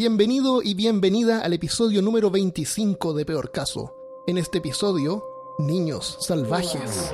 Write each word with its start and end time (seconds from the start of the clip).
Bienvenido 0.00 0.62
y 0.62 0.74
bienvenida 0.74 1.40
al 1.40 1.54
episodio 1.54 2.00
número 2.02 2.30
25 2.30 3.14
de 3.14 3.24
Peor 3.24 3.50
Caso. 3.50 3.96
En 4.28 4.38
este 4.38 4.58
episodio, 4.58 5.24
Niños 5.58 6.18
Salvajes. 6.20 7.12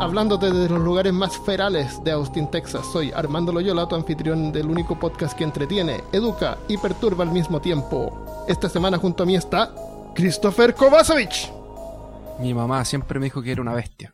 Hablándote 0.00 0.50
de 0.50 0.68
los 0.68 0.80
lugares 0.80 1.12
más 1.12 1.38
ferales 1.38 2.02
de 2.02 2.10
Austin, 2.10 2.50
Texas, 2.50 2.84
soy 2.92 3.12
Armando 3.12 3.52
Loyola, 3.52 3.86
tu 3.86 3.94
anfitrión 3.94 4.50
del 4.50 4.66
único 4.66 4.98
podcast 4.98 5.38
que 5.38 5.44
entretiene, 5.44 6.02
educa 6.10 6.58
y 6.66 6.76
perturba 6.76 7.22
al 7.22 7.30
mismo 7.30 7.60
tiempo. 7.60 8.44
Esta 8.48 8.68
semana 8.68 8.98
junto 8.98 9.22
a 9.22 9.26
mí 9.26 9.36
está 9.36 9.72
Christopher 10.16 10.74
Kovacevic. 10.74 11.52
Mi 12.40 12.54
mamá 12.54 12.84
siempre 12.84 13.20
me 13.20 13.26
dijo 13.26 13.40
que 13.40 13.52
era 13.52 13.62
una 13.62 13.74
bestia. 13.74 14.12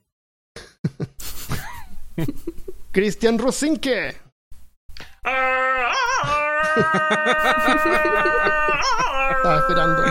Cristian 2.93 3.39
Rosinke. 3.39 4.24
Estaba 9.37 9.59
esperando. 9.59 10.03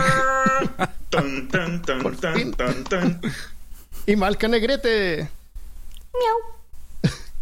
Tan, 1.10 1.48
tan, 1.48 1.82
tan, 1.82 2.02
Por 2.02 2.16
tan, 2.16 2.34
fin. 2.34 2.52
tan, 2.52 2.84
tan. 2.84 3.20
Y 4.06 4.16
Malca 4.16 4.48
Negrete. 4.48 5.28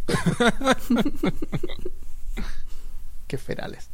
Qué 3.27 3.39
ferales. 3.39 3.91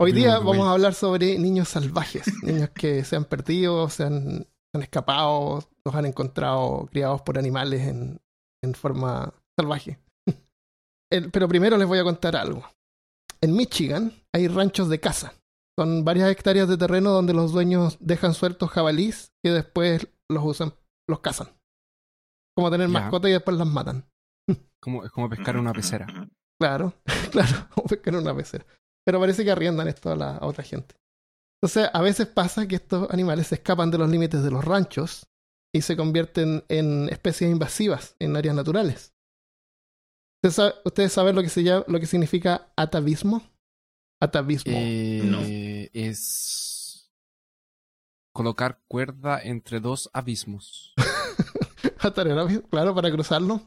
Hoy 0.00 0.12
día 0.12 0.34
bien. 0.34 0.46
vamos 0.46 0.66
a 0.66 0.72
hablar 0.72 0.94
sobre 0.94 1.38
niños 1.38 1.68
salvajes, 1.68 2.24
niños 2.42 2.70
que 2.70 3.04
se 3.04 3.14
han 3.16 3.24
perdido, 3.24 3.88
se 3.88 4.04
han, 4.04 4.46
escapado, 4.72 5.68
los 5.84 5.94
han 5.94 6.06
encontrado 6.06 6.88
criados 6.90 7.22
por 7.22 7.38
animales 7.38 7.82
en, 7.82 8.20
en 8.62 8.74
forma 8.74 9.32
salvaje. 9.56 9.98
El- 11.14 11.30
pero 11.30 11.48
primero 11.48 11.76
les 11.76 11.86
voy 11.86 11.98
a 11.98 12.04
contar 12.04 12.36
algo. 12.36 12.68
En 13.40 13.54
Michigan 13.54 14.12
hay 14.34 14.48
ranchos 14.48 14.88
de 14.88 15.00
caza. 15.00 15.34
Son 15.78 16.04
varias 16.04 16.30
hectáreas 16.30 16.68
de 16.68 16.76
terreno 16.76 17.10
donde 17.10 17.34
los 17.34 17.52
dueños 17.52 17.96
dejan 18.00 18.32
sueltos 18.34 18.70
jabalís 18.70 19.32
que 19.44 19.50
después 19.50 20.06
los 20.30 20.44
usan, 20.44 20.72
los 21.08 21.20
cazan. 21.20 21.48
Como 22.56 22.70
tener 22.70 22.88
mascotas 22.88 23.28
y 23.30 23.32
después 23.32 23.56
las 23.56 23.66
matan. 23.66 24.04
Como, 24.80 25.04
es 25.04 25.10
como 25.10 25.28
pescar 25.30 25.56
una 25.56 25.72
pecera. 25.72 26.06
Claro, 26.60 26.92
claro, 27.32 27.68
como 27.74 27.86
pescar 27.88 28.14
una 28.16 28.34
pecera. 28.36 28.66
Pero 29.06 29.18
parece 29.18 29.42
que 29.44 29.50
arriendan 29.50 29.88
esto 29.88 30.10
a, 30.12 30.16
la, 30.16 30.36
a 30.36 30.46
otra 30.46 30.62
gente. 30.62 30.94
Entonces, 31.58 31.88
a 31.92 32.02
veces 32.02 32.26
pasa 32.26 32.68
que 32.68 32.76
estos 32.76 33.10
animales 33.10 33.46
se 33.46 33.54
escapan 33.54 33.90
de 33.90 33.96
los 33.98 34.10
límites 34.10 34.42
de 34.42 34.50
los 34.50 34.62
ranchos 34.64 35.26
y 35.74 35.80
se 35.80 35.96
convierten 35.96 36.64
en 36.68 37.08
especies 37.08 37.50
invasivas 37.50 38.14
en 38.20 38.36
áreas 38.36 38.54
naturales. 38.54 39.13
¿Ustedes 40.44 40.54
saben, 40.56 40.74
ustedes 40.84 41.12
saben 41.12 41.34
lo, 41.36 41.42
que 41.42 41.48
se 41.48 41.62
llama, 41.62 41.84
lo 41.88 41.98
que 41.98 42.06
significa 42.06 42.70
atavismo? 42.76 43.42
Atavismo. 44.22 44.72
Eh, 44.76 45.22
No. 45.24 45.38
Es 45.94 47.10
colocar 48.34 48.82
cuerda 48.86 49.40
entre 49.42 49.80
dos 49.80 50.10
abismos. 50.12 50.92
Atar 52.00 52.28
el 52.28 52.38
abismo, 52.38 52.68
claro, 52.68 52.94
para 52.94 53.10
cruzarlo. 53.10 53.62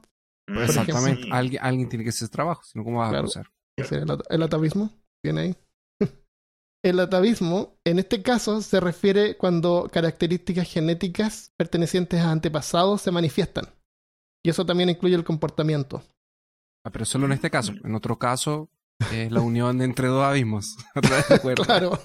Exactamente. 0.48 1.24
sí. 1.24 1.30
Alguien, 1.32 1.64
alguien 1.64 1.90
tiene 1.90 2.04
que 2.04 2.10
hacer 2.12 2.26
ese 2.26 2.32
trabajo, 2.32 2.64
si 2.64 2.78
no, 2.78 2.84
¿cómo 2.84 3.00
vas 3.00 3.10
Claro. 3.10 3.24
a 3.28 3.32
cruzar? 3.32 3.52
El, 3.78 4.12
at- 4.12 4.26
el 4.30 4.44
atavismo. 4.44 4.92
Viene 5.26 5.42
ahí. 5.42 5.56
El 6.86 7.00
atavismo, 7.00 7.76
en 7.86 7.98
este 7.98 8.22
caso, 8.22 8.62
se 8.62 8.80
refiere 8.80 9.36
cuando 9.36 9.90
características 9.92 10.72
genéticas 10.72 11.52
pertenecientes 11.58 12.20
a 12.22 12.32
antepasados 12.32 13.02
se 13.02 13.10
manifiestan. 13.12 13.66
Y 14.46 14.52
eso 14.52 14.64
también 14.66 14.90
incluye 14.92 15.16
el 15.16 15.24
comportamiento. 15.24 16.04
Ah, 16.86 16.90
pero 16.92 17.06
solo 17.06 17.26
en 17.26 17.34
este 17.34 17.50
caso. 17.50 17.74
En 17.84 17.96
otro 17.96 18.18
caso, 18.18 18.70
es 19.12 19.32
la 19.32 19.42
unión 19.42 19.82
entre 19.82 20.08
dos 20.08 20.24
abismos. 20.24 20.78
A 20.96 21.02
través 21.02 21.28
de 21.30 21.40
cuerda. 21.40 21.66
Claro. 21.66 22.00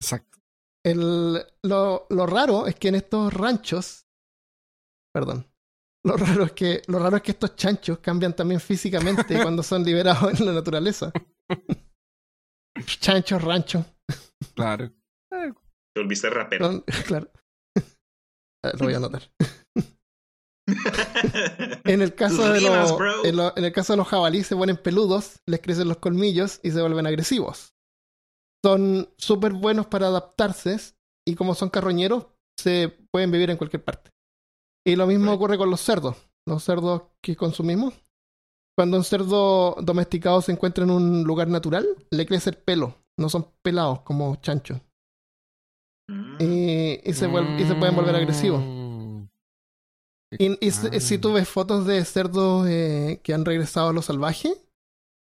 Exacto. 0.00 0.38
El, 0.84 1.44
lo, 1.62 2.06
lo 2.08 2.26
raro 2.26 2.66
es 2.66 2.74
que 2.76 2.88
en 2.88 2.94
estos 2.96 3.32
ranchos. 3.32 4.06
Perdón. 5.12 5.46
Lo 6.02 6.16
raro 6.16 6.44
es 6.44 6.52
que, 6.52 6.80
lo 6.86 6.98
raro 6.98 7.16
es 7.18 7.22
que 7.22 7.32
estos 7.32 7.56
chanchos 7.56 7.98
cambian 7.98 8.34
también 8.34 8.60
físicamente 8.60 9.34
cuando 9.42 9.62
son 9.62 9.84
liberados 9.84 10.40
en 10.40 10.46
la 10.46 10.52
naturaleza. 10.52 11.12
Chanchos, 12.86 13.42
rancho. 13.42 13.84
Claro. 14.54 14.90
Te 15.30 16.00
volviste 16.00 16.30
rapero. 16.30 16.84
Claro. 17.06 17.30
Ah, 18.64 18.72
Lo 18.78 18.86
voy 18.86 18.94
a 18.94 18.98
anotar. 18.98 19.30
En 21.84 22.02
el 22.02 22.14
caso 22.14 22.36
Tus 22.36 22.52
de 22.52 22.60
los, 22.60 22.94
en, 23.24 23.36
lo- 23.36 23.56
en 23.56 23.64
el 23.64 23.72
caso 23.72 23.92
de 23.92 23.96
los 23.98 24.08
jabalíes 24.08 24.46
se 24.46 24.56
ponen 24.56 24.76
peludos, 24.76 25.40
les 25.46 25.60
crecen 25.60 25.88
los 25.88 25.98
colmillos 25.98 26.60
y 26.62 26.70
se 26.70 26.80
vuelven 26.80 27.06
agresivos. 27.06 27.74
Son 28.64 29.08
súper 29.16 29.52
buenos 29.54 29.86
para 29.86 30.08
adaptarse 30.08 30.76
y 31.26 31.34
como 31.34 31.54
son 31.54 31.70
carroñeros, 31.70 32.26
se 32.58 32.88
pueden 33.10 33.30
vivir 33.30 33.50
en 33.50 33.56
cualquier 33.56 33.84
parte. 33.84 34.10
Y 34.86 34.96
lo 34.96 35.06
mismo 35.06 35.26
Right. 35.26 35.36
ocurre 35.36 35.58
con 35.58 35.70
los 35.70 35.80
cerdos. 35.80 36.16
Los 36.46 36.64
cerdos 36.64 37.02
que 37.22 37.36
consumimos. 37.36 37.94
Cuando 38.76 38.96
un 38.96 39.04
cerdo 39.04 39.76
domesticado 39.82 40.40
se 40.40 40.52
encuentra 40.52 40.84
en 40.84 40.90
un 40.90 41.22
lugar 41.24 41.48
natural, 41.48 41.86
le 42.10 42.26
crece 42.26 42.50
el 42.50 42.56
pelo. 42.56 42.96
No 43.18 43.28
son 43.28 43.50
pelados 43.62 44.00
como 44.02 44.36
chanchos. 44.36 44.80
Mm. 46.08 46.36
Y, 46.40 47.00
y 47.04 47.12
se, 47.12 47.28
vuel- 47.28 47.60
y 47.60 47.64
se 47.66 47.74
pueden 47.74 47.94
volver 47.94 48.16
agresivos. 48.16 48.62
Mm. 50.32 50.36
Y, 50.38 50.66
y 50.66 50.70
si- 50.70 50.88
Ah. 50.92 51.00
si 51.00 51.18
tú 51.18 51.32
ves 51.32 51.48
fotos 51.48 51.86
de 51.86 52.04
cerdos 52.04 52.66
eh, 52.68 53.20
que 53.22 53.34
han 53.34 53.44
regresado 53.44 53.88
a 53.88 53.92
lo 53.92 54.02
salvaje, 54.02 54.54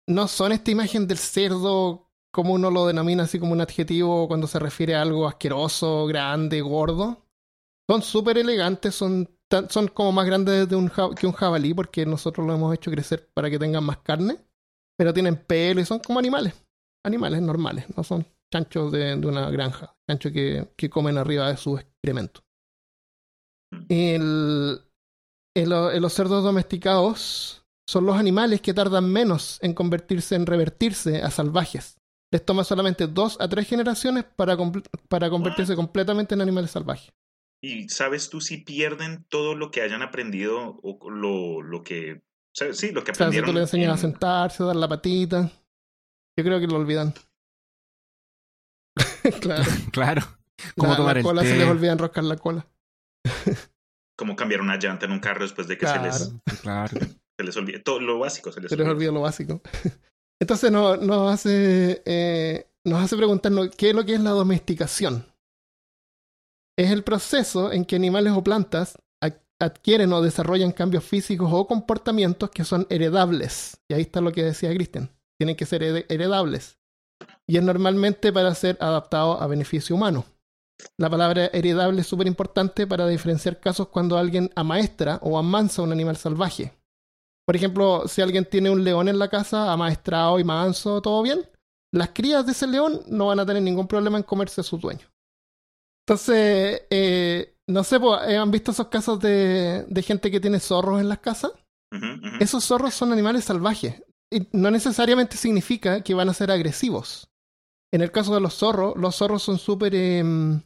no 0.09 0.29
son 0.29 0.53
esta 0.53 0.71
imagen 0.71 1.07
del 1.07 1.19
cerdo 1.19 2.09
como 2.33 2.55
uno 2.55 2.71
lo 2.71 2.87
denomina 2.87 3.25
así 3.25 3.39
como 3.39 3.53
un 3.53 3.61
adjetivo 3.61 4.27
cuando 4.29 4.47
se 4.47 4.59
refiere 4.59 4.95
a 4.95 5.03
algo 5.03 5.29
asqueroso, 5.29 6.07
grande, 6.07 6.61
gordo. 6.63 7.27
Son 7.91 8.03
súper 8.03 8.39
elegantes, 8.39 8.95
son, 8.95 9.29
tan- 9.51 9.69
son 9.71 9.89
como 9.89 10.13
más 10.13 10.27
grandes 10.27 10.69
de 10.69 10.77
un 10.77 10.89
ja- 10.89 11.15
que 11.15 11.27
un 11.27 11.33
jabalí 11.35 11.75
porque 11.75 12.07
nosotros 12.07 12.47
lo 12.47 12.55
hemos 12.55 12.75
hecho 12.75 12.91
crecer 12.91 13.29
para 13.35 13.51
que 13.51 13.59
tengan 13.59 13.85
más 13.85 13.99
carne, 13.99 14.39
pero 14.97 15.13
tienen 15.13 15.37
pelo 15.37 15.81
y 15.81 15.85
son 15.85 15.99
como 15.99 16.19
animales, 16.19 16.55
animales 17.05 17.43
normales, 17.43 17.85
no 17.97 18.03
son 18.05 18.27
chanchos 18.53 18.93
de, 18.93 19.17
de 19.17 19.27
una 19.27 19.51
granja, 19.51 19.95
chanchos 20.09 20.33
que, 20.33 20.73
que 20.77 20.89
comen 20.91 21.19
arriba 21.19 21.49
de 21.51 21.57
sus 21.57 21.81
excrementos. 21.81 22.43
El, 23.89 24.81
el- 25.55 25.71
los 26.01 26.13
cerdos 26.13 26.45
domesticados 26.45 27.65
son 27.89 28.07
los 28.07 28.17
animales 28.17 28.61
que 28.61 28.75
tardan 28.75 29.11
menos 29.13 29.59
en 29.63 29.75
convertirse 29.75 30.35
en 30.35 30.47
revertirse 30.47 31.23
a 31.23 31.31
salvajes. 31.31 31.97
Les 32.33 32.45
toma 32.45 32.65
solamente 32.65 33.07
dos 33.07 33.37
a 33.41 33.49
tres 33.49 33.69
generaciones 33.69 34.25
para, 34.25 34.57
para 35.09 35.29
convertirse 35.29 35.77
completamente 35.77 36.35
en 36.35 36.41
animales 36.41 36.71
salvajes. 36.71 37.13
¿Y 37.63 37.89
sabes 37.91 38.31
tú 38.31 38.41
si 38.41 38.59
pierden 38.59 39.25
todo 39.29 39.55
lo 39.55 39.71
que 39.71 39.83
hayan 39.83 40.03
aprendido 40.03 40.81
o 40.83 41.11
lo, 41.11 41.61
lo 41.63 41.83
que... 41.83 42.23
¿sabes? 42.55 42.79
Sí, 42.79 42.91
lo 42.93 43.05
que 43.05 43.13
O 43.13 43.15
sea, 43.15 43.27
si 43.31 43.39
aprendieron. 43.39 43.51
tú 43.51 43.55
le 43.55 43.61
enseñas 43.61 43.91
a 43.91 43.93
en- 43.95 43.99
sentarse, 44.13 44.63
a 44.63 44.67
dar 44.67 44.77
la 44.77 44.89
patita, 44.89 45.51
yo 46.39 46.45
creo 46.45 46.59
que 46.59 46.67
lo 46.67 46.77
olvidan. 46.77 47.13
claro. 49.41 49.65
Claro. 49.93 50.23
Cómo 50.77 50.93
La, 50.93 50.97
tomar 50.97 51.15
la 51.17 51.21
el 51.21 51.25
cola 51.27 51.43
se 51.43 51.57
les 51.57 51.69
olvida 51.69 51.93
enroscar 51.93 52.25
la 52.25 52.37
cola. 52.37 52.67
Cómo 54.23 54.37
cambiar 54.37 54.61
una 54.61 54.77
llanta 54.79 55.07
en 55.07 55.13
un 55.13 55.19
carro 55.19 55.43
después 55.43 55.67
de 55.67 55.77
que 55.77 55.87
se, 55.87 55.99
les, 55.99 56.33
Claro. 56.61 56.89
Claro. 56.93 56.99
se 57.39 57.45
les 57.45 57.57
olvide. 57.57 57.79
Todo 57.81 57.99
lo 57.99 58.21
básico 58.21 58.53
se 58.53 58.61
les 58.61 58.71
Se 58.71 58.77
les 58.77 58.87
olvida. 58.87 59.11
lo 59.11 59.23
básico. 59.23 59.61
Entonces 60.41 60.71
nos, 60.71 61.01
nos 61.03 61.33
hace 61.35 62.03
eh, 62.05 62.67
nos 62.85 63.03
hace 63.03 63.17
preguntarnos 63.17 63.71
qué 63.77 63.91
es 63.91 63.95
lo 63.97 64.05
que 64.05 64.15
es 64.15 64.21
la 64.21 64.31
domesticación. 64.31 65.27
Es 66.79 66.91
el 66.91 67.03
proceso 67.03 67.73
en 67.73 67.85
que 67.85 67.97
animales 67.97 68.33
o 68.35 68.43
plantas 68.45 68.97
ad- 69.21 69.41
adquieren 69.61 70.13
o 70.13 70.23
desarrollan 70.23 70.73
cambios 70.73 71.05
físicos 71.05 71.49
o 71.53 71.67
comportamientos 71.67 72.51
que 72.51 72.65
son 72.65 72.87
heredables. 72.91 73.77
Y 73.89 73.95
ahí 73.95 74.03
está 74.03 74.21
lo 74.21 74.31
que 74.33 74.43
decía 74.45 74.73
Christian. 74.75 75.11
Tienen 75.39 75.57
que 75.57 75.67
ser 75.67 75.83
heredables. 76.09 76.79
Y 77.49 77.57
es 77.57 77.63
normalmente 77.63 78.33
para 78.33 78.55
ser 78.55 78.77
adaptado 78.81 79.41
a 79.41 79.47
beneficio 79.49 79.97
humano. 79.97 80.25
La 80.99 81.09
palabra 81.11 81.47
heredable 81.53 82.01
es 82.01 82.07
súper 82.07 82.27
importante 82.27 82.87
para 82.87 83.07
diferenciar 83.07 83.61
casos 83.61 83.89
cuando 83.89 84.19
alguien 84.19 84.51
amaestra 84.57 85.19
o 85.23 85.39
amansa 85.39 85.83
a 85.83 85.85
un 85.85 85.93
animal 85.93 86.17
salvaje. 86.17 86.73
Por 87.45 87.57
ejemplo, 87.57 88.07
si 88.07 88.23
alguien 88.23 88.45
tiene 88.45 88.71
un 88.71 88.85
león 88.85 89.09
en 89.09 89.19
la 89.19 89.29
casa, 89.29 89.73
amaestrado 89.73 90.39
y 90.39 90.45
manso, 90.45 91.03
todo 91.03 91.23
bien, 91.23 91.49
las 91.93 92.11
crías 92.11 92.47
de 92.47 92.53
ese 92.53 92.67
león 92.67 93.03
no 93.09 93.27
van 93.27 93.41
a 93.41 93.47
tener 93.47 93.63
ningún 93.63 93.89
problema 93.89 94.17
en 94.17 94.25
comerse 94.25 94.61
a 94.61 94.65
su 94.65 94.79
dueño. 94.79 95.07
Entonces, 96.07 96.83
eh, 96.91 97.57
no 97.67 97.85
sé, 97.85 98.01
po, 98.01 98.15
¿han 98.15 98.51
visto 98.51 98.71
esos 98.71 98.89
casos 98.89 99.21
de, 99.21 99.85
de 99.89 100.03
gente 100.03 100.31
que 100.31 100.41
tiene 100.41 100.61
zorros 100.61 101.01
en 101.01 101.09
las 101.09 101.19
casas? 101.19 101.53
Esos 102.41 102.65
zorros 102.65 102.95
son 102.95 103.13
animales 103.13 103.45
salvajes. 103.45 104.03
Y 104.31 104.49
no 104.53 104.71
necesariamente 104.71 105.37
significa 105.37 106.03
que 106.03 106.15
van 106.15 106.29
a 106.29 106.35
ser 106.35 106.51
agresivos. 106.51 107.29
En 107.93 108.01
el 108.01 108.11
caso 108.11 108.35
de 108.35 108.41
los 108.41 108.55
zorros, 108.55 108.97
los 108.97 109.17
zorros 109.17 109.43
son 109.43 109.59
súper... 109.59 109.95
em, 109.95 110.63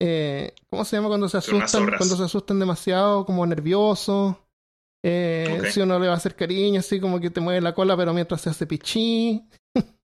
eh, 0.00 0.54
¿Cómo 0.70 0.84
se 0.84 0.96
llama 0.96 1.08
cuando 1.08 1.28
se 1.28 1.36
asustan? 1.36 1.86
Cuando 1.96 2.16
se 2.16 2.24
asustan 2.24 2.58
demasiado, 2.58 3.26
como 3.26 3.44
nerviosos. 3.46 4.34
Eh. 5.02 5.62
Si 5.70 5.80
uno 5.80 5.98
le 5.98 6.06
va 6.06 6.14
a 6.14 6.16
hacer 6.16 6.34
cariño, 6.34 6.80
así 6.80 6.98
como 7.00 7.20
que 7.20 7.30
te 7.30 7.40
mueve 7.40 7.60
la 7.60 7.74
cola, 7.74 7.96
pero 7.96 8.14
mientras 8.14 8.40
se 8.40 8.50
hace 8.50 8.66
pichí. 8.66 9.46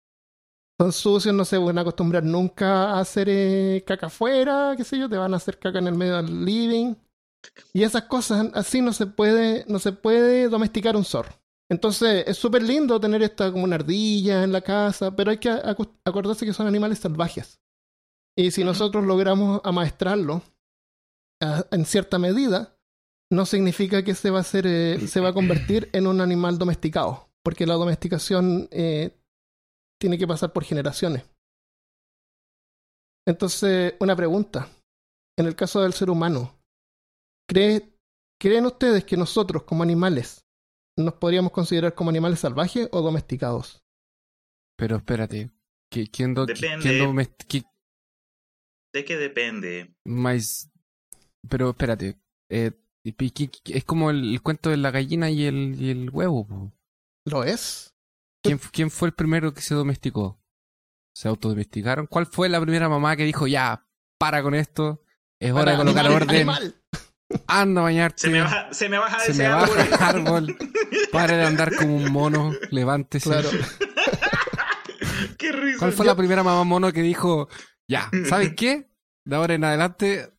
Son 0.81 0.93
sucios, 0.93 1.32
no 1.32 1.44
se 1.44 1.56
van 1.56 1.79
a 1.79 1.82
acostumbrar 1.82 2.25
nunca 2.25 2.91
a 2.91 3.00
hacer 3.00 3.29
eh, 3.31 3.85
caca 3.87 4.06
afuera, 4.06 4.75
qué 4.76 4.82
sé 4.82 4.99
yo, 4.99 5.08
te 5.08 5.17
van 5.17 5.32
a 5.32 5.37
hacer 5.37 5.61
caca 5.61 5.79
en 5.79 5.87
el 5.87 5.94
medio 5.94 6.17
del 6.17 6.44
living. 6.44 6.96
Y 7.73 7.85
esas 7.85 8.05
cosas, 8.05 8.49
así 8.55 8.81
no 8.81 8.93
se 8.93 9.06
puede, 9.06 9.64
no 9.69 9.79
se 9.79 9.93
puede 9.93 10.49
domesticar 10.49 10.96
un 10.96 11.05
zorro. 11.05 11.32
Entonces, 11.70 12.25
es 12.26 12.37
súper 12.37 12.62
lindo 12.62 12.99
tener 12.99 13.23
esta 13.23 13.52
como 13.52 13.64
una 13.64 13.76
ardilla 13.76 14.43
en 14.43 14.50
la 14.50 14.62
casa, 14.62 15.14
pero 15.14 15.31
hay 15.31 15.38
que 15.38 15.50
acordarse 15.50 16.44
que 16.44 16.52
son 16.52 16.67
animales 16.67 16.99
salvajes. 16.99 17.61
Y 18.37 18.51
si 18.51 18.65
nosotros 18.65 19.05
logramos 19.05 19.61
amaestrarlo 19.65 20.43
a- 21.43 21.65
en 21.71 21.85
cierta 21.85 22.19
medida, 22.19 22.77
no 23.33 23.47
significa 23.47 24.03
que 24.03 24.15
se 24.15 24.31
va 24.31 24.39
a 24.39 24.41
hacer, 24.43 24.67
eh, 24.67 25.07
se 25.07 25.21
va 25.21 25.29
a 25.31 25.35
convertir 25.35 25.89
en 25.93 26.07
un 26.07 26.21
animal 26.21 26.59
domesticado, 26.59 27.29
porque 27.45 27.67
la 27.67 27.75
domesticación 27.75 28.69
eh, 28.71 29.17
tiene 30.01 30.19
que 30.19 30.27
pasar 30.27 30.53
por 30.53 30.65
generaciones. 30.65 31.25
Entonces, 33.27 33.95
una 34.01 34.15
pregunta. 34.17 34.69
En 35.39 35.47
el 35.47 35.57
caso 35.57 35.81
del 35.83 35.93
ser 35.95 36.11
humano, 36.11 36.57
¿cree- 37.51 37.93
¿creen 38.41 38.67
ustedes 38.67 39.05
que 39.05 39.17
nosotros 39.17 39.65
como 39.65 39.83
animales 39.83 40.45
nos 40.97 41.15
podríamos 41.15 41.51
considerar 41.51 41.95
como 41.95 42.11
animales 42.11 42.39
salvajes 42.41 42.89
o 42.93 43.01
domesticados? 43.03 43.83
Pero 44.77 44.97
espérate. 44.97 45.51
¿qui- 45.93 46.09
¿Quién, 46.13 46.35
do, 46.35 46.47
Depende. 46.47 46.79
quién 46.83 46.99
domest- 47.01 47.45
¿De 48.94 49.05
qué 49.05 49.17
depende? 49.19 49.93
mais- 50.06 50.70
Pero 51.49 51.70
espérate. 51.70 52.17
eh, 52.50 52.70
es 53.05 53.85
como 53.85 54.08
el, 54.11 54.32
el 54.32 54.41
cuento 54.41 54.70
de 54.70 54.79
la 54.79 54.91
gallina 54.91 55.29
y 55.31 55.44
el, 55.44 55.76
y 55.79 55.91
el 55.91 56.08
huevo. 56.11 56.46
po. 56.46 56.73
¿Lo 57.26 57.44
es? 57.44 57.93
¿Quién, 58.43 58.58
¿Quién 58.73 58.91
fue 58.91 59.08
el 59.08 59.14
primero 59.14 59.52
que 59.52 59.61
se 59.61 59.75
domesticó? 59.75 60.38
¿Se 61.14 61.29
autodomesticaron? 61.29 62.06
¿Cuál 62.06 62.26
fue 62.26 62.49
la 62.49 62.61
primera 62.61 62.88
mamá 62.88 63.17
que 63.17 63.25
dijo, 63.25 63.46
ya, 63.46 63.87
para 64.19 64.43
con 64.43 64.55
esto? 64.55 65.02
Es 65.41 65.52
hora 65.52 65.73
de 65.73 65.76
Para, 65.76 65.79
colocar 65.79 66.06
animal, 66.06 66.23
orden. 66.23 66.37
animal. 66.37 66.75
Anda 67.46 67.81
a 67.81 67.85
bañarte. 67.85 68.23
Se 68.23 68.31
me 68.31 68.41
baja, 68.41 68.73
se 68.73 68.88
me 68.88 68.99
baja 68.99 69.19
se 69.20 69.32
ese 69.32 69.43
me 69.43 69.46
árbol. 69.49 69.76
baja 69.76 69.87
el 69.87 69.94
árbol. 70.17 70.56
Pare 71.12 71.37
de 71.37 71.44
andar 71.44 71.75
como 71.76 71.96
un 71.96 72.12
mono. 72.12 72.52
Levántese. 72.70 73.29
Claro. 73.29 73.50
Qué 75.38 75.52
risa. 75.52 75.79
¿Cuál 75.79 75.93
fue 75.93 76.06
la 76.06 76.17
primera 76.17 76.43
mamá 76.43 76.64
mono 76.64 76.93
que 76.93 77.02
dijo, 77.02 77.49
ya, 77.91 78.11
¿sabes 78.29 78.55
qué? 78.57 78.91
De 79.27 79.37
ahora 79.37 79.55
en 79.55 79.65
adelante, 79.65 80.33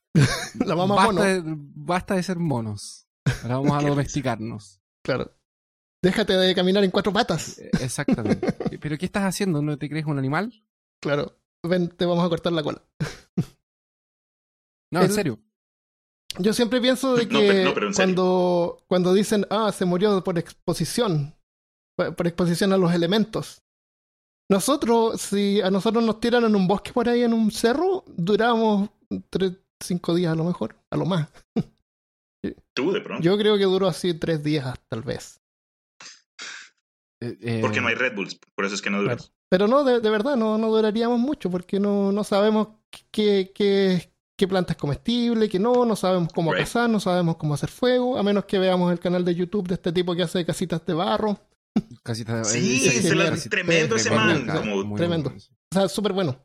La 0.65 0.75
mamá 0.75 0.95
basta, 0.95 1.11
mono. 1.11 1.23
De, 1.23 1.41
basta 1.45 2.15
de 2.15 2.23
ser 2.23 2.37
monos. 2.37 3.07
Ahora 3.43 3.57
vamos 3.57 3.83
a 3.83 3.87
domesticarnos. 3.89 4.81
Claro. 5.03 5.31
Déjate 6.03 6.33
de 6.33 6.53
caminar 6.53 6.83
en 6.83 6.91
cuatro 6.91 7.11
patas. 7.11 7.57
Eh, 7.59 7.71
Exactamente. 7.81 8.51
¿Pero 8.79 8.97
qué 8.97 9.05
estás 9.05 9.23
haciendo? 9.23 9.61
¿No 9.61 9.77
te 9.77 9.89
crees 9.89 10.05
un 10.05 10.19
animal? 10.19 10.63
Claro. 11.01 11.39
Ven, 11.63 11.89
te 11.89 12.05
vamos 12.05 12.23
a 12.23 12.29
cortar 12.29 12.53
la 12.53 12.61
cola. 12.61 12.83
No, 14.91 15.01
en 15.01 15.11
serio. 15.11 15.39
Yo 16.37 16.53
siempre 16.53 16.79
pienso 16.79 17.15
de 17.15 17.25
No, 17.25 17.29
que 17.39 17.47
pero- 17.47 17.63
no, 17.69 17.73
pero 17.73 17.87
en 17.87 17.93
serio. 17.93 18.15
cuando, 18.15 18.83
cuando 18.87 19.13
dicen, 19.13 19.47
ah, 19.49 19.71
se 19.71 19.85
murió 19.85 20.23
por 20.23 20.37
exposición, 20.37 21.35
por 21.97 22.15
por 22.15 22.27
exposición 22.27 22.71
a 22.73 22.77
los 22.77 22.93
elementos. 22.93 23.63
Nosotros, 24.49 25.21
si 25.21 25.59
a 25.61 25.71
nosotros 25.71 26.03
nos 26.03 26.19
tiran 26.19 26.43
en 26.43 26.55
un 26.55 26.67
bosque 26.67 26.93
por 26.93 27.09
ahí, 27.09 27.23
en 27.23 27.33
un 27.33 27.49
cerro, 27.51 28.03
duramos 28.07 28.89
tres, 29.29 29.53
cinco 29.79 30.13
días 30.13 30.33
a 30.33 30.35
lo 30.35 30.43
mejor, 30.43 30.75
a 30.91 30.97
lo 30.97 31.05
más. 31.05 31.27
Tú, 32.75 32.91
de 32.91 33.01
pronto. 33.01 33.23
Yo 33.23 33.37
creo 33.37 33.57
que 33.57 33.63
duró 33.63 33.87
así 33.87 34.13
tres 34.13 34.43
días, 34.43 34.77
tal 34.87 35.01
vez. 35.01 35.41
Eh, 37.21 37.37
eh, 37.41 37.59
Porque 37.61 37.81
no 37.81 37.87
hay 37.87 37.95
Red 37.95 38.15
Bulls. 38.15 38.39
Por 38.55 38.65
eso 38.65 38.75
es 38.75 38.81
que 38.81 38.89
no 38.91 39.01
duras. 39.01 39.33
Pero 39.49 39.67
no, 39.67 39.83
de, 39.83 39.99
de 39.99 40.09
verdad, 40.09 40.35
no, 40.35 40.57
no 40.57 40.69
duraríamos 40.69 41.19
mucho 41.19 41.49
porque 41.49 41.79
no, 41.79 42.11
no 42.11 42.23
sabemos 42.23 42.67
qué, 43.11 43.51
qué, 43.55 44.11
qué 44.37 44.47
planta 44.47 44.73
es 44.73 44.77
comestible, 44.77 45.49
qué 45.49 45.59
no, 45.59 45.85
no 45.85 45.95
sabemos 45.95 46.31
cómo 46.33 46.51
Right. 46.51 46.63
cazar, 46.65 46.89
no 46.89 46.99
sabemos 46.99 47.37
cómo 47.37 47.53
hacer 47.53 47.69
fuego, 47.69 48.17
a 48.17 48.23
menos 48.23 48.45
que 48.45 48.59
veamos 48.59 48.91
el 48.91 48.99
canal 48.99 49.23
de 49.25 49.33
YouTube 49.33 49.67
de 49.67 49.75
este 49.75 49.91
tipo 49.91 50.15
que 50.15 50.23
hace 50.23 50.45
casitas 50.45 50.85
de 50.85 50.93
barro. 50.93 51.39
Casi 52.03 52.21
está- 52.21 52.43
Sí, 52.43 52.79
Sí, 52.79 52.89
sí, 53.01 53.15
la- 53.15 53.35
tremendo 53.35 53.95
ese 53.95 54.09
Tremendo, 54.09 54.53
man. 54.53 54.61
Como, 54.81 54.95
tremendo. 54.95 55.29
bueno. 55.31 55.43
O 55.71 55.75
sea, 55.75 55.89
súper 55.89 56.13
bueno. 56.13 56.39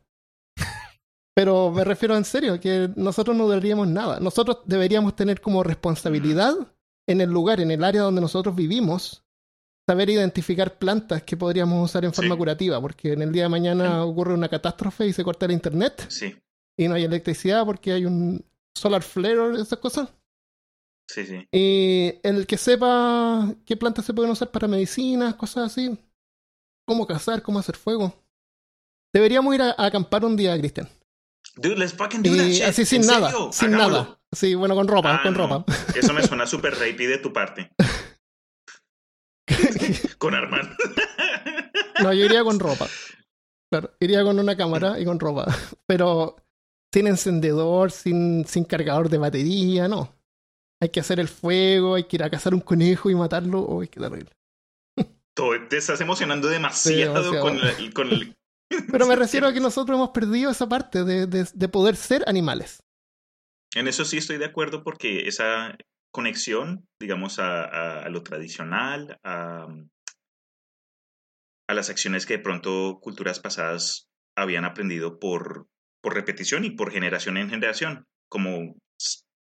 Pero 1.33 1.71
me 1.71 1.83
refiero 1.85 2.15
en 2.17 2.25
serio, 2.25 2.59
que 2.59 2.89
nosotros 2.95 3.35
no 3.37 3.45
duraríamos 3.45 3.87
nada. 3.87 4.19
Nosotros 4.19 4.59
deberíamos 4.65 5.15
tener 5.15 5.39
como 5.39 5.63
responsabilidad 5.63 6.53
en 7.07 7.21
el 7.21 7.29
lugar, 7.29 7.61
en 7.61 7.71
el 7.71 7.83
área 7.83 8.01
donde 8.01 8.19
nosotros 8.21 8.53
vivimos, 8.55 9.23
saber 9.89 10.09
identificar 10.09 10.77
plantas 10.77 11.23
que 11.23 11.37
podríamos 11.37 11.89
usar 11.89 12.03
en 12.05 12.13
forma 12.13 12.35
Sí. 12.35 12.37
curativa, 12.37 12.81
porque 12.81 13.13
en 13.13 13.21
el 13.21 13.31
día 13.31 13.43
de 13.43 13.49
mañana 13.49 14.03
ocurre 14.03 14.33
una 14.33 14.49
catástrofe 14.49 15.07
y 15.07 15.13
se 15.13 15.23
corta 15.23 15.45
el 15.45 15.53
internet 15.53 16.05
sí, 16.09 16.35
y 16.77 16.87
no 16.87 16.95
hay 16.95 17.03
electricidad 17.05 17.65
porque 17.65 17.93
hay 17.93 18.05
un 18.05 18.45
solar 18.77 19.01
flare 19.01 19.39
o 19.39 19.55
esas 19.55 19.79
cosas. 19.79 20.09
Sí, 21.13 21.25
sí. 21.25 21.47
Y 21.51 22.13
el 22.23 22.45
que 22.47 22.57
sepa 22.57 23.53
qué 23.65 23.77
plantas 23.77 24.05
se 24.05 24.13
pueden 24.13 24.31
usar 24.31 24.51
para 24.51 24.67
medicinas, 24.67 25.35
cosas 25.35 25.71
así, 25.71 25.97
cómo 26.87 27.05
cazar, 27.07 27.41
cómo 27.41 27.59
hacer 27.59 27.75
fuego. 27.77 28.13
Deberíamos 29.13 29.53
ir 29.55 29.61
a, 29.61 29.71
a 29.77 29.85
acampar 29.87 30.23
un 30.25 30.35
día, 30.37 30.57
Cristian. 30.57 30.87
Dude, 31.57 31.75
let's 31.77 31.93
fucking 31.93 32.23
do 32.23 32.33
that 32.35 32.45
shit. 32.47 32.63
así 32.63 32.85
sin 32.85 33.01
¿En 33.01 33.07
nada, 33.07 33.29
serio? 33.31 33.49
sin 33.51 33.73
Hagámoslo. 33.73 34.03
nada. 34.03 34.19
Sí, 34.31 34.55
bueno, 34.55 34.75
con 34.75 34.87
ropa, 34.87 35.15
Ah, 35.15 35.23
con 35.23 35.33
no. 35.33 35.47
ropa. 35.47 35.65
Eso 35.95 36.13
me 36.13 36.23
suena 36.25 36.47
súper 36.47 36.73
rapey 36.75 37.07
de 37.07 37.17
tu 37.17 37.33
parte. 37.33 37.71
Con 40.17 40.35
Armand. 40.35 40.69
no, 42.01 42.13
yo 42.13 42.25
iría 42.25 42.43
con 42.43 42.59
ropa. 42.59 42.87
Claro, 43.71 43.91
iría 43.99 44.23
con 44.23 44.39
una 44.39 44.55
cámara 44.55 44.99
y 44.99 45.05
con 45.05 45.19
ropa. 45.19 45.45
Pero 45.87 46.35
sin 46.93 47.07
encendedor, 47.07 47.91
sin, 47.91 48.45
sin 48.45 48.63
cargador 48.65 49.09
de 49.09 49.17
batería, 49.17 49.87
no. 49.87 50.13
Hay 50.81 50.89
que 50.89 50.99
hacer 50.99 51.19
el 51.19 51.27
fuego, 51.27 51.95
hay 51.95 52.05
que 52.05 52.15
ir 52.17 52.23
a 52.23 52.29
cazar 52.29 52.53
un 52.53 52.61
conejo 52.61 53.09
y 53.09 53.15
matarlo. 53.15 53.65
Uy, 53.67 53.87
qué 53.87 53.99
terrible. 53.99 54.31
Todo- 55.35 55.67
te 55.69 55.77
estás 55.77 56.01
emocionando 56.01 56.47
demasiado, 56.47 57.31
demasiado. 57.31 57.41
con, 57.41 57.59
el, 57.59 57.93
con 57.93 58.09
el- 58.11 58.35
Pero 58.91 59.05
me 59.05 59.15
refiero 59.15 59.47
a 59.47 59.53
que 59.53 59.59
nosotros 59.59 59.95
hemos 59.95 60.09
perdido 60.09 60.51
esa 60.51 60.67
parte 60.67 61.03
de, 61.03 61.27
de, 61.27 61.47
de 61.53 61.69
poder 61.69 61.95
ser 61.95 62.23
animales. 62.27 62.81
En 63.75 63.87
eso 63.87 64.03
sí 64.03 64.17
estoy 64.17 64.37
de 64.37 64.45
acuerdo 64.45 64.83
porque 64.83 65.27
esa 65.27 65.77
conexión, 66.11 66.85
digamos, 66.99 67.39
a, 67.39 67.63
a- 67.63 68.03
a 68.03 68.09
lo 68.09 68.23
tradicional, 68.23 69.19
a, 69.23 69.67
a 71.69 71.73
las 71.73 71.89
acciones 71.89 72.25
que 72.25 72.37
de 72.37 72.43
pronto 72.43 72.99
culturas 73.01 73.39
pasadas 73.39 74.09
habían 74.35 74.65
aprendido 74.65 75.19
por, 75.19 75.67
por 76.01 76.13
repetición 76.15 76.65
y 76.65 76.71
por 76.71 76.91
generación 76.91 77.37
en 77.37 77.49
generación, 77.49 78.05
como, 78.29 78.75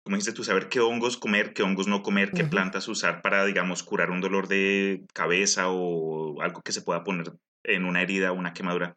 como 0.07 0.15
dices 0.15 0.35
tú, 0.35 0.45
saber 0.45 0.69
qué 0.69 0.79
hongos 0.79 1.17
comer, 1.17 1.53
qué 1.53 1.65
hongos 1.65 1.89
no 1.89 2.05
comer, 2.05 2.31
qué 2.31 2.45
plantas 2.45 2.87
usar 2.87 3.23
para, 3.23 3.45
digamos, 3.45 3.83
curar 3.83 4.13
un 4.13 4.21
dolor 4.21 4.47
de 4.47 5.05
cabeza 5.13 5.69
o 5.69 6.41
algo 6.43 6.63
que 6.63 6.71
se 6.71 6.81
pueda 6.83 7.03
poner 7.03 7.33
en 7.65 7.85
una 7.85 8.03
herida 8.03 8.31
o 8.31 8.37
una 8.37 8.55
quemadura. 8.55 8.97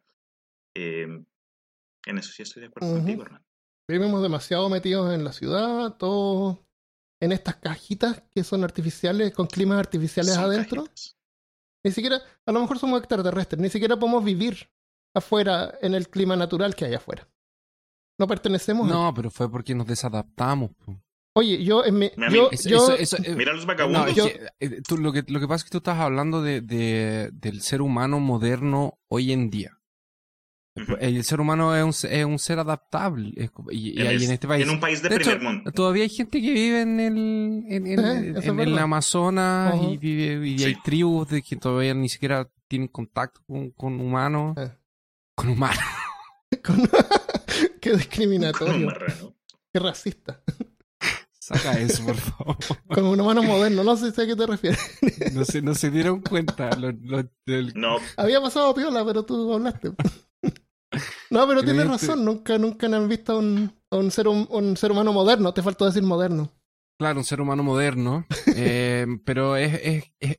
Eh, 0.76 1.08
en 2.06 2.18
eso 2.18 2.30
sí 2.30 2.44
estoy 2.44 2.60
de 2.60 2.68
acuerdo 2.68 2.94
contigo, 2.94 3.24
hermano. 3.24 3.44
Vivimos 3.88 4.22
demasiado 4.22 4.68
metidos 4.68 5.12
en 5.12 5.24
la 5.24 5.32
ciudad, 5.32 5.96
todos 5.96 6.60
en 7.20 7.32
estas 7.32 7.56
cajitas 7.56 8.22
que 8.32 8.44
son 8.44 8.62
artificiales, 8.62 9.34
con 9.34 9.48
climas 9.48 9.80
artificiales 9.80 10.34
Son 10.34 10.44
adentro. 10.44 10.84
cajitas. 10.84 11.18
Ni 11.84 11.90
siquiera, 11.90 12.22
a 12.46 12.52
lo 12.52 12.60
mejor 12.60 12.78
somos 12.78 13.00
extraterrestres, 13.00 13.60
ni 13.60 13.68
siquiera 13.68 13.98
podemos 13.98 14.22
vivir 14.22 14.70
afuera 15.12 15.76
en 15.82 15.94
el 15.94 16.08
clima 16.08 16.36
natural 16.36 16.76
que 16.76 16.84
hay 16.84 16.94
afuera. 16.94 17.28
No 18.20 18.26
pertenecemos 18.26 18.86
a... 18.88 18.92
No, 18.92 19.14
pero 19.14 19.30
fue 19.30 19.50
porque 19.50 19.74
nos 19.74 19.86
desadaptamos. 19.86 20.70
po. 20.84 20.94
Oye, 21.32 21.64
yo, 21.64 21.84
en 21.86 21.98
mi- 21.98 22.10
Mi 22.18 22.30
yo, 22.34 22.50
Eso- 22.50 22.68
yo- 22.68 22.76
eso- 22.94 23.16
eso- 23.16 23.16
eh, 23.24 23.34
Mira 23.34 23.52
los 23.54 23.62
No, 23.62 23.68
vagabundos. 23.68 24.08
es 24.08 24.14
yo- 24.16 24.24
que, 24.26 24.46
eh, 24.60 24.82
tú- 24.86 24.98
lo, 24.98 25.10
que, 25.12 25.24
lo 25.26 25.40
que 25.40 25.48
pasa 25.48 25.56
es 25.56 25.64
que 25.64 25.70
tú 25.70 25.78
estás 25.78 25.98
hablando 25.98 26.42
de, 26.42 26.60
de- 26.60 27.30
del 27.32 27.62
ser 27.62 27.80
humano 27.80 28.20
moderno 28.20 28.98
hoy 29.08 29.32
en 29.32 29.48
día. 29.48 29.78
Ujú. 30.76 30.96
El 31.00 31.24
ser 31.24 31.40
humano 31.40 31.74
es 31.74 31.82
un, 32.04 32.10
es 32.10 32.24
un 32.26 32.38
ser 32.38 32.58
adaptable. 32.58 33.32
es 33.36 33.50
y, 33.70 33.98
y 33.98 34.02
en, 34.02 34.06
ahí 34.06 34.24
en 34.24 34.32
este 34.32 34.46
país. 34.46 34.64
en 34.64 34.70
un 34.70 34.80
país 34.80 35.02
de, 35.02 35.08
De 35.08 35.16
hecho, 35.16 35.30
primer 35.30 35.42
mundo. 35.54 35.72
Todavía 35.72 36.02
hay 36.02 36.08
gente 36.10 36.42
que 36.42 36.52
vive 36.52 36.82
en 36.82 37.00
el, 37.00 37.16
en, 37.68 37.86
en- 37.86 37.98
Eh, 37.98 38.34
en- 38.44 38.60
el. 38.60 38.78
Amazonas 38.78 39.74
Ujú. 39.76 39.92
y, 39.92 39.96
vive, 39.96 40.46
y 40.46 40.58
Sí. 40.58 40.64
hay 40.66 40.76
tribus 40.84 41.28
de 41.30 41.40
que 41.42 41.56
todavía 41.56 41.94
ni 41.94 42.08
siquiera 42.10 42.46
tienen 42.68 42.88
contacto 42.88 43.40
con, 43.46 43.70
con 43.70 43.98
humanos. 44.00 44.56
Eh. 44.58 44.70
Con 45.34 45.48
humanos. 45.50 45.78
con- 46.64 46.88
Qué 47.82 47.92
discriminatorio, 47.96 48.92
qué 49.72 49.80
racista. 49.80 50.42
Saca 51.38 51.78
eso, 51.80 52.04
por 52.04 52.16
favor. 52.16 52.56
Con 52.88 53.04
un 53.06 53.20
humano 53.20 53.42
moderno, 53.42 53.82
no 53.82 53.96
sé 53.96 54.12
si 54.12 54.20
a 54.20 54.26
qué 54.26 54.36
te 54.36 54.46
refieres. 54.46 54.78
No 55.34 55.44
se, 55.44 55.62
no 55.62 55.74
se 55.74 55.90
dieron 55.90 56.20
cuenta. 56.20 56.70
Lo- 56.76 56.92
lo- 56.92 57.28
del- 57.46 57.72
No, 57.74 57.98
Había 58.16 58.40
pasado 58.40 58.74
piola, 58.74 59.04
pero 59.04 59.24
tú 59.24 59.52
hablaste. 59.52 59.92
No, 61.30 61.46
pero 61.46 61.62
tienes 61.62 61.86
razón, 61.86 62.24
nunca, 62.24 62.58
nunca 62.58 62.86
han 62.86 63.08
visto 63.08 63.32
a 63.34 63.38
un, 63.38 63.72
a 63.90 63.96
un 63.96 64.10
ser, 64.10 64.26
hum- 64.28 64.48
un 64.50 64.76
ser 64.76 64.90
humano 64.90 65.12
moderno, 65.12 65.54
te 65.54 65.62
faltó 65.62 65.86
decir 65.86 66.02
moderno. 66.02 66.52
Claro, 66.98 67.20
un 67.20 67.24
ser 67.24 67.40
humano 67.40 67.62
moderno. 67.62 68.26
eh, 68.56 69.06
pero 69.24 69.56
es, 69.56 69.74
es, 69.82 70.04
es, 70.20 70.36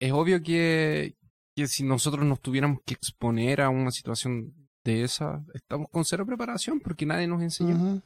es 0.00 0.12
obvio 0.12 0.42
que, 0.42 1.16
que 1.56 1.66
si 1.66 1.82
nosotros 1.84 2.24
nos 2.26 2.40
tuviéramos 2.40 2.80
que 2.84 2.94
exponer 2.94 3.60
a 3.62 3.70
una 3.70 3.90
situación 3.90 4.54
de 4.88 5.04
esa, 5.04 5.44
estamos 5.52 5.88
con 5.90 6.04
cero 6.04 6.24
preparación 6.24 6.80
porque 6.80 7.04
nadie 7.04 7.26
nos 7.26 7.42
enseñó. 7.42 8.02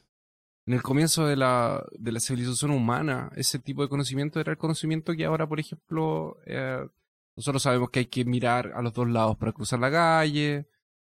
En 0.64 0.74
el 0.74 0.82
comienzo 0.82 1.26
de 1.26 1.36
la, 1.36 1.84
de 1.92 2.12
la 2.12 2.20
civilización 2.20 2.70
humana, 2.72 3.30
ese 3.36 3.58
tipo 3.58 3.82
de 3.82 3.88
conocimiento 3.88 4.40
era 4.40 4.52
el 4.52 4.58
conocimiento 4.58 5.12
que 5.14 5.24
ahora, 5.24 5.48
por 5.48 5.60
ejemplo, 5.60 6.38
eh, 6.46 6.84
nosotros 7.36 7.62
sabemos 7.62 7.90
que 7.90 8.00
hay 8.00 8.06
que 8.06 8.24
mirar 8.24 8.72
a 8.74 8.82
los 8.82 8.92
dos 8.92 9.08
lados 9.08 9.36
para 9.36 9.52
cruzar 9.52 9.78
la 9.78 9.90
calle, 9.90 10.68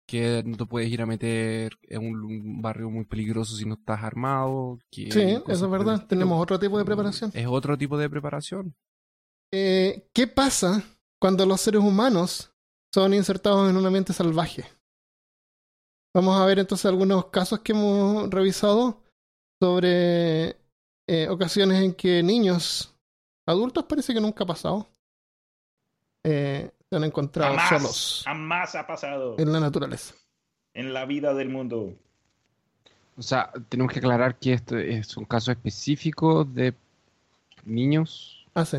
que 0.06 0.42
no 0.44 0.56
te 0.56 0.64
puedes 0.64 0.90
ir 0.90 1.02
a 1.02 1.06
meter 1.06 1.78
en 1.82 2.06
un, 2.06 2.24
un 2.24 2.62
barrio 2.62 2.88
muy 2.90 3.04
peligroso 3.04 3.54
si 3.56 3.66
no 3.66 3.74
estás 3.74 4.02
armado. 4.02 4.78
Que 4.90 5.12
Sí, 5.12 5.42
eso 5.46 5.64
es 5.66 5.70
verdad. 5.70 6.06
Tenemos 6.06 6.40
otro 6.42 6.58
tipo 6.58 6.78
de 6.78 6.84
preparación. 6.84 7.30
Es 7.34 7.46
otro 7.46 7.76
tipo 7.76 7.98
de 7.98 8.08
preparación. 8.08 8.74
Eh, 9.52 10.08
¿Qué 10.14 10.26
pasa 10.26 10.82
cuando 11.18 11.44
los 11.46 11.60
seres 11.60 11.82
humanos 11.82 12.52
son 12.92 13.12
insertados 13.12 13.68
en 13.68 13.76
un 13.76 13.84
ambiente 13.84 14.12
salvaje? 14.12 14.64
Vamos 16.18 16.36
a 16.40 16.44
ver 16.46 16.58
entonces 16.58 16.84
algunos 16.86 17.26
casos 17.26 17.60
que 17.60 17.70
hemos 17.70 18.28
revisado 18.28 19.00
sobre 19.62 20.56
eh, 21.06 21.28
ocasiones 21.30 21.80
en 21.80 21.94
que 21.94 22.24
niños, 22.24 22.92
adultos 23.46 23.84
parece 23.84 24.12
que 24.12 24.20
nunca 24.20 24.42
ha 24.42 24.46
pasado, 24.48 24.88
eh, 26.24 26.72
se 26.90 26.96
han 26.96 27.04
encontrado 27.04 27.54
Jamás, 27.54 27.68
solos 27.82 28.22
jamás 28.24 28.74
ha 28.74 28.84
pasado 28.84 29.36
en 29.38 29.52
la 29.52 29.60
naturaleza. 29.60 30.12
en 30.74 30.92
la 30.92 31.04
vida 31.04 31.32
del 31.34 31.50
mundo. 31.50 31.94
O 33.16 33.22
sea, 33.22 33.52
tenemos 33.68 33.92
que 33.92 34.00
aclarar 34.00 34.40
que 34.40 34.54
esto 34.54 34.76
es 34.76 35.16
un 35.16 35.24
caso 35.24 35.52
específico 35.52 36.44
de 36.44 36.74
niños 37.64 38.44
Ah, 38.54 38.64
sí. 38.64 38.78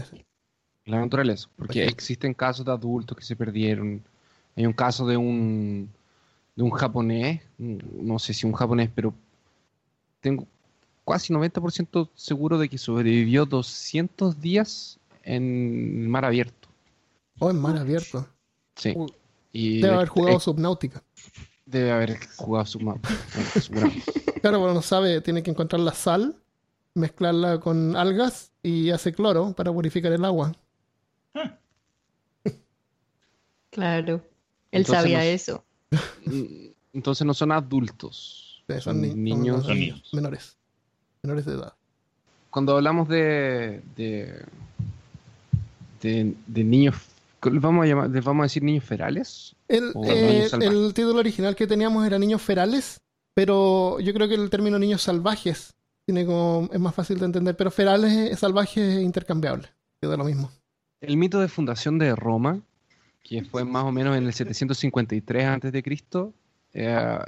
en 0.83 0.91
la 0.91 0.99
naturaleza, 0.99 1.47
porque 1.55 1.85
existen 1.85 2.33
casos 2.33 2.65
de 2.65 2.73
adultos 2.73 3.17
que 3.17 3.23
se 3.23 3.37
perdieron. 3.37 4.03
Hay 4.57 4.65
un 4.65 4.73
caso 4.73 5.07
de 5.07 5.15
un 5.15 5.89
de 6.59 6.63
un 6.65 6.71
japonés, 6.71 7.41
no 7.57 8.19
sé 8.19 8.33
si 8.33 8.45
un 8.45 8.51
japonés, 8.51 8.89
pero 8.93 9.13
tengo 10.19 10.45
casi 11.07 11.31
90% 11.33 12.09
seguro 12.15 12.57
de 12.57 12.67
que 12.67 12.77
sobrevivió 12.77 13.45
200 13.45 14.41
días 14.41 14.99
en 15.23 16.09
mar 16.09 16.25
abierto. 16.25 16.67
Oh, 17.39 17.49
en 17.49 17.61
mar 17.61 17.77
abierto. 17.77 18.27
Sí. 18.75 18.93
Y 19.53 19.79
Debe 19.79 19.93
haber 19.95 20.07
eh, 20.07 20.11
jugado 20.11 20.39
subnáutica. 20.41 21.01
debe 21.65 21.91
haber 21.93 22.19
jugado 22.35 22.65
su 22.65 22.79
mapa. 22.81 23.07
seguramente. 23.57 24.11
Claro, 24.41 24.59
pero 24.59 24.73
no 24.73 24.81
sabe, 24.81 25.21
tiene 25.21 25.41
que 25.41 25.51
encontrar 25.51 25.79
la 25.79 25.93
sal, 25.93 26.35
mezclarla 26.93 27.61
con 27.61 27.95
algas 27.95 28.51
y 28.61 28.89
hace 28.89 29.13
cloro 29.13 29.53
para 29.53 29.71
purificar 29.71 30.11
el 30.11 30.25
agua. 30.25 30.51
Claro. 33.71 34.15
Él 34.71 34.81
Entonces 34.81 35.01
sabía 35.03 35.17
nos- 35.19 35.25
eso. 35.27 35.63
Entonces 36.93 37.25
no 37.25 37.33
son 37.33 37.51
adultos. 37.51 38.63
Sí, 38.67 38.73
son 38.75 38.81
Son 38.81 39.01
ni- 39.01 39.09
son 39.09 39.23
niños. 39.23 39.65
Son 39.65 39.75
niños. 39.79 40.09
menores. 40.13 40.57
Menores 41.23 41.45
de 41.45 41.53
edad. 41.53 41.73
Cuando 42.49 42.75
hablamos 42.75 43.07
de, 43.09 43.81
de, 43.95 44.43
de, 46.01 46.33
de 46.47 46.63
niños, 46.63 46.95
¿les 47.43 47.61
vamos 47.61 47.83
a 47.83 47.87
llamar, 47.87 48.09
les 48.09 48.23
vamos 48.23 48.41
a 48.41 48.45
decir 48.45 48.63
niños 48.63 48.83
ferales? 48.83 49.55
El, 49.67 49.91
eh, 50.07 50.49
niños 50.57 50.93
título 50.93 51.19
original 51.19 51.55
que 51.55 51.67
teníamos 51.67 52.05
era 52.07 52.17
Niños 52.17 52.41
Ferales, 52.41 52.99
pero 53.35 53.99
yo 53.99 54.13
creo 54.13 54.27
que 54.27 54.33
el 54.35 54.49
término 54.49 54.79
niños 54.79 55.03
salvajes 55.03 55.73
tiene 56.05 56.25
como, 56.25 56.67
es 56.73 56.79
más 56.79 56.95
fácil 56.95 57.19
de 57.19 57.25
entender, 57.25 57.55
pero 57.55 57.69
ferales, 57.69 58.39
salvajes 58.39 58.95
es 58.97 59.03
intercambiable, 59.03 59.67
queda 60.01 60.17
lo 60.17 60.23
mismo. 60.23 60.49
El 61.01 61.17
mito 61.17 61.39
de 61.39 61.47
fundación 61.47 61.99
de 61.99 62.15
Roma, 62.15 62.61
que 63.23 63.43
fue 63.43 63.63
más 63.65 63.83
o 63.83 63.91
menos 63.91 64.17
en 64.17 64.25
el 64.25 64.33
753 64.33 65.45
a.C., 65.45 66.33
eh, 66.73 67.19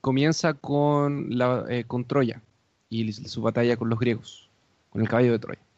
comienza 0.00 0.54
con, 0.54 1.36
la, 1.36 1.64
eh, 1.68 1.84
con 1.84 2.04
Troya 2.04 2.42
y 2.90 3.12
su 3.12 3.42
batalla 3.42 3.76
con 3.76 3.88
los 3.88 3.98
griegos, 3.98 4.50
con 4.90 5.02
el 5.02 5.08
caballo 5.08 5.32
de 5.32 5.38
Troya. 5.38 5.68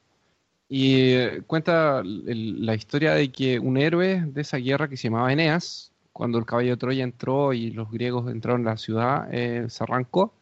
Y 0.69 1.15
eh, 1.15 1.43
cuenta 1.49 2.03
la 2.05 2.75
historia 2.77 3.15
de 3.15 3.33
que 3.33 3.59
un 3.59 3.77
héroe 3.77 4.23
de 4.25 4.41
esa 4.41 4.59
guerra 4.59 4.89
que 4.89 4.97
se 4.97 5.09
llamaba 5.09 5.33
Eneas, 5.33 5.91
cuando 6.13 6.39
el 6.39 6.47
caballo 6.47 6.71
de 6.71 6.77
Troya 6.77 7.03
entró 7.03 7.53
y 7.53 7.73
los 7.73 7.91
griegos 7.91 8.31
entraron 8.31 8.67
a 8.69 8.73
la 8.73 8.77
ciudad, 8.77 9.29
eh, 9.33 9.67
se 9.69 9.83
arrancó. 9.83 10.33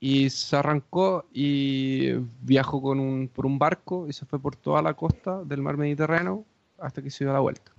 Y 0.00 0.30
se 0.30 0.56
arrancó 0.56 1.26
y 1.32 2.12
viajó 2.42 2.80
con 2.80 3.00
un, 3.00 3.28
por 3.28 3.46
un 3.46 3.58
barco 3.58 4.06
y 4.08 4.12
se 4.12 4.26
fue 4.26 4.38
por 4.38 4.56
toda 4.56 4.82
la 4.82 4.94
costa 4.94 5.42
del 5.44 5.62
mar 5.62 5.76
Mediterráneo 5.76 6.44
hasta 6.78 7.02
que 7.02 7.10
se 7.10 7.24
dio 7.24 7.32
la 7.32 7.40
vuelta. 7.40 7.75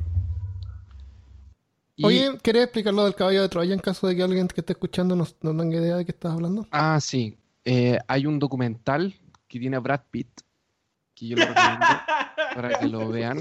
Y- 1.98 2.06
Oye, 2.06 2.38
¿querés 2.44 2.63
explicar 2.66 2.94
lo 2.94 3.04
del 3.06 3.16
caballo 3.16 3.42
de 3.42 3.50
Troya 3.50 3.74
en 3.74 3.80
caso 3.80 4.08
de 4.08 4.16
que 4.16 4.22
alguien 4.24 4.48
que 4.48 4.62
esté 4.62 4.74
escuchando 4.74 5.16
no, 5.16 5.27
no 5.42 5.58
tenga 5.58 5.77
idea 5.77 5.98
de 5.98 6.06
qué 6.06 6.12
estás 6.12 6.32
hablando? 6.32 6.68
Ah, 6.72 7.00
sí. 7.01 7.36
Eh, 7.66 7.98
hay 8.08 8.25
un 8.27 8.38
documental 8.39 9.16
que 9.48 9.60
tiene 9.60 9.77
a 9.77 9.80
Brad 9.80 10.01
Pitt, 10.12 10.30
que 11.16 11.27
yo 11.30 11.38
lo 11.38 11.46
recomiendo 11.48 11.86
para 12.56 12.80
que 12.80 12.88
lo 12.88 13.10
vean. 13.10 13.39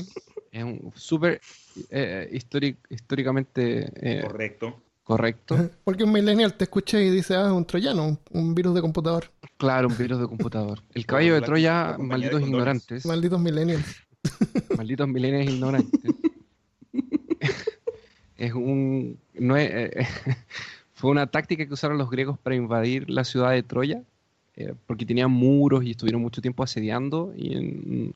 Es 0.50 0.64
un 0.64 0.90
súper 0.96 1.40
eh, 1.90 2.28
históric- 2.32 2.78
históricamente 2.88 3.90
eh, 4.00 4.22
Correcto. 4.22 4.80
correcto. 5.04 5.70
Porque 5.84 6.04
un 6.04 6.12
millennial 6.12 6.54
te 6.54 6.64
escucha 6.64 6.98
y 6.98 7.10
dice, 7.10 7.34
ah, 7.36 7.46
es 7.48 7.52
un 7.52 7.66
troyano, 7.66 8.06
un, 8.06 8.18
un 8.30 8.54
virus 8.54 8.74
de 8.74 8.80
computador. 8.80 9.30
Claro, 9.58 9.88
un 9.88 9.98
virus 9.98 10.18
de 10.18 10.26
computador. 10.28 10.80
El 10.94 11.04
caballo 11.06 11.34
de 11.34 11.42
Troya, 11.42 11.92
de 11.98 12.02
malditos 12.02 12.40
ignorantes. 12.40 13.04
Malditos 13.04 13.38
millennials. 13.38 13.84
Malditos 14.76 15.06
milenios 15.06 15.52
ignorantes. 15.54 16.10
Es 18.38 18.52
un. 18.54 19.18
No 19.34 19.56
es, 19.56 19.70
eh, 19.72 20.06
fue 20.94 21.10
una 21.10 21.26
táctica 21.26 21.66
que 21.66 21.72
usaron 21.74 21.98
los 21.98 22.10
griegos 22.10 22.38
para 22.38 22.56
invadir 22.56 23.08
la 23.10 23.24
ciudad 23.24 23.50
de 23.52 23.62
Troya, 23.62 24.02
eh, 24.56 24.74
porque 24.86 25.06
tenían 25.06 25.30
muros 25.30 25.84
y 25.84 25.92
estuvieron 25.92 26.22
mucho 26.22 26.40
tiempo 26.42 26.62
asediando. 26.62 27.32
Y 27.36 27.56
en- 27.56 28.14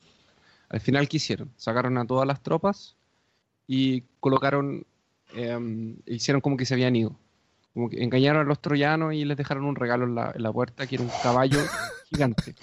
al 0.69 0.81
final, 0.81 1.09
¿qué 1.09 1.17
hicieron? 1.19 1.51
Sacaron 1.57 1.99
a 1.99 2.07
todas 2.07 2.27
las 2.27 2.43
tropas 2.43 2.95
y 3.67 4.03
colocaron. 4.21 4.85
eh, 5.35 5.95
hicieron 6.07 6.41
como 6.41 6.57
que 6.57 6.65
se 6.67 6.75
habían 6.75 6.97
ido. 6.97 7.15
Como 7.75 7.89
que 7.89 8.03
engañaron 8.03 8.43
a 8.43 8.49
los 8.49 8.61
troyanos 8.61 9.15
y 9.15 9.25
les 9.25 9.37
dejaron 9.37 9.65
un 9.65 9.77
regalo 9.77 10.05
en 10.05 10.17
la, 10.17 10.33
en 10.35 10.43
la 10.43 10.53
puerta, 10.53 10.87
que 10.89 10.97
era 10.97 11.05
un 11.05 11.11
caballo 11.23 11.59
gigante. 12.11 12.55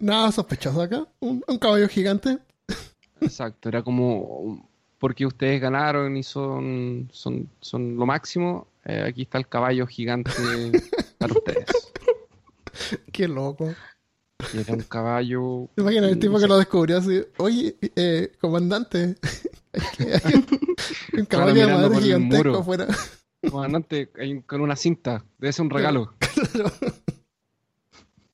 Nada 0.00 0.32
sospechoso 0.32 0.82
acá. 0.82 1.06
Un, 1.20 1.44
un 1.46 1.58
caballo 1.58 1.88
gigante. 1.88 2.38
Exacto, 3.20 3.68
era 3.68 3.82
como 3.82 4.68
porque 5.02 5.26
ustedes 5.26 5.60
ganaron 5.60 6.16
y 6.16 6.22
son, 6.22 7.08
son, 7.10 7.48
son 7.60 7.96
lo 7.96 8.06
máximo, 8.06 8.68
eh, 8.84 9.02
aquí 9.04 9.22
está 9.22 9.36
el 9.36 9.48
caballo 9.48 9.84
gigante 9.84 10.30
para 11.18 11.32
ustedes. 11.34 11.66
Qué 13.10 13.26
loco. 13.26 13.74
Y 14.54 14.60
era 14.60 14.74
un 14.74 14.82
caballo. 14.82 15.68
¿Te 15.74 15.82
imaginas 15.82 16.10
el 16.10 16.14
no 16.14 16.20
tipo 16.20 16.38
sé, 16.38 16.44
que 16.44 16.48
lo 16.48 16.56
descubrió 16.58 16.98
así? 16.98 17.20
Oye, 17.38 17.74
eh, 17.96 18.30
comandante, 18.40 19.16
hay 20.24 21.18
un 21.18 21.26
caballo 21.26 21.66
de 21.66 21.72
madera 21.74 22.00
gigantesco 22.00 22.58
afuera. 22.58 22.86
Comandante, 23.50 24.08
hay 24.20 24.34
un- 24.34 24.42
con 24.42 24.60
una 24.60 24.76
cinta, 24.76 25.24
debe 25.38 25.52
ser 25.52 25.64
un 25.64 25.70
regalo. 25.70 26.14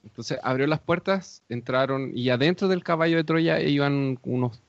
Entonces 0.04 0.38
abrió 0.42 0.66
las 0.66 0.80
puertas, 0.80 1.42
entraron 1.48 2.10
y 2.14 2.28
adentro 2.28 2.68
del 2.68 2.84
caballo 2.84 3.16
de 3.16 3.24
Troya 3.24 3.58
iban 3.62 4.18
unos. 4.22 4.60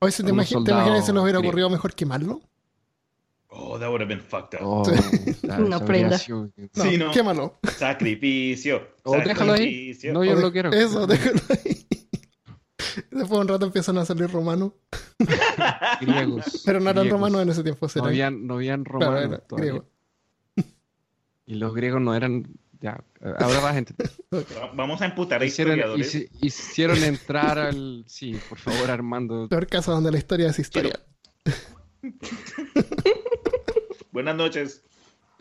Oye, 0.00 0.12
¿se 0.12 0.22
te, 0.24 0.32
imagi- 0.32 0.64
¿te 0.64 0.70
imaginas 0.70 1.00
si 1.00 1.06
se 1.06 1.12
nos 1.12 1.22
hubiera 1.22 1.38
ocurrido 1.40 1.68
mejor 1.70 1.94
quemarlo? 1.94 2.40
Oh, 3.48 3.78
that 3.78 3.88
would 3.88 4.00
have 4.00 4.08
been 4.08 4.20
fucked 4.20 4.54
up. 4.54 4.60
Oh, 4.62 4.82
esa 4.90 5.84
prenda. 5.84 6.16
sido- 6.18 6.50
No, 6.74 6.84
Sí, 6.84 6.96
no. 6.96 7.10
quémalo. 7.10 7.58
Sacrificio. 7.76 8.80
Oh, 9.04 9.16
déjalo 9.18 9.52
ahí. 9.54 9.96
No, 10.12 10.24
yo 10.24 10.36
lo 10.36 10.52
quiero. 10.52 10.70
Eso, 10.72 11.06
déjalo 11.06 11.40
ahí. 11.50 11.86
Después 13.10 13.30
de 13.30 13.36
un 13.38 13.48
rato 13.48 13.66
empiezan 13.66 13.98
a 13.98 14.04
salir 14.06 14.30
romanos. 14.30 14.72
Griegos. 16.00 16.62
Pero 16.64 16.80
no 16.80 16.90
eran 16.90 17.02
griegos. 17.04 17.20
romanos 17.20 17.42
en 17.42 17.48
ese 17.50 17.62
tiempo. 17.62 17.86
No 17.96 18.04
habían, 18.04 18.46
no 18.46 18.54
habían 18.54 18.84
romanos 18.84 19.22
era 19.24 19.38
todavía. 19.38 19.70
griego. 19.72 19.86
Y 21.46 21.54
los 21.56 21.74
griegos 21.74 22.00
no 22.00 22.14
eran. 22.14 22.46
Ya, 22.80 22.98
ahora 23.38 23.60
vas 23.60 23.74
a 23.74 23.78
entender. 23.78 24.10
Va- 24.32 24.70
Vamos 24.74 25.02
a 25.02 25.06
emputar 25.06 25.42
a 25.42 25.44
Hicieron, 25.44 25.74
historiadores. 25.78 26.14
hici- 26.14 26.28
hicieron 26.40 27.02
entrar 27.04 27.58
al. 27.58 28.04
Sí, 28.06 28.38
por 28.48 28.58
favor, 28.58 28.90
Armando. 28.90 29.48
Peor 29.48 29.66
caso 29.66 29.92
donde 29.92 30.10
la 30.10 30.16
historia 30.18 30.48
es 30.48 30.58
historia. 30.58 30.98
Buenas 34.12 34.36
noches. 34.36 34.82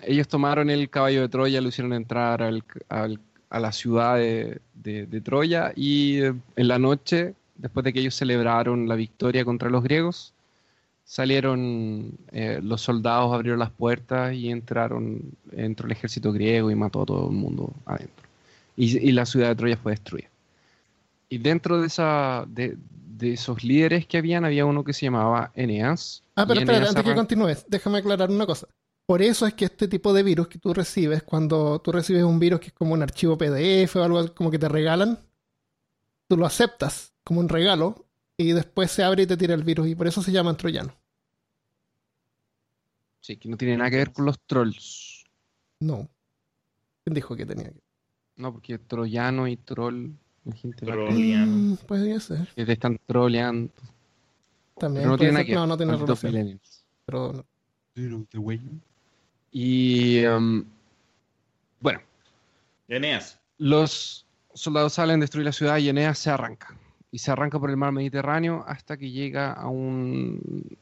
Ellos 0.02 0.28
tomaron 0.28 0.70
el 0.70 0.90
caballo 0.90 1.22
de 1.22 1.30
Troya, 1.30 1.62
lo 1.62 1.70
hicieron 1.70 1.94
entrar 1.94 2.42
al- 2.42 2.64
al- 2.88 3.20
a 3.50 3.60
la 3.60 3.72
ciudad 3.72 4.16
de, 4.18 4.60
de- 4.76 5.06
de 5.08 5.22
Troya 5.22 5.72
y 5.76 6.22
eh, 6.22 6.34
en 6.56 6.68
la 6.68 6.78
noche, 6.80 7.34
después 7.56 7.84
de 7.84 7.92
que 7.94 8.00
ellos 8.00 8.16
celebraron 8.16 8.88
la 8.88 8.96
victoria 8.96 9.44
contra 9.44 9.70
los 9.70 9.84
griegos, 9.84 10.34
salieron 11.10 12.20
eh, 12.32 12.60
los 12.62 12.82
soldados, 12.82 13.34
abrieron 13.34 13.58
las 13.58 13.72
puertas 13.72 14.32
y 14.36 14.52
entraron, 14.52 15.24
entró 15.52 15.88
el 15.88 15.94
ejército 15.94 16.32
griego 16.32 16.70
y 16.70 16.76
mató 16.76 17.02
a 17.02 17.06
todo 17.08 17.32
el 17.32 17.36
mundo 17.36 17.74
adentro. 17.88 18.28
y, 18.78 18.96
y 18.96 19.12
la 19.12 19.26
ciudad 19.26 19.48
de 19.48 19.56
Troya 19.56 19.78
fue 19.78 19.94
destruida. 19.94 20.30
Y 21.28 21.40
dentro 21.40 21.82
de, 21.82 21.88
esa, 21.88 22.46
de, 22.48 22.78
de 23.18 23.34
esos 23.34 23.64
líderes 23.64 24.06
que 24.06 24.20
habían, 24.20 24.46
había 24.46 24.68
uno 24.68 24.84
que 24.84 24.94
se 24.94 25.08
llamaba 25.08 25.52
Eneas. 25.56 26.22
Ah, 26.36 26.46
pero 26.46 26.60
espera, 26.60 26.88
antes 26.90 27.04
que 27.04 27.16
continúes, 27.16 27.66
déjame 27.68 27.98
aclarar 27.98 28.30
una 28.30 28.46
cosa. 28.46 28.68
Por 29.08 29.24
eso 29.24 29.48
es 29.48 29.56
que 29.56 29.66
este 29.66 29.88
tipo 29.88 30.14
de 30.14 30.22
virus 30.22 30.48
que 30.48 30.60
tú 30.60 30.76
recibes, 30.76 31.24
cuando 31.24 31.80
tú 31.80 31.92
recibes 31.92 32.22
un 32.22 32.38
virus 32.38 32.60
que 32.60 32.68
es 32.68 32.74
como 32.74 32.94
un 32.94 33.02
archivo 33.02 33.36
PDF 33.36 33.96
o 33.96 34.04
algo 34.04 34.32
como 34.36 34.52
que 34.52 34.60
te 34.60 34.70
regalan, 34.70 35.18
tú 36.28 36.38
lo 36.38 36.46
aceptas 36.46 37.14
como 37.24 37.40
un 37.40 37.50
regalo 37.50 38.06
y 38.38 38.52
después 38.52 38.92
se 38.92 39.04
abre 39.04 39.24
y 39.24 39.26
te 39.28 39.38
tira 39.38 39.56
el 39.56 39.64
virus 39.64 39.88
y 39.88 39.96
por 39.96 40.06
eso 40.06 40.22
se 40.22 40.32
llaman 40.32 40.56
troyanos. 40.56 40.99
Sí, 43.22 43.38
que 43.38 43.50
no 43.50 43.58
tiene 43.58 43.78
nada 43.78 43.90
que 43.90 43.98
ver 43.98 44.12
con 44.14 44.26
los 44.26 44.40
trolls. 44.42 45.26
No. 45.80 46.10
¿Quién 47.04 47.14
dijo 47.14 47.36
que 47.36 47.46
tenía 47.46 47.72
que? 47.72 47.82
No, 48.38 48.54
porque 48.54 48.78
troyano 48.80 49.48
y 49.48 49.58
troll, 49.58 50.12
la 50.46 50.56
gente 50.56 50.86
Troleano. 50.86 51.52
Mm, 51.52 51.78
podría 51.88 52.20
ser. 52.20 52.48
que 52.56 52.66
te 52.66 52.72
están 52.74 53.00
troleando. 53.06 53.72
También 54.78 55.04
Pero 55.04 55.12
no 55.12 55.18
tiene 55.18 55.34
nada 55.34 55.46
que 55.46 55.52
ver. 55.52 55.60
No, 55.60 55.68
no 55.68 55.78
tiene 55.78 55.98
relación. 55.98 56.32
millennials. 56.32 56.86
Pero 57.06 57.34
no. 57.34 57.46
Y 59.52 60.26
um, 60.26 60.64
bueno, 61.82 62.00
Eneas. 62.88 63.40
los 63.58 64.26
soldados 64.54 64.94
salen 64.94 65.18
a 65.18 65.22
destruir 65.22 65.46
la 65.46 65.52
ciudad 65.52 65.78
y 65.78 65.90
Eneas 65.90 66.18
se 66.18 66.30
arranca. 66.30 66.78
Y 67.12 67.18
se 67.20 67.32
arranca 67.32 67.60
por 67.60 67.70
el 67.72 67.78
mar 67.78 67.92
Mediterráneo 67.92 68.64
hasta 68.68 68.96
que 68.96 69.12
llega 69.12 69.52
a 69.52 69.68
un 69.68 70.78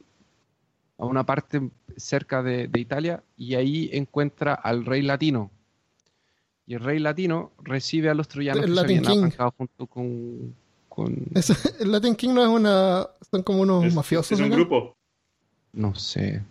a 0.98 1.06
una 1.06 1.26
parte 1.26 1.70
cerca 1.96 2.42
de, 2.44 2.68
de 2.68 2.80
Italia 2.80 3.24
y 3.38 3.56
ahí 3.56 3.90
encuentra 3.94 4.54
al 4.54 4.86
rey 4.86 5.02
latino. 5.02 5.52
Y 6.66 6.74
el 6.74 6.82
rey 6.82 7.00
latino 7.00 7.52
recibe 7.64 8.10
a 8.10 8.14
los 8.14 8.28
troyanos 8.28 8.64
El 8.64 8.70
que 8.72 8.76
se 8.76 8.82
Latin 8.82 8.98
habían 8.98 9.12
King. 9.14 9.20
arrancado 9.20 9.54
junto 9.58 9.88
con, 9.88 10.56
con 10.90 11.26
Eso- 11.36 11.54
el 11.80 11.92
Latin 11.92 12.16
King 12.16 12.30
no 12.34 12.42
es 12.44 12.50
una. 12.50 13.08
Son 13.32 13.44
como 13.44 13.62
unos 13.62 13.86
Es, 13.86 13.94
mafiosos. 13.96 14.32
es 14.34 14.40
un 14.40 14.46
acá. 14.48 14.56
grupo. 14.56 14.96
no 15.74 15.94
sé. 15.96 16.42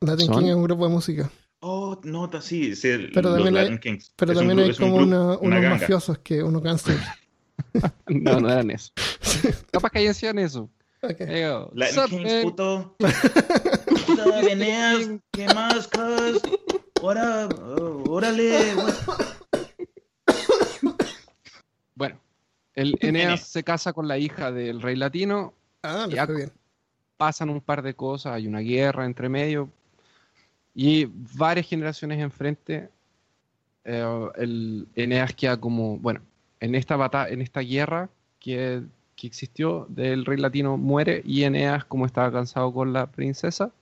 Latin 0.00 0.26
¿Son? 0.26 0.38
King 0.40 0.48
es 0.50 0.54
un 0.54 0.62
grupo 0.62 0.86
de 0.86 0.92
música. 0.94 1.30
Oh, 1.60 1.98
nota, 2.04 2.40
sí. 2.40 2.70
es 2.72 2.84
el- 2.84 3.10
Pero 3.12 3.34
también 3.34 3.56
hay- 3.56 3.78
Kings. 3.80 4.12
Pero 4.16 4.32
Es 4.32 4.38
un 4.38 4.46
también 4.46 4.58
gru- 4.58 4.62
hay 4.64 4.70
es 4.70 4.78
un 4.80 4.84
como 4.86 4.96
grupo, 4.98 5.08
una- 5.16 5.38
unos 5.38 5.62
ganga. 5.62 5.70
mafiosos 5.70 6.18
que 6.18 6.42
unos 6.42 6.62
gangsters. 6.62 7.00
No, 8.08 8.38
no 8.40 8.50
eran 8.50 8.70
eso. 8.70 8.92
Capaz 9.72 9.90
que 9.90 9.98
hayan 10.00 10.14
sido 10.14 10.32
eso. 10.34 10.70
Ok. 11.10 11.20
Eh, 11.20 11.66
Latin 11.74 11.94
sup, 11.94 12.08
Kings, 12.10 12.32
man? 12.32 12.42
puto. 12.42 12.96
Up, 14.08 14.48
Eneas? 14.48 15.08
¿Qué 15.32 15.46
más, 15.54 15.88
cuz? 15.88 16.42
What 17.02 17.16
up? 17.16 17.54
Oh, 17.80 18.04
órale. 18.10 18.74
Bueno, 21.94 22.18
el 22.74 22.96
Eneas 23.00 23.40
se 23.48 23.62
casa 23.64 23.92
con 23.92 24.06
la 24.08 24.18
hija 24.18 24.52
del 24.52 24.82
rey 24.82 24.96
latino, 24.96 25.54
Ah, 25.82 26.06
bien. 26.08 26.52
pasan 27.16 27.48
un 27.50 27.60
par 27.60 27.82
de 27.82 27.94
cosas, 27.94 28.32
hay 28.34 28.46
una 28.46 28.60
guerra 28.60 29.04
entre 29.06 29.28
medio 29.28 29.70
y 30.74 31.06
varias 31.36 31.66
generaciones 31.66 32.18
enfrente. 32.20 32.90
eh, 33.84 34.28
el 34.36 34.88
Eneas 34.96 35.32
queda 35.34 35.58
como, 35.60 35.96
bueno, 35.98 36.20
en 36.60 36.74
esta 36.74 36.96
batalla, 36.96 37.32
en 37.32 37.40
esta 37.40 37.60
guerra 37.60 38.08
que, 38.40 38.82
que 39.16 39.26
existió 39.26 39.86
del 39.88 40.24
rey 40.24 40.38
latino 40.38 40.76
muere 40.76 41.22
y 41.24 41.44
Eneas, 41.44 41.84
como 41.84 42.06
estaba 42.06 42.30
cansado 42.30 42.72
con 42.72 42.92
la 42.92 43.06
princesa, 43.06 43.72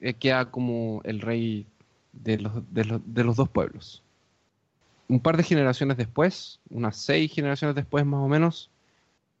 eh, 0.00 0.14
queda 0.14 0.50
como 0.50 1.00
el 1.04 1.20
rey 1.20 1.66
de 2.12 2.38
los, 2.38 2.52
de 2.72 2.84
los- 2.84 3.00
de 3.04 3.24
los 3.24 3.36
dos 3.36 3.48
pueblos. 3.48 4.02
Un 5.08 5.20
par 5.20 5.36
de 5.36 5.42
generaciones 5.42 5.96
después, 5.96 6.60
unas 6.70 6.96
seis 6.96 7.32
generaciones 7.32 7.74
después 7.74 8.04
más 8.06 8.20
o 8.20 8.28
menos, 8.28 8.70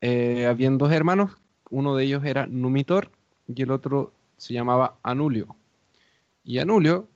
eh, 0.00 0.46
habían 0.46 0.78
dos 0.78 0.92
hermanos, 0.92 1.32
uno 1.70 1.94
de 1.94 2.04
ellos 2.04 2.24
era 2.24 2.46
Numitor 2.46 3.10
y 3.54 3.62
el 3.62 3.70
otro 3.70 4.12
se 4.36 4.54
llamaba 4.54 4.96
Anulio. 5.02 5.54
Y 6.44 6.58
Anulio 6.58 7.06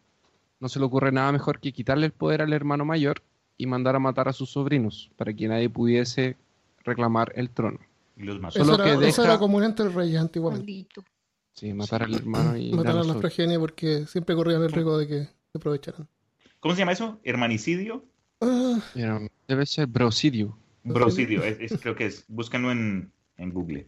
no 0.61 0.69
se 0.69 0.79
le 0.79 0.85
ocurre 0.85 1.13
nada 1.13 1.33
mejor 1.33 1.61
que 1.61 1.73
quitarle 1.73 2.07
el 2.07 2.13
poder 2.13 2.43
al 2.43 2.53
hermano 2.53 2.85
mayor 2.85 3.23
y 3.59 3.67
mandar 3.67 3.97
a 3.97 4.01
matar 4.01 4.29
a 4.29 4.33
sus 4.33 4.51
sobrinos 4.51 5.11
para 5.17 5.33
que 5.33 5.49
nadie 5.49 5.69
pudiese 5.69 6.37
reclamar 6.85 7.33
el 7.35 7.51
trono. 7.51 7.79
Y 8.17 8.23
los 8.23 8.41
mató. 8.41 8.61
Eso, 8.61 8.75
era, 8.75 8.85
que 8.85 8.91
eso 9.09 9.23
deja- 9.23 9.33
era 9.35 9.39
común 9.39 9.65
entre 9.65 9.89
reyes 9.89 10.21
antiguamente. 10.21 10.65
Maldito. 10.65 11.05
Sí, 11.53 11.73
matar 11.73 12.03
al 12.03 12.15
hermano 12.15 12.57
y 12.57 12.73
Matar 12.73 12.93
a 12.93 12.99
los 12.99 13.07
la 13.09 13.19
progenie 13.19 13.59
porque 13.59 14.07
siempre 14.07 14.35
corrían 14.35 14.63
el 14.63 14.73
riesgo 14.73 14.99
de 14.99 15.07
que 15.07 15.25
se 15.25 15.59
aprovecharan. 15.59 16.09
¿Cómo 16.61 16.75
se 16.75 16.81
llama 16.81 16.93
eso? 16.93 17.19
¿Hermanicidio? 17.23 18.05
Ah, 18.41 18.79
Era- 18.95 19.21
Debe 19.47 19.67
ser 19.67 19.87
brocidio. 19.87 20.57
Brocidio, 20.83 21.43
es, 21.45 21.59
es- 21.73 21.81
creo 21.81 21.95
que 21.95 22.07
es. 22.07 22.25
Búscanlo 22.29 22.71
en, 22.73 23.11
en 23.37 23.51
Google. 23.51 23.87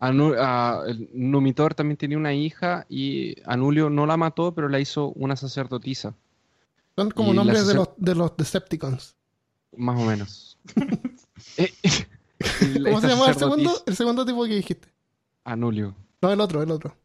Anu- 0.00 0.34
ah, 0.38 0.82
el 0.86 1.08
Numitor 1.14 1.74
también 1.74 1.96
tenía 1.96 2.18
una 2.18 2.34
hija 2.34 2.84
y 2.88 3.36
Anulio 3.46 3.88
no 3.90 4.06
la 4.06 4.16
mató, 4.16 4.52
pero 4.54 4.68
la 4.68 4.80
hizo 4.80 5.08
una 5.10 5.36
sacerdotisa, 5.36 6.14
son 6.96 7.10
como 7.12 7.32
Y 7.32 7.36
nombres 7.36 7.66
de 7.66 7.74
los, 7.74 7.88
de 7.96 8.14
los 8.14 8.36
Decepticons. 8.36 9.14
más 9.76 9.98
o 10.00 10.04
menos. 10.04 10.58
Eh, 11.56 11.72
¿Cómo 12.84 13.00
se 13.00 13.08
llamaba 13.08 13.28
el 13.30 13.36
segundo? 13.36 13.82
El 13.86 13.96
segundo 13.96 14.24
tipo 14.26 14.44
que 14.44 14.54
dijiste. 14.56 14.88
Anulio. 15.44 15.94
No, 16.22 16.32
el 16.32 16.40
otro, 16.40 16.62
el 16.62 16.70
otro. 16.70 16.96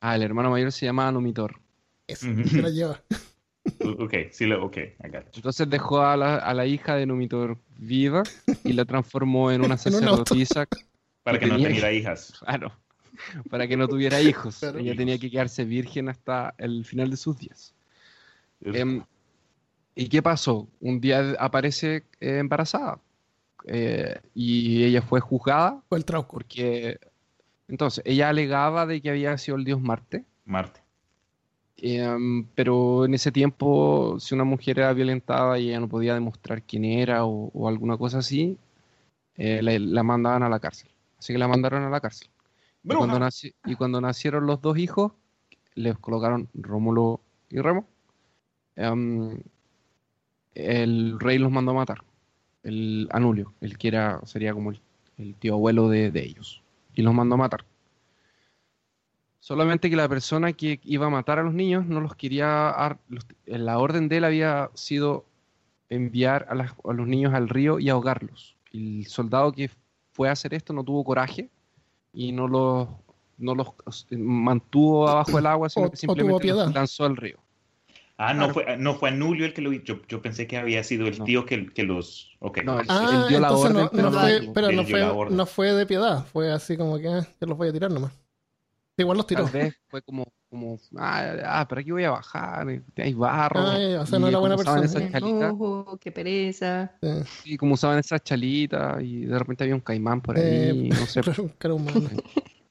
Ah, 0.00 0.14
el 0.16 0.22
hermano 0.22 0.50
mayor 0.50 0.70
se 0.72 0.86
llama 0.86 1.10
Numitor. 1.10 1.58
Ujú. 2.08 2.48
se 2.48 2.62
la 2.62 2.70
lleva. 2.70 3.02
Ok, 3.98 4.14
sí, 4.30 4.46
lo, 4.46 4.64
ok, 4.64 4.76
it. 4.76 5.14
Entonces 5.34 5.68
dejó 5.68 6.00
a 6.00 6.16
la, 6.16 6.36
a 6.36 6.54
la 6.54 6.66
hija 6.66 6.94
de 6.94 7.04
Numitor 7.04 7.58
viva 7.76 8.22
y 8.62 8.72
la 8.74 8.84
transformó 8.84 9.50
en 9.50 9.64
una 9.64 9.74
En 9.84 9.94
un 9.96 10.04
auto. 10.04 10.24
sacerdotisa, 10.24 10.66
Para 11.24 11.40
que 11.40 11.46
no 11.46 11.54
tenía- 11.56 11.68
tuviera 11.70 11.92
hijas. 11.92 12.32
claro, 12.38 12.72
para 13.50 13.66
que 13.66 13.76
no 13.76 13.88
tuviera 13.88 14.20
hijos. 14.20 14.58
Claro. 14.60 14.78
Ella 14.78 14.94
tenía 14.94 15.18
que 15.18 15.28
quedarse 15.32 15.64
virgen 15.64 16.08
hasta 16.08 16.54
el 16.58 16.84
final 16.84 17.10
de 17.10 17.16
sus 17.16 17.36
días. 17.38 17.74
Em, 18.60 19.02
¿Y 19.96 20.08
qué 20.08 20.22
pasó? 20.22 20.68
Un 20.78 21.00
día 21.00 21.34
aparece 21.40 22.04
eh, 22.20 22.38
embarazada 22.38 23.00
eh, 23.66 24.20
y 24.34 24.84
ella 24.84 25.02
fue 25.02 25.20
juzgada 25.20 25.82
Fue 25.88 25.98
el 25.98 26.04
Trauco. 26.04 26.32
porque 26.38 26.98
entonces 27.68 28.02
ella 28.06 28.28
alegaba 28.30 28.86
de 28.86 29.00
que 29.02 29.10
había 29.10 29.36
sido 29.38 29.56
el 29.56 29.64
dios 29.64 29.80
Marte, 29.80 30.24
Marte. 30.44 30.80
em, 31.78 32.46
pero 32.54 33.04
en 33.04 33.14
ese 33.14 33.32
tiempo 33.32 34.16
si 34.20 34.34
una 34.34 34.44
mujer 34.44 34.78
era 34.78 34.92
violentada 34.92 35.58
y 35.58 35.68
ella 35.70 35.80
no 35.80 35.88
podía 35.88 36.14
demostrar 36.14 36.62
quién 36.62 36.84
era 36.84 37.24
o, 37.26 37.50
o 37.52 37.68
alguna 37.68 37.96
cosa 37.98 38.18
así, 38.18 38.56
eh, 39.36 39.60
la, 39.62 39.78
la 39.78 40.02
mandaban 40.02 40.42
a 40.44 40.48
la 40.48 40.60
cárcel. 40.60 40.88
Así 41.18 41.32
que 41.32 41.38
la 41.38 41.48
mandaron 41.48 41.82
a 41.82 41.90
la 41.90 42.00
cárcel. 42.00 42.28
Y 42.84 42.88
Bruja. 42.88 43.06
cuando, 43.06 43.18
naci- 43.26 43.54
y 43.64 43.74
cuando 43.74 44.00
nacieron 44.00 44.46
los 44.46 44.60
dos 44.62 44.78
hijos, 44.78 45.12
les 45.74 45.98
colocaron 45.98 46.48
Rómulo 46.54 47.20
y 47.50 47.60
Remo. 47.60 47.86
em, 48.76 49.38
el 50.54 51.18
rey 51.20 51.38
los 51.38 51.50
mandó 51.50 51.72
a 51.72 51.74
matar. 51.74 51.98
El 52.66 53.08
Anulio, 53.12 53.52
el 53.60 53.78
que 53.78 53.88
era, 53.88 54.20
sería 54.24 54.52
como 54.52 54.70
el, 54.72 54.80
el 55.18 55.34
tío 55.36 55.54
abuelo 55.54 55.88
de, 55.88 56.10
de 56.10 56.24
ellos. 56.24 56.62
Y 56.94 57.02
los 57.02 57.14
mandó 57.14 57.34
a 57.36 57.38
matar. 57.38 57.64
Solamente 59.40 59.88
que 59.88 59.96
la 59.96 60.08
persona 60.08 60.52
que 60.52 60.80
iba 60.82 61.06
a 61.06 61.10
matar 61.10 61.38
a 61.38 61.42
los 61.44 61.54
niños 61.54 61.86
no 61.86 62.00
los 62.00 62.14
quería. 62.16 62.98
los- 63.08 63.26
la 63.46 63.78
orden 63.78 64.08
de 64.08 64.16
él 64.16 64.24
había 64.24 64.70
sido 64.74 65.24
enviar 65.88 66.46
a, 66.50 66.54
las- 66.56 66.72
a 66.84 66.92
los 66.92 67.06
niños 67.06 67.32
al 67.34 67.48
río 67.48 67.78
y 67.78 67.88
ahogarlos. 67.88 68.56
Y 68.72 69.00
el 69.00 69.06
soldado 69.06 69.52
que 69.52 69.70
fue 70.12 70.28
a 70.28 70.32
hacer 70.32 70.52
esto 70.54 70.72
no 70.72 70.82
tuvo 70.82 71.04
coraje 71.04 71.48
y 72.12 72.32
no 72.32 72.48
los, 72.48 72.88
no 73.38 73.54
los 73.54 73.68
mantuvo 74.10 75.08
abajo 75.08 75.36
del 75.36 75.46
agua, 75.46 75.68
sino 75.68 75.86
O- 75.86 75.90
que 75.90 75.96
simplemente 75.96 76.48
los 76.48 76.74
lanzó 76.74 77.04
al 77.04 77.16
río. 77.16 77.36
Ah, 78.18 78.32
no 78.32 78.50
Claro. 78.50 78.54
fue, 78.54 78.76
no 78.78 78.94
fue 78.94 79.08
Anulio 79.10 79.44
el 79.44 79.52
que 79.52 79.60
lo 79.60 79.72
hizo. 79.72 79.84
Yo, 79.84 80.00
yo 80.08 80.22
pensé 80.22 80.46
que 80.46 80.56
había 80.56 80.82
sido 80.82 81.06
el 81.06 81.18
No. 81.18 81.24
tío 81.24 81.44
que, 81.44 81.66
que 81.66 81.82
los. 81.82 82.34
Ok. 82.38 82.62
No, 82.64 82.80
el- 82.80 82.86
Ah, 82.88 83.22
él 83.24 83.28
dio 83.28 83.40
la 83.40 83.48
entonces 83.48 83.70
orden, 83.70 83.82
no, 83.82 83.90
pero 83.90 84.10
no 84.10 84.20
fue, 84.20 84.50
pero 84.54 84.68
Él 84.68 84.76
no 84.76 84.84
fue, 84.84 85.02
orden. 85.02 85.36
no 85.36 85.46
fue 85.46 85.72
de 85.72 85.86
piedad. 85.86 86.24
Fue 86.32 86.50
así 86.50 86.76
como 86.78 86.98
que 86.98 87.08
ah, 87.08 87.26
yo 87.40 87.46
los 87.46 87.58
voy 87.58 87.68
a 87.68 87.72
tirar 87.72 87.90
nomás. 87.90 88.12
Igual 88.98 89.18
los 89.18 89.26
tiró. 89.26 89.44
Tal 89.44 89.52
vez 89.52 89.74
fue 89.88 90.00
como, 90.00 90.24
como 90.48 90.78
ah, 90.96 91.34
ah, 91.44 91.66
pero 91.68 91.82
aquí 91.82 91.90
voy 91.90 92.04
a 92.04 92.10
bajar, 92.12 92.70
eh, 92.70 92.80
hay 92.96 93.12
barro. 93.12 93.60
Ah, 93.60 93.78
ya, 93.78 94.00
o 94.00 94.06
sea, 94.06 94.18
no 94.18 94.28
era 94.28 94.38
buena 94.38 94.56
persona. 94.56 94.82
esas 94.86 95.12
chalitas, 95.12 95.52
qué 96.00 96.10
pereza. 96.10 96.92
Sí. 97.02 97.52
y 97.52 97.56
como 97.58 97.74
usaban 97.74 97.98
esas 97.98 98.22
chalitas 98.24 99.02
y 99.02 99.26
de 99.26 99.38
repente 99.38 99.64
había 99.64 99.74
un 99.74 99.82
caimán 99.82 100.22
por 100.22 100.38
ahí, 100.38 100.42
Eh, 100.44 100.88
no 100.88 100.96
sé. 101.06 101.20
Un 101.38 101.70
humano. 101.72 102.08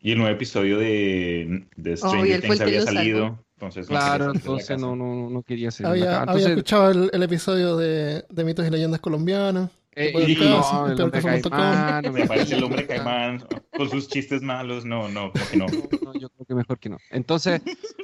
Y 0.01 0.11
el 0.13 0.17
nuevo 0.17 0.33
episodio 0.33 0.79
de, 0.79 1.67
de 1.75 1.97
Stranger 1.97 2.31
él 2.37 2.41
Things 2.41 2.61
había 2.61 2.81
salido. 2.81 3.44
Entonces, 3.55 3.87
Claro, 3.87 4.31
entonces 4.33 4.77
no, 4.79 4.95
no, 4.95 5.29
no 5.29 5.41
quería 5.41 5.71
ser 5.71 5.85
había, 5.85 6.23
había 6.23 6.49
escuchado 6.49 6.91
el, 6.91 7.09
el 7.13 7.23
episodio 7.23 7.77
de, 7.77 8.25
de 8.29 8.43
mitos 8.43 8.67
y 8.67 8.69
leyendas 8.69 8.99
colombianas. 8.99 9.69
Eh, 9.97 10.11
y 10.27 10.35
no, 10.35 10.87
el 10.87 11.01
hombre 11.01 11.21
caimán, 11.21 12.03
no 12.03 12.11
Me 12.11 12.23
aparece 12.23 12.55
el 12.55 12.63
hombre 12.65 12.85
caimán 12.87 13.45
con 13.77 13.89
sus 13.89 14.09
chistes 14.09 14.41
malos. 14.41 14.83
No, 14.83 15.07
no, 15.07 15.31
que 15.31 15.55
no. 15.55 15.67
No, 15.67 16.13
yo 16.13 16.27
creo 16.29 16.45
que 16.45 16.53
mejor 16.53 16.79
que 16.79 16.89
no. 16.89 16.97
Entonces, 17.11 17.61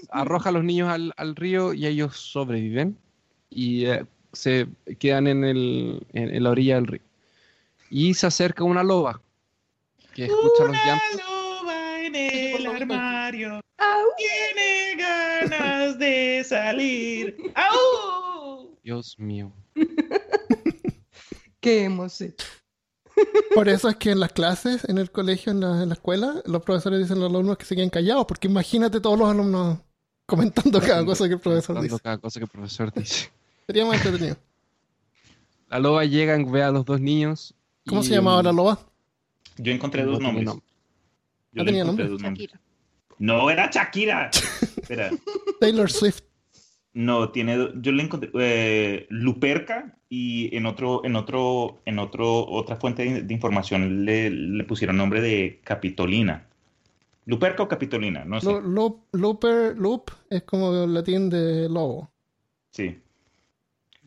arroja 0.09 0.49
a 0.49 0.51
los 0.53 0.63
niños 0.63 0.87
al, 0.89 1.11
al 1.17 1.35
río 1.35 1.73
y 1.73 1.85
ellos 1.85 2.15
sobreviven. 2.15 2.97
Y 3.49 3.87
eh, 3.87 4.05
se 4.31 4.67
quedan 4.99 5.27
en, 5.27 5.43
el, 5.43 6.07
en, 6.13 6.33
en 6.33 6.43
la 6.43 6.51
orilla 6.51 6.75
del 6.75 6.87
río. 6.87 7.01
Y 7.89 8.13
se 8.13 8.25
acerca 8.27 8.63
una 8.63 8.83
loba 8.83 9.19
que 10.15 10.27
escucha 10.27 10.63
los 10.63 10.69
Una 10.69 10.85
llantos. 10.85 11.21
loba 11.27 11.99
en 12.05 12.15
el 12.15 12.67
armario 12.67 13.20
Au. 13.35 13.97
tiene 14.17 14.95
ganas 14.97 15.97
de 15.97 16.43
salir. 16.43 17.37
¡Au! 17.55 18.77
Dios 18.83 19.17
mío. 19.17 19.51
¿Qué 21.59 21.83
hemos 21.85 22.19
hecho? 22.21 22.45
Por 23.55 23.69
eso 23.69 23.87
es 23.89 23.95
que 23.97 24.11
en 24.11 24.19
las 24.19 24.31
clases, 24.33 24.87
en 24.89 24.97
el 24.97 25.11
colegio, 25.11 25.51
en 25.51 25.59
la, 25.61 25.83
en 25.83 25.89
la 25.89 25.93
escuela, 25.95 26.41
los 26.45 26.61
profesores 26.63 26.99
dicen 26.99 27.17
a 27.17 27.21
los 27.21 27.29
alumnos 27.29 27.57
que 27.57 27.65
se 27.65 27.75
queden 27.75 27.89
callados, 27.89 28.25
porque 28.25 28.47
imagínate 28.47 28.99
todos 28.99 29.17
los 29.19 29.29
alumnos 29.29 29.79
comentando 30.25 30.79
cada 30.81 31.05
cosa 31.05 31.27
que 31.27 31.35
el 31.35 31.39
profesor 31.39 31.81
dice. 31.81 31.99
cada 32.01 32.17
cosa 32.17 32.39
que 32.39 32.45
el 32.45 32.49
profesor 32.49 32.91
dice. 32.93 33.29
Sería 33.67 33.85
más 33.85 33.97
entretenido. 33.97 34.37
La 35.69 35.79
loba 35.79 36.03
llega, 36.05 36.37
ve 36.43 36.63
a 36.63 36.71
los 36.71 36.83
dos 36.85 36.99
niños. 36.99 37.53
¿Cómo 37.87 38.01
y, 38.01 38.05
se 38.05 38.13
llamaba 38.15 38.43
la 38.43 38.51
loba? 38.51 38.79
Yo 39.57 39.71
encontré 39.71 40.03
No 40.03 40.11
dos 40.11 40.19
nombres. 40.21 40.45
nombre. 40.45 40.65
Yo 41.51 41.57
¿No 41.59 41.63
le 41.63 41.65
tenía 41.65 41.81
encontré 41.83 42.05
nombre? 42.05 42.13
dos 42.13 42.21
nombres. 42.23 42.47
Shakira. 42.49 42.61
No, 43.21 43.49
era 43.51 43.69
Shakira. 43.71 44.29
Espera. 44.31 45.11
Taylor 45.59 45.91
Swift. 45.91 46.21
No, 46.93 47.29
tiene, 47.29 47.69
yo 47.75 47.91
le 47.91 48.03
encontré 48.03 48.31
eh, 48.33 49.05
Luperca 49.09 49.95
y 50.09 50.53
en 50.57 50.65
otro, 50.65 51.05
en 51.05 51.15
otro, 51.15 51.81
en 51.85 51.99
otro, 51.99 52.45
otra 52.49 52.75
fuente 52.77 53.03
de, 53.05 53.21
de 53.21 53.33
información 53.33 54.03
le, 54.05 54.29
le 54.31 54.63
pusieron 54.65 54.97
nombre 54.97 55.21
de 55.21 55.61
Capitolina. 55.63 56.47
Luperca 57.25 57.63
o 57.63 57.67
Capitolina, 57.67 58.25
no 58.25 58.41
sé. 58.41 58.47
Lo- 58.47 58.59
loop, 58.59 59.03
looper, 59.13 59.77
loop 59.77 60.09
es 60.29 60.41
como 60.43 60.73
el 60.83 60.93
latín 60.93 61.29
de 61.29 61.69
lobo. 61.69 62.11
Sí. 62.71 62.99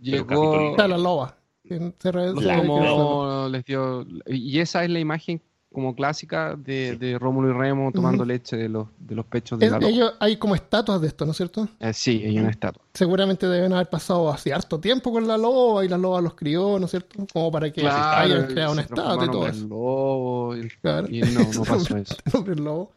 Llegó. 0.00 0.27
Capitolina. 0.27 0.70
Está 0.72 0.88
la 0.88 0.98
loba. 0.98 1.38
que 1.66 1.92
se 1.98 2.12
re- 2.12 2.33
los 2.33 2.40
se- 2.40 2.46
La- 2.48 2.57
tomó, 2.61 3.48
les 3.48 3.64
dio. 3.64 4.05
Y 4.27 4.59
esa 4.59 4.85
es 4.85 4.90
la 4.90 4.98
imagen 4.98 5.40
como 5.75 5.95
clásica 5.95 6.55
de, 6.57 6.97
de 6.97 7.19
Rómulo 7.19 7.51
y 7.51 7.53
Remo 7.53 7.93
tomando 7.93 8.25
leche 8.25 8.57
de 8.57 8.71
los, 8.71 8.89
de 8.99 9.15
los 9.15 9.27
pechos 9.27 9.59
de 9.59 9.67
Es- 9.67 9.73
la 9.73 9.79
loba. 9.79 9.91
ellos, 9.91 10.15
hay 10.21 10.37
como 10.39 10.55
estatuas 10.55 11.01
de 11.03 11.09
esto, 11.09 11.27
¿no 11.27 11.33
es 11.33 11.37
cierto? 11.37 11.69
Eh, 11.81 11.93
sí, 11.93 12.23
hay 12.25 12.39
una 12.39 12.49
estatua. 12.51 12.83
Seguramente 12.95 13.47
deben 13.47 13.73
haber 13.75 13.91
pasado 13.91 14.31
así 14.33 14.51
harto 14.51 14.81
tiempo 14.81 15.13
con 15.13 15.27
la 15.29 15.37
loba 15.37 15.85
y 15.85 15.89
la 15.89 15.99
loba 15.99 16.23
los 16.23 16.35
crió, 16.35 16.79
¿no 16.79 16.87
es 16.87 16.91
cierto? 16.93 17.27
Como 17.33 17.51
para 17.53 17.71
que 17.71 17.87
hayan 17.87 18.47
creado 18.47 18.73
una 18.73 18.81
estatua 18.83 19.25
y 19.27 19.31
todo 19.31 19.47
eso. 19.49 19.67
lobo, 19.67 20.57
y, 20.57 20.69
Claro. 20.81 21.07
y 21.11 21.21
no, 21.21 21.41
no 21.53 21.63
pasó 21.65 21.97
eso. 21.99 22.17
Hombre, 22.33 22.55
lobo. 22.57 22.93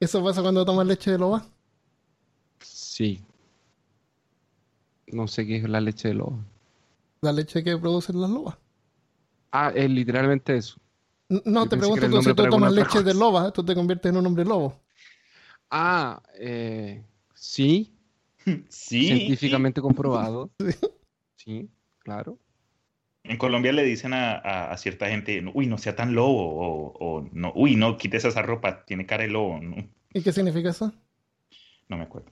¿Eso 0.00 0.24
pasa 0.24 0.42
cuando 0.42 0.64
tomas 0.64 0.86
leche 0.86 1.12
de 1.12 1.18
loba? 1.18 1.44
Sí. 2.58 3.20
No 5.08 5.28
sé 5.28 5.46
qué 5.46 5.56
es 5.56 5.68
la 5.68 5.80
leche 5.80 6.08
de 6.08 6.14
lobo. 6.14 6.38
La 7.20 7.32
leche 7.32 7.62
que 7.62 7.76
producen 7.76 8.20
las 8.20 8.30
lobas. 8.30 8.56
Ah, 9.52 9.70
es 9.74 9.88
literalmente 9.90 10.56
eso. 10.56 10.76
No, 11.44 11.64
Yo 11.64 11.68
te 11.68 11.76
pregunto 11.76 12.08
tú, 12.10 12.22
si 12.22 12.34
tú 12.34 12.48
tomas 12.48 12.72
leche 12.72 13.02
de 13.02 13.14
loba, 13.14 13.50
tú 13.52 13.64
te 13.64 13.74
conviertes 13.74 14.10
en 14.10 14.16
un 14.18 14.26
hombre 14.26 14.44
lobo. 14.44 14.80
Ah, 15.70 16.22
eh, 16.38 17.02
sí, 17.34 17.94
Sí. 18.68 19.06
científicamente 19.06 19.80
comprobado. 19.80 20.50
Sí. 20.58 20.72
Sí, 21.36 21.70
claro. 21.98 22.38
En 23.24 23.36
Colombia 23.36 23.72
le 23.72 23.82
dicen 23.82 24.12
a, 24.14 24.32
a- 24.34 24.70
a 24.72 24.76
cierta 24.76 25.08
gente, 25.08 25.42
uy, 25.54 25.66
no 25.66 25.76
sea 25.78 25.96
tan 25.96 26.14
lobo, 26.14 26.50
o, 26.54 26.92
o 27.00 27.28
no, 27.32 27.52
uy, 27.56 27.74
no, 27.74 27.96
quites 27.96 28.24
esa 28.24 28.42
ropa, 28.42 28.84
tiene 28.84 29.06
cara 29.06 29.24
de 29.24 29.30
lobo. 29.30 29.58
No, 29.60 29.76
¿Y 30.12 30.22
qué 30.22 30.32
significa 30.32 30.70
eso? 30.70 30.92
no 31.88 31.96
me 31.96 32.04
acuerdo. 32.04 32.30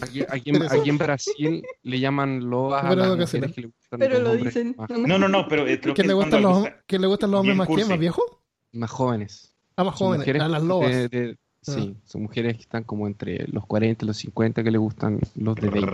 Aquí, 0.00 0.22
aquí 0.28 0.50
en, 0.50 0.62
aquí 0.62 0.88
en 0.90 0.98
Brasil 0.98 1.62
le 1.82 2.00
llaman 2.00 2.48
lobas 2.48 2.84
a 2.84 2.88
Pero 2.90 3.00
las 3.00 3.08
lo 3.08 3.14
que 3.16 3.20
mujeres 3.22 3.52
que 3.52 3.60
le 3.60 3.66
gustan 3.68 3.98
Pero 4.00 4.14
los 4.14 4.22
lo 4.22 4.30
hombres 4.32 4.54
dicen. 4.54 4.74
más, 4.78 4.90
no 4.90 4.98
No, 5.06 5.18
no, 5.18 5.28
no, 5.28 5.48
pero 5.48 5.66
eh, 5.66 5.80
creo 5.80 5.94
¿Que 5.94 6.02
que 6.02 6.08
le, 6.08 6.14
gustan 6.14 6.42
los, 6.42 6.66
que 6.86 6.98
le 6.98 7.06
gustan 7.06 7.30
los 7.30 7.40
hombres 7.40 7.56
más, 7.56 7.66
cursi. 7.68 7.88
más 7.88 7.98
viejos? 7.98 8.24
más 8.72 8.90
jóvenes. 8.90 9.54
Ah, 9.76 9.84
más 9.84 9.94
jóvenes, 9.94 10.20
mujeres 10.20 10.42
a 10.42 10.48
las 10.48 10.62
de- 10.62 10.68
lobas. 10.68 10.90
de- 11.10 11.36
sí, 11.60 11.96
son 12.04 12.22
mujeres 12.22 12.56
que 12.56 12.62
están 12.62 12.84
como 12.84 13.06
entre 13.06 13.46
los 13.48 13.66
40 13.66 14.04
y 14.04 14.08
los 14.08 14.16
50 14.16 14.62
que 14.64 14.70
le 14.70 14.78
gustan 14.78 15.20
los 15.36 15.54
de 15.56 15.68
20. 15.68 15.90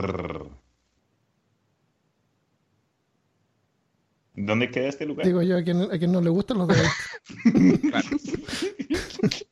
¿Dónde 4.41 4.71
queda 4.71 4.89
este 4.89 5.05
lugar? 5.05 5.27
Digo 5.27 5.43
yo, 5.43 5.59
a 5.59 5.63
quien, 5.63 5.83
a 5.83 5.99
quien 5.99 6.13
no 6.13 6.21
le 6.21 6.31
gustan 6.31 6.59
los 6.59 6.69
de 6.69 6.75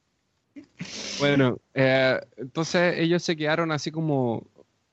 Bueno, 1.19 1.59
eh, 1.75 2.21
entonces 2.37 2.95
ellos 2.99 3.23
se 3.23 3.37
quedaron 3.37 3.71
así 3.73 3.91
como 3.91 4.47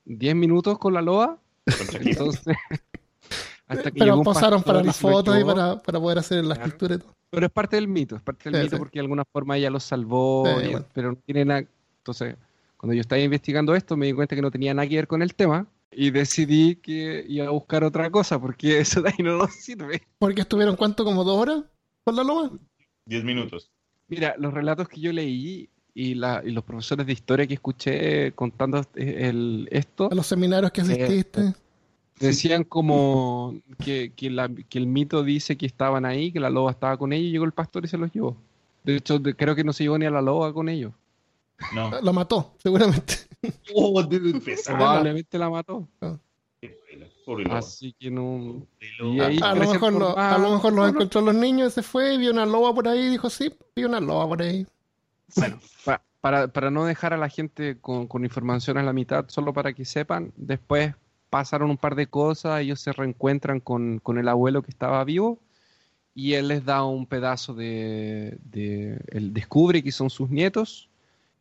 10 0.04 0.34
minutos 0.34 0.78
con 0.78 0.94
la 0.94 1.02
Shakira. 1.02 2.10
Entonces, 2.10 2.56
hasta 3.66 3.90
que 3.90 3.98
Pero 3.98 4.22
pastor 4.22 4.62
para 4.64 4.82
las 4.82 4.96
fotos 4.98 5.38
y 5.40 5.44
para, 5.44 5.82
para 5.82 6.00
poder 6.00 6.18
hacer 6.18 6.44
la 6.44 6.54
Claro. 6.54 6.68
escultura 6.68 6.94
y 6.94 6.98
todo. 6.98 7.14
Pero 7.30 7.46
es 7.46 7.52
parte 7.52 7.76
del 7.76 7.88
mito, 7.88 8.16
es 8.16 8.22
parte 8.22 8.50
del 8.50 8.54
Sí, 8.60 8.64
mito 8.66 8.76
sí. 8.76 8.78
porque 8.78 8.98
de 8.98 9.02
alguna 9.02 9.24
forma 9.24 9.56
ella 9.56 9.70
los 9.70 9.82
salvó, 9.84 10.44
Sí, 10.46 10.66
y- 10.66 10.70
bueno. 10.70 10.86
pero 10.92 11.10
no 11.12 11.16
tiene 11.16 11.44
nada. 11.44 11.64
Entonces, 11.98 12.36
cuando 12.76 12.94
yo 12.94 13.00
estaba 13.00 13.20
investigando 13.20 13.74
esto, 13.74 13.96
me 13.96 14.06
di 14.06 14.12
cuenta 14.12 14.36
que 14.36 14.42
no 14.42 14.50
tenía 14.50 14.74
nada 14.74 14.88
que 14.88 14.96
ver 14.96 15.08
con 15.08 15.22
el 15.22 15.34
tema 15.34 15.66
y 15.90 16.10
decidí 16.10 16.76
que 16.76 17.24
iba 17.28 17.46
a 17.46 17.50
buscar 17.50 17.82
otra 17.82 18.10
cosa 18.10 18.38
porque 18.40 18.78
eso 18.80 19.02
de 19.02 19.08
ahí 19.10 19.24
no 19.24 19.38
nos 19.38 19.52
sirve. 19.54 20.02
Porque 20.18 20.42
estuvieron, 20.42 20.76
¿cuánto? 20.76 21.04
¿Como 21.04 21.24
dos 21.24 21.38
horas 21.40 21.64
con 22.04 22.14
la 22.16 22.22
loba? 22.24 22.50
Diez 23.06 23.24
minutos. 23.24 23.70
Mira, 24.06 24.34
los 24.38 24.52
relatos 24.52 24.88
que 24.88 25.00
yo 25.00 25.12
leí 25.12 25.70
y, 25.94 26.14
la- 26.14 26.42
y 26.44 26.50
los 26.50 26.64
profesores 26.64 27.06
de 27.06 27.12
historia 27.12 27.46
que 27.46 27.54
escuché 27.54 28.32
contando 28.32 28.78
eh, 28.96 29.28
el, 29.28 29.68
esto 29.70 30.08
A 30.10 30.14
los 30.14 30.26
seminarios 30.26 30.72
que 30.72 30.80
asististe. 30.80 31.54
decían 32.18 32.64
como 32.64 33.54
que, 33.84 34.12
que 34.14 34.30
la- 34.30 34.48
que 34.48 34.78
el 34.78 34.86
mito 34.86 35.22
dice 35.22 35.56
que 35.56 35.66
estaban 35.66 36.04
ahí, 36.04 36.32
que 36.32 36.40
la 36.40 36.50
loba 36.50 36.70
estaba 36.72 36.96
con 36.96 37.12
ellos 37.12 37.28
y 37.28 37.30
llegó 37.32 37.44
el 37.44 37.52
pastor 37.52 37.84
y 37.84 37.88
se 37.88 37.96
los 37.98 38.12
llevó. 38.12 38.36
De 38.82 38.96
hecho, 38.96 39.18
de- 39.18 39.34
creo 39.34 39.54
que 39.54 39.64
no 39.64 39.72
se 39.72 39.84
llevó 39.84 39.96
ni 39.98 40.06
a 40.06 40.10
la 40.10 40.20
loba 40.22 40.52
con 40.52 40.68
ellos. 40.68 40.92
No. 41.74 41.90
La 42.00 42.12
mató, 42.12 42.54
seguramente. 42.58 43.14
Oh. 43.74 44.02
Probablemente 44.64 45.38
la 45.38 45.50
mató. 45.50 45.86
Lobo. 46.00 47.56
Así 47.58 47.94
que 47.98 48.10
no. 48.10 48.66
Y 48.80 49.20
ahí- 49.20 49.38
A 49.42 49.54
lo 49.54 49.70
mejor, 49.70 49.92
lo- 49.92 50.16
a 50.18 50.38
lo 50.38 50.50
mejor 50.52 50.72
los 50.72 50.88
encontró 50.88 51.20
los 51.20 51.34
niños 51.34 51.72
y 51.72 51.74
se 51.74 51.82
fue, 51.82 52.16
vio 52.16 52.30
una 52.32 52.46
loba 52.46 52.74
por 52.74 52.88
ahí 52.88 53.00
y 53.00 53.10
dijo, 53.10 53.28
sí, 53.28 53.52
vi 53.76 53.84
una 53.84 54.00
loba 54.00 54.26
por 54.28 54.42
ahí. 54.42 54.66
Bueno, 55.36 55.58
pa- 55.84 56.02
para, 56.20 56.48
para 56.48 56.70
no 56.70 56.84
dejar 56.84 57.12
a 57.12 57.16
la 57.18 57.28
gente 57.28 57.76
con, 57.80 58.06
con 58.06 58.24
información 58.24 58.78
a 58.78 58.82
la 58.82 58.92
mitad, 58.92 59.26
solo 59.28 59.52
para 59.52 59.72
que 59.72 59.84
sepan, 59.84 60.32
después 60.36 60.94
pasaron 61.30 61.70
un 61.70 61.76
par 61.76 61.94
de 61.96 62.06
cosas, 62.06 62.60
ellos 62.60 62.80
se 62.80 62.92
reencuentran 62.92 63.60
con, 63.60 63.98
con 63.98 64.18
el 64.18 64.28
abuelo 64.28 64.62
que 64.62 64.70
estaba 64.70 65.02
vivo 65.04 65.38
y 66.14 66.34
él 66.34 66.48
les 66.48 66.64
da 66.64 66.84
un 66.84 67.06
pedazo 67.06 67.54
de, 67.54 68.38
de- 68.44 69.00
él 69.08 69.34
descubre 69.34 69.82
que 69.82 69.90
son 69.92 70.10
sus 70.10 70.30
nietos 70.30 70.88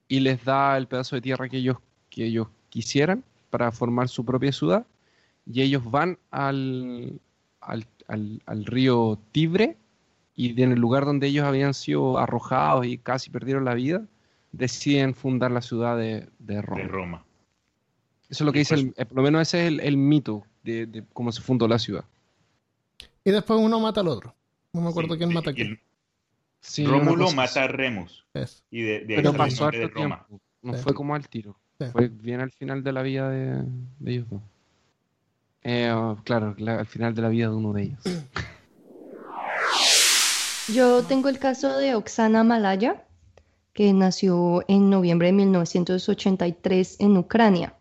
y 0.08 0.20
les 0.20 0.44
da 0.44 0.76
el 0.78 0.88
pedazo 0.88 1.16
de 1.16 1.22
tierra 1.22 1.48
que 1.48 1.58
ellos, 1.58 1.78
que 2.10 2.26
ellos 2.26 2.48
quisieran 2.70 3.24
para 3.52 3.72
formar 3.72 4.10
su 4.10 4.26
propia 4.26 4.52
ciudad 4.52 4.86
y 5.46 5.62
ellos 5.62 5.84
van 5.90 6.18
al, 6.32 7.20
al, 7.62 7.86
al- 8.08 8.42
al 8.48 8.66
río 8.66 9.20
Tibre 9.32 9.78
y 10.36 10.62
en 10.62 10.72
el 10.72 10.80
lugar 10.80 11.06
donde 11.06 11.28
ellos 11.28 11.46
habían 11.46 11.74
sido 11.74 12.18
arrojados 12.18 12.86
y 12.86 12.98
casi 12.98 13.30
perdieron 13.30 13.66
la 13.66 13.74
vida, 13.76 14.04
deciden 14.52 15.14
fundar 15.16 15.52
la 15.52 15.62
ciudad 15.62 15.98
de, 15.98 16.28
de 16.40 16.62
Roma. 16.62 16.82
De 16.82 16.88
Roma. 16.88 17.26
Eso 18.30 18.44
es 18.44 18.46
lo 18.46 18.52
que 18.52 18.60
Y 18.60 18.62
dice, 18.62 18.76
pues- 18.76 18.86
el- 18.86 18.94
eh, 18.98 19.06
por 19.06 19.18
lo 19.18 19.24
menos 19.24 19.42
ese 19.44 19.62
es 19.62 19.68
el, 19.68 19.80
el 19.82 19.98
mito 19.98 20.44
de, 20.64 20.86
de 20.88 21.04
cómo 21.14 21.32
se 21.32 21.42
fundó 21.42 21.68
la 21.68 21.78
ciudad. 21.80 22.06
Y 23.24 23.32
después 23.32 23.60
uno 23.60 23.80
mata 23.80 24.02
al 24.02 24.08
otro. 24.08 24.34
No 24.74 24.82
me 24.82 24.90
acuerdo 24.90 25.14
Sí, 25.14 25.20
quién 25.20 25.34
mata 25.34 25.52
a 25.52 25.54
quién. 25.54 25.80
Sí, 26.60 26.86
Rómulo 26.86 27.32
mata 27.34 27.64
a. 27.64 27.68
Remus. 27.68 28.26
Y 28.72 28.82
de, 28.82 29.00
de 29.06 29.16
ahí 29.16 29.22
Pero 29.22 29.34
pasó 29.34 29.64
nombre 29.64 29.80
de 29.80 29.86
harto 29.86 30.00
Roma. 30.02 30.26
tiempo. 30.28 30.44
No 30.62 30.74
Sí. 30.74 30.80
fue 30.84 30.94
como 30.94 31.14
al 31.14 31.28
tiro. 31.28 31.56
Sí. 31.80 31.86
Fue 31.92 32.08
bien 32.08 32.40
al 32.40 32.52
final 32.52 32.84
de 32.84 32.92
la 32.94 33.02
vida 33.02 33.30
de, 33.30 33.64
de 34.00 34.12
ellos 34.12 34.30
dos. 34.30 34.42
Eh, 35.64 35.94
claro, 36.24 36.56
la- 36.58 36.80
al 36.80 36.86
final 36.86 37.14
de 37.16 37.22
la 37.22 37.30
vida 37.30 37.50
de 37.50 37.56
uno 37.56 37.74
de 37.74 37.84
ellos. 37.84 38.00
Yo 40.74 41.04
tengo 41.04 41.30
el 41.30 41.38
caso 41.38 41.78
de 41.78 41.94
Oksana 41.94 42.44
Malaya, 42.44 43.06
que 43.74 43.94
nació 43.94 44.64
en 44.68 44.90
noviembre 44.90 45.28
de 45.28 45.34
1983 45.34 46.96
en 47.00 47.16
Ucrania. 47.16 47.76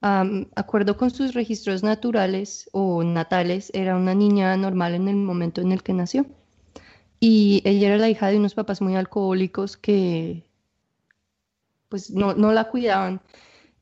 Am, 0.00 0.46
acuerdo 0.54 0.96
con 0.96 1.10
sus 1.10 1.34
registros 1.34 1.82
naturales 1.82 2.70
o 2.70 3.02
natales, 3.02 3.72
era 3.74 3.96
una 3.96 4.14
niña 4.14 4.56
normal 4.56 4.94
en 4.94 5.08
el 5.08 5.16
momento 5.16 5.60
en 5.60 5.72
el 5.72 5.82
que 5.82 5.94
nació. 5.94 6.26
Y 7.18 7.60
ella 7.64 7.88
era 7.88 7.98
la 7.98 8.08
hija 8.08 8.28
de 8.28 8.36
unos 8.36 8.54
papás 8.54 8.80
muy 8.80 8.94
alcohólicos 8.94 9.76
que 9.76 10.44
pues 11.88 12.12
no, 12.12 12.34
no 12.34 12.52
la 12.52 12.70
cuidaban. 12.70 13.20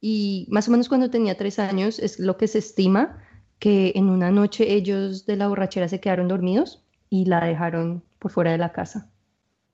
Y 0.01 0.47
más 0.49 0.67
o 0.69 0.71
menos 0.71 0.89
cuando 0.89 1.11
tenía 1.11 1.37
tres 1.37 1.59
años 1.59 1.99
es 1.99 2.19
lo 2.21 2.39
que 2.39 2.49
se 2.49 2.59
estima 2.59 3.23
que 3.59 3.93
en 3.97 4.09
una 4.09 4.31
noche 4.31 4.73
ellos 4.73 5.27
de 5.27 5.37
la 5.37 5.49
borrachera 5.49 5.89
se 5.89 6.01
quedaron 6.01 6.29
dormidos 6.29 6.86
y 7.11 7.25
la 7.27 7.45
dejaron 7.45 8.03
por 8.19 8.31
fuera 8.31 8.53
de 8.53 8.59
la 8.59 8.73
casa. 8.73 9.11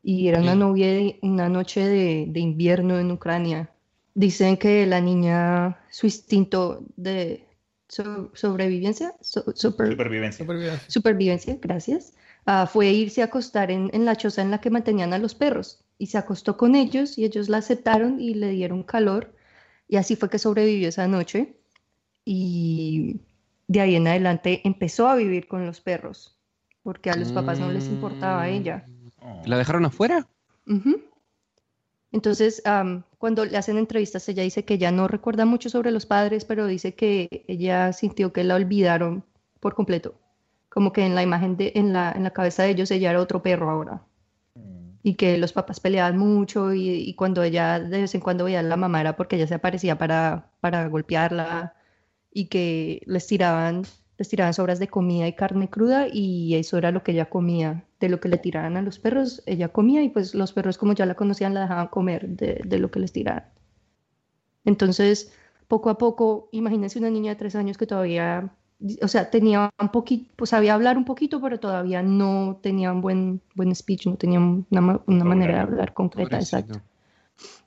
Y 0.03 0.29
era 0.29 0.41
una, 0.41 0.55
novia 0.55 0.87
de- 0.89 1.19
una 1.23 1.49
noche 1.49 1.81
de, 1.87 2.27
de 2.29 2.41
invierno 2.41 2.99
en 2.99 3.11
Ucrania. 3.13 3.71
Dicen 4.15 4.57
que 4.57 4.87
la 4.87 5.01
niña, 5.01 5.79
su 5.91 6.07
instinto 6.07 6.85
de 6.97 7.47
so- 7.89 8.31
sobrevivencia, 8.35 9.15
so- 9.21 9.45
super- 9.55 9.89
Supervivencia. 9.91 10.45
Supervivencia. 10.45 10.91
supervivencia, 10.91 11.59
gracias, 11.61 12.15
ah, 12.47 12.67
fue 12.67 12.91
irse 12.91 13.23
a 13.23 13.27
acostar 13.27 13.71
en, 13.71 13.91
en 13.93 14.05
la 14.05 14.17
choza 14.17 14.43
en 14.43 14.51
la 14.51 14.61
que 14.61 14.71
mantenían 14.71 15.13
a 15.13 15.19
los 15.19 15.35
perros 15.35 15.85
y 15.99 16.07
se 16.09 16.19
acostó 16.19 16.57
con 16.57 16.75
ellos 16.75 17.17
y 17.19 17.25
ellos 17.25 17.49
la 17.49 17.59
aceptaron 17.59 18.21
y 18.21 18.35
le 18.35 18.51
dieron 18.51 18.83
calor 18.83 19.35
y 19.89 19.97
así 19.97 20.17
fue 20.17 20.29
que 20.31 20.39
sobrevivió 20.39 20.89
esa 20.89 21.07
noche 21.09 21.57
y 22.25 23.21
de 23.69 23.81
ahí 23.81 23.95
en 23.97 24.07
adelante 24.09 24.61
empezó 24.65 25.09
a 25.09 25.17
vivir 25.17 25.47
con 25.49 25.67
los 25.67 25.81
perros 25.81 26.39
porque 26.83 27.11
a 27.11 27.17
los 27.17 27.33
papás 27.33 27.59
no 27.61 27.71
les 27.71 27.87
importaba 27.87 28.43
a 28.43 28.49
ella. 28.49 28.87
Oh. 29.21 29.43
¿La 29.47 29.59
dejaron 29.59 29.85
afuera? 29.85 30.27
Entonces, 32.13 32.63
cuando 33.19 33.45
le 33.45 33.57
hacen 33.57 33.79
entrevistas, 33.79 34.29
ella 34.29 34.43
dice 34.43 34.65
que 34.65 34.75
ella 34.75 34.91
no 34.93 35.09
recuerda 35.09 35.45
mucho 35.45 35.71
sobre 35.71 35.91
los 35.91 36.07
padres, 36.07 36.45
pero 36.45 36.67
dice 36.67 36.95
que 36.95 37.45
ella 37.49 37.93
sintió 37.93 38.33
que 38.33 38.45
la 38.45 38.57
olvidaron 38.57 39.25
por 39.61 39.75
completo. 39.75 40.15
Como 40.69 40.93
que 40.93 41.05
en 41.05 41.15
la 41.15 41.23
imagen 41.23 41.57
de, 41.57 41.73
en 41.75 41.93
la, 41.93 42.13
en 42.13 42.23
la 42.23 42.31
cabeza 42.31 42.63
de 42.63 42.71
ellos, 42.71 42.91
ella 42.91 43.11
era 43.11 43.21
otro 43.21 43.43
perro 43.43 43.71
ahora. 43.71 44.03
Y 45.03 45.15
que 45.15 45.37
los 45.39 45.53
papás 45.53 45.81
peleaban 45.81 46.17
mucho 46.17 46.73
y, 46.73 46.89
y 46.89 47.15
cuando 47.15 47.43
ella 47.43 47.81
de 47.81 48.03
vez 48.03 48.15
en 48.15 48.21
cuando 48.21 48.45
veía 48.45 48.61
a 48.61 48.63
la 48.63 48.77
mamá 48.77 49.01
era 49.01 49.17
porque 49.17 49.35
ella 49.37 49.49
se 49.49 49.55
aparecía 49.55 49.99
para, 49.99 50.51
para 50.61 50.87
golpearla 50.87 51.75
y 52.33 52.47
que 52.47 53.03
les 53.07 53.27
tiraban, 53.27 53.83
les 54.23 54.29
tiraban 54.29 54.55
sobras 54.55 54.79
de 54.79 54.89
comida 54.89 55.27
y 55.27 55.35
carne 55.35 55.69
cruda 55.69 56.07
y 56.11 56.55
eso 56.55 56.79
era 56.79 56.93
lo 56.93 57.03
que 57.03 57.13
ella 57.13 57.29
comía. 57.29 57.85
De 57.99 58.09
lo 58.09 58.19
que 58.19 58.29
le 58.29 58.39
tiraban 58.39 58.77
a 58.77 58.83
los 58.83 58.99
perros, 58.99 59.43
ella 59.47 59.69
comía 59.69 60.03
y 60.03 60.09
pues 60.09 60.35
los 60.35 60.53
perros 60.53 60.79
como 60.79 60.93
ya 60.93 61.07
la 61.07 61.15
conocían 61.15 61.55
la 61.55 61.63
dejaban 61.63 61.89
comer 61.89 62.29
de, 62.29 62.61
de 62.65 62.79
lo 62.79 62.91
que 62.91 63.01
les 63.01 63.13
tiraban. 63.13 63.45
Entonces, 64.65 65.33
poco 65.69 65.91
a 65.91 65.99
poco, 65.99 66.49
imagínense 66.53 66.99
una 66.99 67.11
niña 67.11 67.33
de 67.33 67.37
tres 67.37 67.55
años 67.57 67.79
que 67.79 67.87
todavía, 67.87 68.55
o 69.03 69.09
sea, 69.09 69.31
tenía 69.31 69.71
un 69.81 69.89
poquito, 69.91 70.31
pues 70.37 70.51
sabía 70.51 70.75
hablar 70.75 70.97
un 70.97 71.05
poquito, 71.05 71.41
pero 71.41 71.59
todavía 71.59 72.03
no 72.03 72.59
tenía 72.63 72.93
un 72.93 73.01
buen, 73.01 73.41
buen 73.55 73.75
speech, 73.75 74.07
no 74.07 74.17
tenía 74.17 74.41
una, 74.41 75.01
una 75.07 75.25
manera 75.25 75.55
de 75.55 75.61
hablar 75.61 75.95
concreta, 75.95 76.39
exacto. 76.39 76.81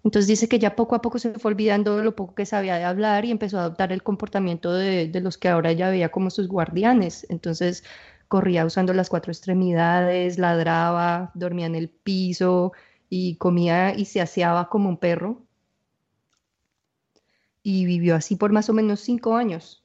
Entonces 0.06 0.28
dice 0.28 0.48
que 0.48 0.60
ya 0.60 0.76
poco 0.76 0.96
a 0.96 1.02
poco 1.02 1.18
se 1.18 1.34
fue 1.40 1.52
olvidando 1.52 1.98
de 1.98 2.04
lo 2.04 2.16
poco 2.16 2.36
que 2.36 2.46
sabía 2.46 2.78
de 2.78 2.84
hablar 2.84 3.26
y 3.26 3.32
empezó 3.32 3.58
a 3.58 3.62
adoptar 3.62 3.92
el 3.92 4.04
comportamiento 4.04 4.72
de, 4.72 5.08
de 5.08 5.20
los 5.20 5.40
que 5.40 5.50
ahora 5.50 5.72
ella 5.72 5.90
veía 5.90 6.12
como 6.12 6.30
sus 6.30 6.48
guardianes. 6.48 7.26
Entonces 7.30 7.84
corría 8.28 8.66
usando 8.66 8.94
las 8.94 9.10
cuatro 9.10 9.32
extremidades, 9.32 10.38
ladraba, 10.38 11.32
dormía 11.34 11.66
en 11.66 11.74
el 11.76 11.90
piso 11.90 12.74
y 13.10 13.38
comía 13.38 13.96
y 13.96 14.06
se 14.06 14.22
aseaba 14.22 14.70
como 14.70 14.90
un 14.90 14.98
perro. 14.98 15.42
Y 17.64 17.86
vivió 17.86 18.16
así 18.16 18.36
por 18.36 18.52
más 18.52 18.70
o 18.70 18.74
menos 18.74 19.00
cinco 19.00 19.36
años. 19.36 19.84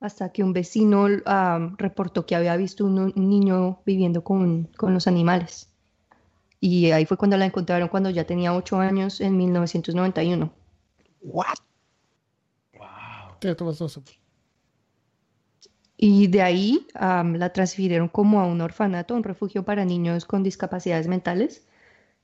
Hasta 0.00 0.32
que 0.32 0.42
un 0.42 0.52
vecino 0.52 1.06
ah, 1.26 1.70
reportó 1.78 2.26
que 2.26 2.34
había 2.34 2.56
visto 2.56 2.84
un, 2.84 2.98
un 2.98 3.28
niño 3.28 3.80
viviendo 3.86 4.24
con, 4.24 4.64
con 4.76 4.92
los 4.92 5.06
animales. 5.06 5.71
Y 6.62 6.92
ahí 6.92 7.04
fue 7.04 7.18
cuando 7.18 7.36
la 7.36 7.44
encontraron 7.44 7.88
cuando 7.90 8.08
ya 8.08 8.24
tenía 8.24 8.54
ocho 8.54 8.78
años 8.80 9.20
en 9.20 9.36
1991. 9.36 10.50
Wow. 12.72 13.36
Sí, 13.40 13.48
esto 13.48 13.66
pasó 13.66 13.84
hace- 13.86 14.00
Y 15.96 16.26
de 16.26 16.42
ahí 16.42 16.86
am, 16.94 17.34
la 17.36 17.52
transfirieron 17.52 18.08
como 18.08 18.40
a 18.40 18.46
un 18.46 18.60
orfanato, 18.60 19.14
un 19.14 19.22
refugio 19.24 19.64
para 19.64 19.84
niños 19.86 20.24
con 20.26 20.42
discapacidades 20.42 21.06
mentales, 21.08 21.66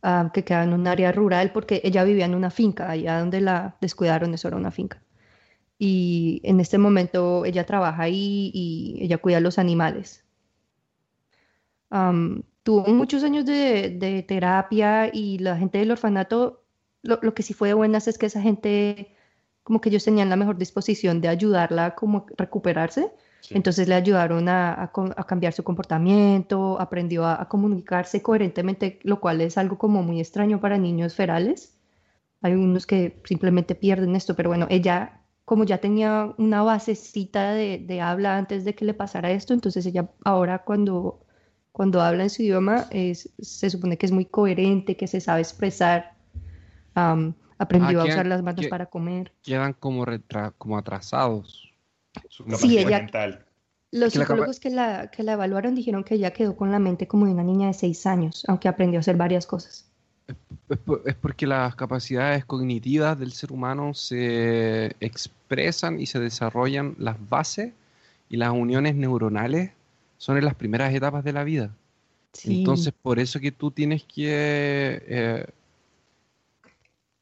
am, 0.03 0.31
que 0.33 0.45
queda 0.45 0.65
en 0.65 0.73
un 0.75 0.87
área 0.89 1.13
rural 1.13 1.53
porque 1.53 1.81
ella 1.85 2.05
vivía 2.05 2.27
en 2.27 2.35
una 2.37 2.51
finca, 2.51 2.91
allá 2.91 3.21
donde 3.21 3.41
la 3.43 3.77
descuidaron, 3.81 4.35
eso 4.35 4.49
era 4.49 4.57
una 4.59 4.71
finca. 4.73 5.03
Y 5.79 6.41
en 6.45 6.61
este 6.61 6.79
momento 6.79 7.45
ella 7.47 7.67
trabaja 7.67 8.03
ahí 8.05 8.51
y 8.55 8.99
ella 9.03 9.19
cuida 9.19 9.39
a 9.39 9.41
los 9.41 9.59
animales. 9.59 10.25
Am, 11.91 12.43
tuvo 12.63 12.87
muchos 12.89 13.25
años 13.25 13.45
de, 13.47 13.91
de 13.91 14.23
terapia 14.23 15.11
y 15.13 15.39
la 15.39 15.57
gente 15.57 15.79
del 15.79 15.91
orfanato, 15.91 16.63
lo, 17.03 17.19
lo 17.23 17.35
que 17.35 17.43
sí 17.43 17.55
fue 17.55 17.69
de 17.69 17.75
buenas 17.75 18.09
es 18.09 18.19
que 18.19 18.27
esa 18.27 18.43
gente, 18.43 19.15
como 19.63 19.81
que 19.81 19.89
ellos 19.89 20.05
tenían 20.05 20.29
la 20.29 20.37
mejor 20.37 20.59
disposición 20.59 21.21
de 21.21 21.29
ayudarla 21.29 21.95
como 21.95 22.19
a 22.19 22.27
recuperarse. 22.37 23.13
Sí. 23.41 23.55
Entonces 23.57 23.89
le 23.89 23.95
ayudaron 23.95 24.49
a, 24.49 24.91
a 24.93 25.25
cambiar 25.27 25.53
su 25.53 25.63
comportamiento, 25.65 26.81
aprendió 26.81 27.25
a, 27.25 27.41
a 27.41 27.49
comunicarse 27.49 28.21
coherentemente, 28.21 28.99
lo 29.05 29.21
cual 29.21 29.41
es 29.41 29.57
algo 29.57 29.79
como 29.79 30.03
muy 30.03 30.21
extraño 30.21 30.61
para 30.61 30.77
niños 30.77 31.15
ferales. 31.15 31.79
Hay 32.43 32.55
unos 32.55 32.87
que 32.87 33.21
simplemente 33.25 33.75
pierden 33.75 34.17
esto, 34.17 34.35
pero 34.35 34.51
bueno, 34.51 34.67
ella 34.71 35.19
como 35.49 35.65
ya 35.65 35.79
tenía 35.79 36.35
una 36.37 36.63
basecita 36.63 37.55
de, 37.55 37.79
de 37.79 38.03
habla 38.03 38.37
antes 38.37 38.67
de 38.67 38.75
que 38.75 38.85
le 38.85 38.93
pasara 38.93 39.31
esto, 39.31 39.55
entonces 39.55 39.87
ella 39.87 40.11
ahora 40.23 40.63
cuando, 40.63 41.25
cuando 41.79 42.03
habla 42.03 42.25
en 42.25 42.31
su 42.31 42.43
idioma 42.43 42.87
es, 42.91 43.31
se 43.39 43.71
supone 43.71 43.97
que 43.97 44.05
es 44.07 44.11
muy 44.11 44.25
coherente, 44.25 44.97
que 44.97 45.07
se 45.07 45.21
sabe 45.21 45.43
expresar, 45.43 46.13
am, 46.95 47.35
aprendió 47.57 48.01
Ah, 48.01 48.03
a 48.03 48.07
usar 48.07 48.27
las 48.27 48.43
manos 48.43 48.63
que- 48.63 48.69
para 48.69 48.87
comer. 48.87 49.31
Quedan 49.45 49.75
como, 49.75 50.05
retra- 50.05 50.53
como 50.59 50.77
atrasados. 50.77 51.73
Sí, 52.57 52.79
ella- 52.79 52.99
mental. 52.99 53.45
Los 53.93 54.13
que 54.13 54.19
la 54.19 54.25
capa- 54.25 54.35
psicólogos 54.35 54.59
que 54.59 54.71
la, 54.71 55.09
que 55.13 55.23
la 55.23 55.35
evaluaron 55.35 55.77
dijeron 55.77 56.03
que 56.03 56.17
ella 56.17 56.33
quedó 56.33 56.57
con 56.57 56.73
la 56.73 56.81
mente 56.81 57.07
como 57.07 57.27
de 57.27 57.33
una 57.33 57.45
niña 57.45 57.69
de 57.69 57.75
seis 57.75 58.07
años, 58.07 58.45
aunque 58.49 58.67
aprendió 58.67 58.99
a 58.99 59.03
hacer 59.03 59.17
varias 59.17 59.47
cosas. 59.47 59.89
Es 61.07 61.15
porque 61.15 61.47
las 61.47 61.77
capacidades 61.77 62.45
cognitivas 62.45 63.17
del 63.21 63.31
ser 63.31 63.53
humano 63.53 63.95
se 63.95 64.97
expresan 64.99 66.01
y 66.01 66.07
se 66.07 66.19
desarrollan 66.19 66.97
las 66.99 67.17
bases 67.29 67.73
y 68.29 68.37
las 68.37 68.51
uniones 68.51 68.97
neuronales 68.97 69.71
son 70.19 70.37
en 70.37 70.45
las 70.45 70.55
primeras 70.55 70.93
etapas 70.93 71.25
de 71.25 71.33
la 71.33 71.45
vida. 71.45 71.71
Sí. 72.35 72.59
Entonces, 72.59 72.93
por 73.01 73.19
eso 73.19 73.41
que 73.41 73.51
tú 73.53 73.71
tienes 73.71 74.05
que... 74.05 75.03
eh, 75.07 75.47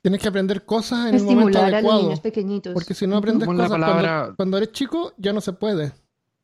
Tienes 0.02 0.20
que 0.22 0.28
aprender 0.28 0.64
cosas 0.64 1.08
en 1.08 1.16
el 1.16 1.22
momento 1.24 1.58
estimular 1.58 1.64
a 1.64 1.68
los 1.68 1.74
adecuado. 1.74 2.02
niños 2.02 2.20
pequeñitos. 2.20 2.74
Porque 2.74 2.94
si 2.94 3.06
no 3.08 3.16
aprendes 3.16 3.46
¿Cómo 3.46 3.58
es 3.60 3.68
la 3.70 3.76
cosas 3.76 3.80
cuando- 3.80 4.02
palabra? 4.08 4.34
cuando, 4.36 4.56
eres 4.58 4.72
chico, 4.72 5.12
ya 5.16 5.32
no 5.32 5.40
se 5.40 5.52
puede. 5.52 5.92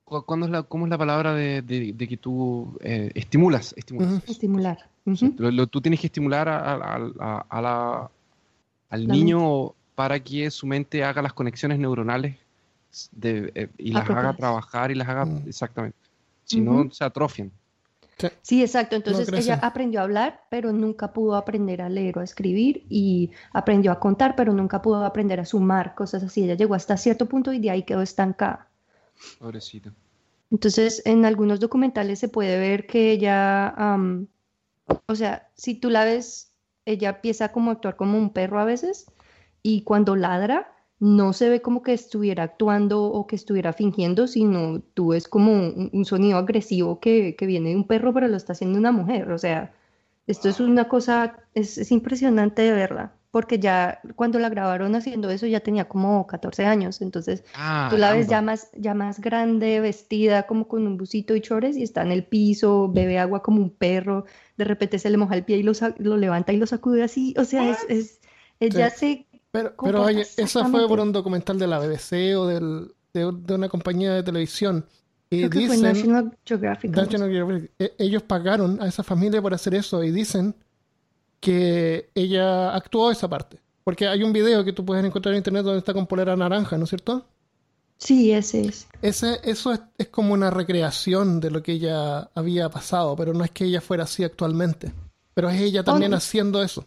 cu- 0.05 0.25
¿cuándo 0.25 0.47
es 0.47 0.53
la, 0.53 0.63
¿Cómo 0.65 0.85
es 0.87 0.91
la 0.91 0.99
palabra 0.99 1.33
de, 1.35 1.63
de- 1.63 1.93
de 1.93 2.09
que 2.09 2.17
tú 2.17 2.77
eh, 2.81 3.11
estimulas? 3.15 3.73
Estimular. 3.77 4.89
O 5.07 5.15
sea, 5.17 5.29
Ujú. 5.29 5.37
lo- 5.43 5.51
lo- 5.53 5.67
tú 5.69 5.81
tienes 5.81 6.01
que 6.01 6.09
estimular 6.09 6.49
a, 6.49 6.59
a- 6.75 7.11
a- 7.21 7.47
a 7.49 7.63
la- 7.63 8.11
al 8.91 9.07
La 9.07 9.15
niño 9.15 9.73
para 9.95 10.19
que 10.21 10.51
su 10.51 10.67
mente 10.67 11.05
haga 11.05 11.23
las 11.23 11.33
conexiones 11.33 11.79
neuronales 11.79 12.37
de- 13.13 13.53
eh, 13.55 13.69
y 13.79 13.93
las 13.93 14.11
haga 14.11 14.35
trabajar 14.35 14.91
y 14.91 14.97
las 14.97 15.09
haga 15.09 15.25
Mm. 15.25 15.43
exactamente. 15.47 15.97
Si 16.45 16.61
no, 16.61 16.91
se 16.91 17.05
atrofian. 17.05 17.53
Sí, 18.43 18.63
exacto. 18.63 18.97
Entonces 18.97 19.33
ella 19.33 19.59
aprendió 19.63 20.01
a 20.01 20.05
hablar, 20.05 20.45
pero 20.51 20.73
nunca 20.73 21.13
pudo 21.13 21.35
aprender 21.35 21.83
a 21.83 21.89
leer 21.89 22.19
o 22.19 22.21
a 22.21 22.25
escribir 22.25 22.85
y 22.89 23.31
aprendió 23.53 23.91
a 23.93 23.99
contar, 23.99 24.37
pero 24.37 24.53
nunca 24.53 24.83
pudo 24.83 25.05
aprender 25.05 25.41
a 25.41 25.45
sumar, 25.45 25.95
cosas 25.95 26.23
así. 26.23 26.45
Ella 26.45 26.55
llegó 26.55 26.75
hasta 26.75 26.97
cierto 26.97 27.27
punto 27.27 27.53
y 27.53 27.59
de 27.59 27.71
ahí 27.71 27.83
quedó 27.83 28.03
estancada. 28.03 28.69
Pobrecito. 29.39 29.91
Entonces, 30.51 31.03
en 31.07 31.25
algunos 31.25 31.61
documentales 31.61 32.19
se 32.19 32.29
puede 32.29 32.59
ver 32.59 32.87
que 32.87 33.11
ella, 33.11 33.75
o 35.07 35.15
sea, 35.15 35.49
si 35.55 35.75
tú 35.75 35.89
la 35.89 36.05
ves, 36.05 36.53
ella 36.85 37.11
empieza 37.11 37.53
como 37.53 37.71
a 37.71 37.75
actuar 37.75 37.97
como 37.97 38.19
un 38.19 38.33
perro 38.33 38.61
a 38.61 38.65
veces 38.65 39.07
y 39.63 39.83
cuando 39.83 40.15
ladra 40.17 40.73
no 41.03 41.33
se 41.33 41.49
ve 41.49 41.61
como 41.61 41.83
que 41.83 41.93
estuviera 41.93 42.45
actuando 42.45 43.03
o 43.03 43.27
que 43.27 43.35
estuviera 43.35 43.73
fingiendo, 43.73 44.29
sino 44.29 44.81
tú 44.95 45.09
ves 45.09 45.27
como 45.27 45.53
un, 45.53 45.91
un 45.93 46.05
sonido 46.05 46.39
agresivo 46.39 47.01
que, 47.01 47.35
que 47.35 47.45
viene 47.45 47.71
de 47.71 47.77
un 47.77 47.89
perro, 47.89 48.15
pero 48.15 48.29
lo 48.29 48.37
está 48.37 48.53
haciendo 48.53 48.79
una 48.79 48.93
mujer. 48.93 49.33
O 49.33 49.39
sea, 49.39 49.73
esto 50.29 50.49
es 50.49 50.61
una 50.61 50.87
cosa, 50.87 51.41
es, 51.55 51.77
es 51.77 51.91
impresionante 51.91 52.63
de 52.63 52.71
verla, 52.71 53.15
porque 53.33 53.59
ya 53.59 54.01
cuando 54.15 54.39
la 54.39 54.49
grabaron 54.49 54.95
haciendo 54.95 55.29
eso 55.29 55.45
ya 55.49 55.59
tenía 55.59 55.89
como 55.89 56.25
14 56.29 56.67
años, 56.67 57.03
entonces 57.03 57.43
Ah, 57.57 57.89
Tú 57.91 57.97
la 57.97 58.13
ves 58.13 58.29
ya 58.29 58.41
más, 58.41 58.71
ya 58.77 58.95
más 58.95 59.21
grande, 59.21 59.81
vestida 59.81 60.45
como 60.45 60.69
con 60.69 60.87
un 60.87 60.99
busito 60.99 61.35
y 61.35 61.41
chores 61.41 61.77
y 61.77 61.83
está 61.83 62.03
en 62.03 62.13
el 62.13 62.23
piso, 62.23 62.89
bebe 62.89 63.19
agua 63.19 63.43
como 63.43 63.61
un 63.61 63.71
perro, 63.71 64.27
de 64.57 64.65
repente 64.67 65.01
se 65.01 65.11
le 65.11 65.17
moja 65.17 65.35
el 65.35 65.45
pie 65.45 65.57
y 65.57 65.65
lo, 65.65 65.73
lo 65.99 66.17
levanta 66.17 66.53
y 66.53 66.59
lo 66.59 66.67
sacude 66.69 67.03
así, 67.03 67.35
o 67.37 67.45
sea, 67.45 67.73
es, 67.73 67.79
es 67.89 68.21
ella 68.61 68.89
se... 68.91 69.27
Pero, 69.53 70.03
oye, 70.03 70.27
eso 70.37 70.65
fue 70.67 70.89
por 70.89 70.99
un 70.99 71.13
documental 71.13 71.59
de 71.59 71.67
la 71.67 71.79
BBC 71.79 72.37
o 72.37 72.47
del, 72.47 72.95
de, 73.13 73.31
de 73.33 73.55
una 73.55 73.69
compañía 73.69 74.13
de 74.15 74.23
televisión. 74.23 74.87
Y 75.31 75.43
que 75.43 75.67
fue 75.67 75.77
dicen, 75.77 75.83
National 75.83 76.39
Geographic. 76.45 76.91
algo 76.91 77.03
National 77.03 77.31
Geographic, 77.31 77.71
e- 77.79 77.95
ellos 77.99 78.23
pagaron 78.23 78.83
a 78.83 78.87
esa 78.87 79.03
familia 79.03 79.41
por 79.41 79.55
hacer 79.55 79.75
eso 79.75 80.03
y 80.03 80.11
dicen 80.11 80.55
que 81.41 82.11
ella 82.15 82.75
actuó 82.75 83.11
esa 83.11 83.29
parte. 83.29 83.59
Porque 83.85 84.07
hay 84.07 84.23
un 84.23 84.33
video 84.33 84.65
que 84.65 84.73
tú 84.73 84.85
puedes 84.85 85.05
encontrar 85.05 85.35
en 85.35 85.39
internet 85.39 85.65
donde 85.65 85.79
está 85.79 85.93
con 85.93 86.07
polera 86.07 86.37
naranja, 86.37 86.79
¿no 86.79 86.85
es 86.85 86.91
cierto? 86.91 87.27
Sí, 87.99 88.33
ese 88.33 88.63
es. 88.63 88.89
Ese, 89.01 89.41
eso 89.45 89.73
es, 89.73 89.81
es 89.99 90.09
como 90.09 90.35
una 90.35 90.51
recreación 90.51 91.41
de 91.41 91.51
lo 91.51 91.63
que 91.63 91.73
ella 91.73 92.31
había 92.35 92.69
pasado, 92.69 93.17
pero 93.17 93.33
no 93.33 93.45
es 93.45 93.51
que 93.51 93.65
ella 93.65 93.81
fuera 93.81 94.05
así 94.05 94.25
actualmente. 94.25 94.93
Pero 95.35 95.49
es 95.51 95.61
ella 95.61 95.83
también 95.83 96.13
haciendo 96.15 96.63
eso. 96.63 96.85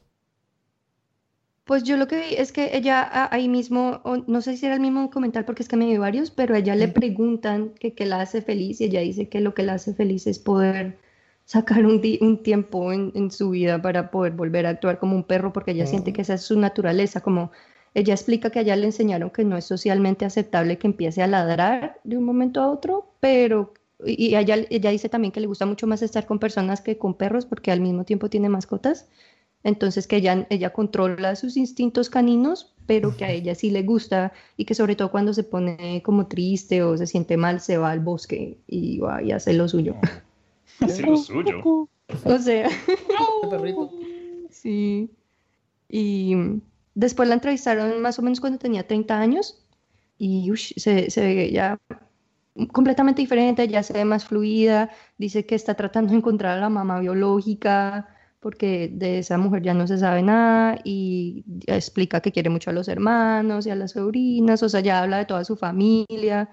Pues 1.66 1.84
yo 1.84 1.98
lo 1.98 2.08
que 2.08 2.18
vi 2.18 2.36
es 2.36 2.52
que 2.52 2.78
ella 2.78 3.28
ahí 3.32 3.48
mismo, 3.50 4.02
no 4.28 4.42
sé 4.42 4.56
si 4.56 4.68
era 4.68 4.76
el 4.76 4.82
mismo 4.82 5.02
documental 5.02 5.46
porque 5.46 5.64
es 5.64 5.70
que 5.70 5.76
me 5.78 5.88
vi 5.88 5.98
varios, 5.98 6.30
pero 6.30 6.54
a 6.54 6.60
ella 6.60 6.76
le 6.76 6.88
preguntan 6.88 7.72
que 7.80 7.94
qué 7.96 8.06
la 8.06 8.22
hace 8.22 8.44
feliz 8.44 8.82
y 8.82 8.86
ella 8.86 9.02
dice 9.02 9.30
que 9.30 9.42
lo 9.42 9.56
que 9.56 9.64
la 9.64 9.74
hace 9.74 9.96
feliz 9.96 10.28
es 10.28 10.38
poder 10.38 11.00
sacar 11.46 11.86
un, 11.86 12.02
un 12.22 12.44
tiempo 12.44 12.92
en, 12.92 13.12
en 13.16 13.32
su 13.32 13.50
vida 13.50 13.82
para 13.82 14.12
poder 14.12 14.34
volver 14.34 14.68
a 14.68 14.70
actuar 14.70 15.00
como 15.00 15.16
un 15.16 15.24
perro 15.24 15.54
porque 15.54 15.72
ella 15.72 15.88
siente 15.88 16.14
que 16.14 16.22
esa 16.22 16.36
es 16.36 16.44
su 16.44 16.60
naturaleza, 16.60 17.22
como 17.22 17.52
ella 17.96 18.14
explica 18.14 18.52
que 18.52 18.60
a 18.60 18.62
ella 18.62 18.76
le 18.76 18.86
enseñaron 18.88 19.32
que 19.32 19.44
no 19.44 19.58
es 19.58 19.66
socialmente 19.66 20.26
aceptable 20.26 20.78
que 20.78 20.88
empiece 20.88 21.24
a 21.24 21.28
ladrar 21.28 22.00
de 22.04 22.18
un 22.18 22.26
momento 22.26 22.62
a 22.62 22.70
otro, 22.70 23.08
pero 23.20 23.74
y 24.06 24.36
ella, 24.36 24.58
ella 24.70 24.90
dice 24.92 25.10
también 25.10 25.32
que 25.32 25.40
le 25.40 25.48
gusta 25.48 25.66
mucho 25.66 25.88
más 25.88 26.02
estar 26.02 26.26
con 26.28 26.38
personas 26.38 26.82
que 26.82 26.98
con 26.98 27.16
perros 27.16 27.46
porque 27.46 27.72
al 27.72 27.82
mismo 27.82 28.04
tiempo 28.04 28.30
tiene 28.30 28.50
mascotas. 28.50 29.08
Entonces 29.66 30.06
que 30.06 30.18
ella, 30.18 30.46
ella 30.52 30.72
controla 30.72 31.36
sus 31.36 31.58
instintos 31.58 32.12
caninos, 32.12 32.72
pero 32.86 33.18
que 33.18 33.26
a 33.26 33.32
ella 33.32 33.56
sí 33.56 33.72
le 33.72 33.82
gusta 33.82 34.32
y 34.58 34.66
que 34.66 34.76
sobre 34.76 34.96
todo 34.96 35.10
cuando 35.10 35.34
se 35.34 35.44
pone 35.44 36.04
como 36.06 36.28
triste 36.28 36.84
o 36.84 36.96
se 36.96 37.08
siente 37.08 37.36
mal, 37.36 37.60
se 37.60 37.80
va 37.80 37.90
al 37.90 38.00
bosque 38.00 38.60
y 38.68 39.00
va 39.00 39.24
y 39.24 39.32
hace 39.32 39.54
lo 39.54 39.68
suyo. 39.68 39.96
Hace 40.80 41.02
lo 41.02 41.18
suyo. 41.18 41.90
O 42.24 42.38
sea, 42.38 42.70
sí. 44.52 45.10
Y 45.90 46.36
después 46.94 47.28
la 47.28 47.34
entrevistaron 47.34 48.00
más 48.00 48.20
o 48.20 48.22
menos 48.22 48.40
cuando 48.40 48.60
tenía 48.60 48.86
30 48.86 49.20
años 49.20 49.66
y 50.20 50.52
ush, 50.52 50.74
se, 50.78 51.10
se 51.10 51.22
ve 51.22 51.52
ya 51.52 51.80
completamente 52.72 53.24
diferente, 53.24 53.68
ya 53.68 53.82
se 53.82 53.94
ve 53.94 54.06
más 54.06 54.26
fluida, 54.26 54.92
dice 55.18 55.48
que 55.48 55.56
está 55.56 55.74
tratando 55.74 56.12
de 56.12 56.18
encontrar 56.18 56.60
a 56.60 56.62
la 56.62 56.70
mamá 56.70 57.00
biológica 57.00 58.15
porque 58.46 58.92
de 58.94 59.18
esa 59.18 59.40
mujer 59.40 59.64
ya 59.64 59.74
no 59.74 59.88
se 59.88 59.98
sabe 59.98 60.22
nada 60.22 60.78
y 60.84 61.44
explica 61.66 62.22
que 62.22 62.32
quiere 62.32 62.52
mucho 62.52 62.70
a 62.70 62.74
los 62.74 62.88
hermanos 62.88 63.66
y 63.66 63.72
a 63.72 63.76
las 63.76 63.94
sobrinas, 63.94 64.62
o 64.62 64.70
sea, 64.70 64.82
ya 64.82 65.02
habla 65.02 65.18
de 65.18 65.26
toda 65.26 65.44
su 65.44 65.56
familia 65.56 66.52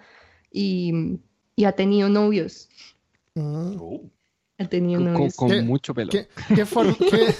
y, 0.50 1.18
y 1.54 1.64
ha 1.64 1.72
tenido 1.72 2.08
novios, 2.08 2.70
Mm. 3.34 3.76
Oh. 3.78 4.00
ha 4.58 4.64
tenido 4.68 5.02
Con, 5.02 5.12
novios. 5.12 5.36
con 5.36 5.50
¿Qué- 5.50 5.60
mucho 5.60 5.92
pelo. 5.92 6.10
¿Qué, 6.12 6.28
qué, 6.54 6.64
for- 6.64 6.96
qué- 6.96 7.34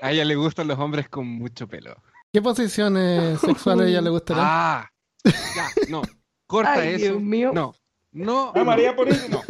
A 0.00 0.12
ella 0.12 0.24
le 0.24 0.36
gustan 0.36 0.68
los 0.68 0.78
hombres 0.78 1.08
con 1.08 1.26
mucho 1.26 1.66
pelo. 1.66 1.96
qué 2.32 2.40
posiciones 2.40 3.40
sexuales 3.40 3.86
a 3.86 3.88
ella 3.90 4.00
le 4.02 4.10
gustarán? 4.10 4.44
Ah, 4.46 4.88
ya, 5.24 5.66
no. 5.88 6.02
Corta 6.46 6.74
Ay, 6.74 6.90
eso. 6.94 6.98
Dios 7.06 7.20
mío. 7.22 7.50
No, 7.52 7.74
no. 8.12 8.52
María, 8.64 8.94
por 8.94 9.08
eso. 9.08 9.26
No, 9.28 9.42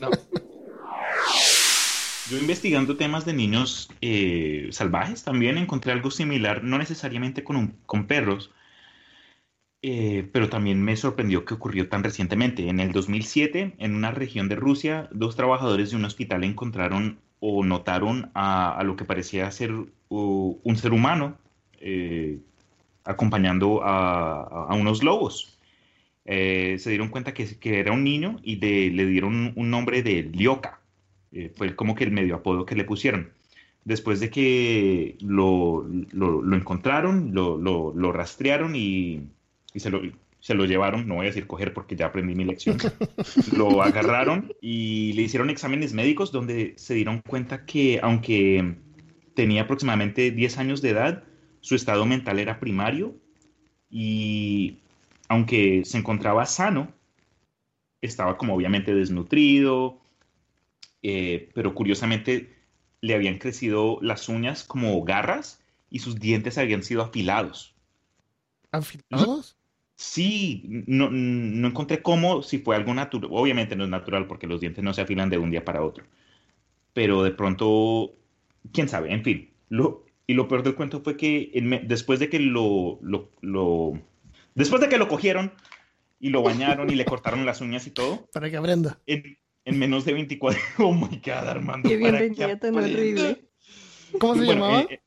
no. 0.00 0.10
Yo 2.32 2.38
investigando 2.38 2.96
temas 2.96 3.26
de 3.26 3.34
niños 3.34 3.90
eh, 4.00 4.68
salvajes 4.70 5.22
también 5.22 5.58
encontré 5.58 5.92
algo 5.92 6.10
similar, 6.10 6.64
no 6.64 6.78
necesariamente 6.78 7.44
con, 7.44 7.76
perros, 8.06 8.50
eh, 9.82 10.26
pero 10.32 10.48
también 10.48 10.82
me 10.82 10.96
sorprendió 10.96 11.44
que 11.44 11.52
ocurrió 11.52 11.90
tan 11.90 12.02
recientemente. 12.02 12.70
En 12.70 12.80
el 12.80 12.90
2007, 12.92 13.74
en 13.76 13.94
una 13.94 14.12
región 14.12 14.48
de 14.48 14.56
Rusia, 14.56 15.10
dos 15.12 15.36
trabajadores 15.36 15.90
de 15.90 15.96
un 15.96 16.06
hospital 16.06 16.42
encontraron 16.44 17.18
o 17.38 17.64
notaron 17.64 18.30
a, 18.32 18.80
lo 18.82 18.96
que 18.96 19.04
parecía 19.04 19.50
ser 19.50 19.70
un 20.08 20.76
ser 20.76 20.94
humano 20.94 21.36
eh, 21.80 22.38
acompañando 23.04 23.82
a, 23.84 24.74
unos 24.74 25.02
lobos. 25.02 25.58
Se 26.24 26.80
dieron 26.86 27.10
cuenta 27.10 27.34
que, 27.34 27.58
era 27.62 27.92
un 27.92 28.04
niño 28.04 28.40
y 28.42 28.56
le 28.56 29.04
dieron 29.04 29.52
un 29.54 29.70
nombre 29.70 30.02
de 30.02 30.22
Lioka. 30.22 30.81
Eh, 31.32 31.50
fue 31.54 31.74
como 31.76 31.94
que 31.94 32.04
el 32.04 32.12
medio 32.12 32.36
apodo 32.36 32.66
que 32.66 32.74
le 32.76 32.84
pusieron. 32.84 33.30
Después 33.84 34.20
de 34.20 34.30
que 34.30 35.16
lo, 35.20 35.86
lo- 36.12 36.42
lo 36.42 36.56
encontraron, 36.56 37.34
lo, 37.34 37.56
lo- 37.58 38.12
rastrearon 38.12 38.76
y, 38.76 39.22
y 39.74 39.80
se, 39.80 39.90
lo, 39.90 40.02
se 40.40 40.54
lo 40.54 40.64
llevaron, 40.66 41.08
no 41.08 41.16
voy 41.16 41.26
a 41.26 41.30
decir 41.30 41.46
coger 41.46 41.72
porque 41.74 41.96
ya 41.96 42.06
aprendí 42.06 42.34
mi 42.34 42.44
lección, 42.44 42.78
lo 43.56 43.82
agarraron 43.82 44.52
y 44.60 45.12
le 45.14 45.22
hicieron 45.22 45.50
exámenes 45.50 45.92
médicos 45.94 46.30
donde 46.32 46.74
se 46.76 46.94
dieron 46.94 47.22
cuenta 47.26 47.64
que 47.66 47.98
aunque 48.02 48.76
tenía 49.34 49.62
aproximadamente 49.62 50.30
10 50.30 50.58
años 50.58 50.82
de 50.82 50.90
edad, 50.90 51.24
su 51.60 51.74
estado 51.74 52.06
mental 52.06 52.38
era 52.38 52.60
primario 52.60 53.14
y 53.90 54.78
aunque 55.28 55.84
se 55.84 55.98
encontraba 55.98 56.46
sano, 56.46 56.92
estaba 58.00 58.36
como 58.36 58.54
obviamente 58.54 58.94
desnutrido, 58.94 60.00
eh, 61.02 61.50
pero 61.54 61.74
curiosamente 61.74 62.54
le 63.00 63.14
habían 63.14 63.38
crecido 63.38 63.98
las 64.02 64.28
uñas 64.28 64.64
como 64.64 65.02
garras 65.04 65.60
y 65.90 65.98
sus 65.98 66.16
dientes 66.16 66.58
habían 66.58 66.82
sido 66.82 67.02
afilados. 67.02 67.74
¿Afilados? 68.70 69.56
Sí, 69.96 70.62
no, 70.86 71.10
no 71.10 71.68
encontré 71.68 72.02
cómo, 72.02 72.42
si 72.42 72.58
fue 72.58 72.74
algo 72.76 72.94
natural. 72.94 73.30
Obviamente 73.32 73.76
no 73.76 73.84
es 73.84 73.90
natural 73.90 74.26
porque 74.26 74.46
los 74.46 74.60
dientes 74.60 74.82
no 74.82 74.94
se 74.94 75.02
afilan 75.02 75.30
de 75.30 75.38
un 75.38 75.50
día 75.50 75.64
para 75.64 75.82
otro. 75.82 76.04
Pero 76.92 77.22
de 77.22 77.30
pronto, 77.32 78.14
quién 78.72 78.88
sabe, 78.88 79.12
en 79.12 79.22
fin. 79.22 79.50
Lo, 79.68 80.04
y 80.26 80.34
lo 80.34 80.48
peor 80.48 80.62
del 80.62 80.74
cuento 80.74 81.02
fue 81.02 81.16
que 81.16 81.50
en 81.54 81.86
después 81.88 82.18
de 82.20 82.28
que 82.28 82.38
lo, 82.40 82.98
lo, 83.02 83.30
lo- 83.42 84.00
después 84.54 84.80
de 84.80 84.88
que 84.88 84.98
lo 84.98 85.08
cogieron 85.08 85.52
y 86.20 86.30
lo 86.30 86.42
bañaron 86.42 86.90
y 86.90 86.94
le 86.94 87.04
cortaron 87.04 87.46
las 87.46 87.60
uñas 87.60 87.86
y 87.86 87.90
todo, 87.90 88.28
Para 88.32 88.50
que 88.50 88.56
aprenda. 88.56 88.98
en, 89.06 89.36
en 89.64 89.78
menos 89.78 90.04
de 90.04 90.12
24 90.12 90.60
Oh 90.78 90.92
my 90.92 91.20
God, 91.24 91.48
Armando. 91.48 91.88
Qué 91.88 91.96
que 91.96 91.98
bienvenida 91.98 92.58
tan 92.58 92.76
horrible. 92.76 93.44
¿Cómo 94.18 94.34
se 94.34 94.44
Bueno, 94.44 94.66
llamaba? 94.66 94.82
eh, 94.90 95.00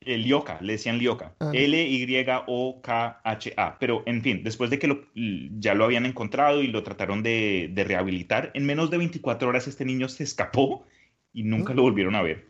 eh, 0.00 0.18
Lioka, 0.18 0.58
le 0.60 0.72
decían 0.74 0.98
Lioka. 0.98 1.34
Ah. 1.40 1.50
L-Y-O-K-H-A. 1.54 3.78
Pero, 3.78 4.02
en 4.06 4.22
fin, 4.22 4.42
después 4.42 4.70
de 4.70 4.78
que 4.78 4.86
lo- 4.88 5.04
ya 5.14 5.74
lo 5.74 5.84
habían 5.84 6.06
encontrado 6.06 6.62
y 6.62 6.66
lo 6.68 6.82
trataron 6.82 7.22
de, 7.22 7.70
de 7.72 7.84
rehabilitar, 7.84 8.50
en 8.54 8.66
menos 8.66 8.90
de 8.90 8.98
24 8.98 9.48
horas 9.48 9.68
este 9.68 9.84
niño 9.84 10.08
se 10.08 10.24
escapó 10.24 10.84
y 11.32 11.42
nunca 11.44 11.74
lo 11.74 11.82
volvieron 11.82 12.14
a 12.16 12.22
ver. 12.22 12.46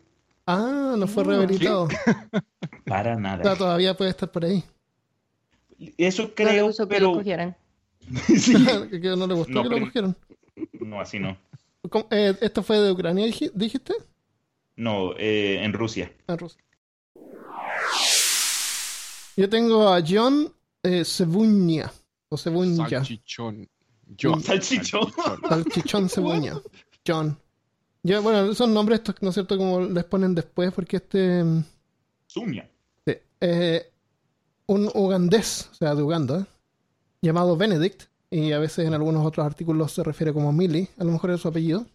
Ah, 0.47 0.95
no 0.99 1.07
fue 1.07 1.25
rehabilitado. 1.25 1.89
Para 2.87 3.13
O 3.13 3.15
sea, 3.15 3.21
nada. 3.23 3.57
todavía 3.57 3.95
puede 3.97 4.11
estar 4.11 4.31
por 4.31 4.45
ahí. 4.45 4.63
Eso 5.99 6.23
No 6.23 6.29
le 6.29 6.35
creo, 6.35 6.67
gustó 6.67 6.89
que 6.89 6.95
pero... 6.95 7.09
lo 7.11 7.15
cogieran. 7.19 7.57
Sí. 8.37 8.55
que 8.91 9.01
que 9.01 9.09
no 9.11 9.27
le 9.27 9.35
gustó 9.35 9.53
No, 9.53 9.63
que 9.63 9.69
lo 9.69 9.81
cogieron. 9.81 10.17
No, 10.81 11.01
así 11.01 11.19
no. 11.19 11.37
¿Cómo- 11.89 12.07
eh, 12.11 12.37
¿Esto 12.41 12.63
fue 12.63 12.79
de 12.79 12.93
Ucrania, 12.93 13.27
dij- 13.27 13.53
dijiste? 13.55 13.95
No, 14.77 15.13
eh, 15.17 15.63
en 15.63 15.73
Rusia. 15.73 16.13
Ah, 16.27 16.37
Rusia. 16.37 16.61
Yo 19.37 19.49
tengo 19.49 19.89
a 19.89 20.03
John 20.07 20.53
eh, 20.83 21.05
Cebuña. 21.05 21.91
O 22.29 22.37
Cebuña. 22.37 22.89
Salchichón. 22.89 23.69
John. 24.21 24.41
Salchichón. 24.43 25.13
Salchichón 25.49 26.09
Cebuña. 26.09 26.61
John. 27.07 27.39
Bueno, 28.03 28.55
son 28.55 28.73
nombres 28.73 29.01
estos, 29.01 29.17
¿no 29.21 29.29
es 29.29 29.35
cierto? 29.35 29.59
Como 29.59 29.81
les 29.83 30.05
ponen 30.05 30.35
después, 30.35 30.73
porque 30.73 30.97
este. 30.97 31.45
mm, 31.45 31.65
Sumia. 32.27 32.71
sí, 33.07 33.15
eh, 33.41 33.93
un 34.67 34.91
ugandés, 34.95 35.69
o 35.73 35.75
sea, 35.75 35.95
de 35.95 36.03
Uganda, 36.03 36.47
llamado 37.21 37.57
Benedict, 37.57 38.05
y 38.31 38.53
a 38.53 38.59
veces 38.59 38.87
en 38.87 38.95
algunos 38.95 39.27
otros 39.27 39.45
artículos 39.45 39.93
se 39.93 40.05
refiere 40.05 40.33
como 40.33 40.53
Millie, 40.53 40.89
a 40.99 41.05
lo 41.05 41.13
mejor 41.13 41.31
es 41.33 41.41
su 41.41 41.49
apellido, 41.49 41.87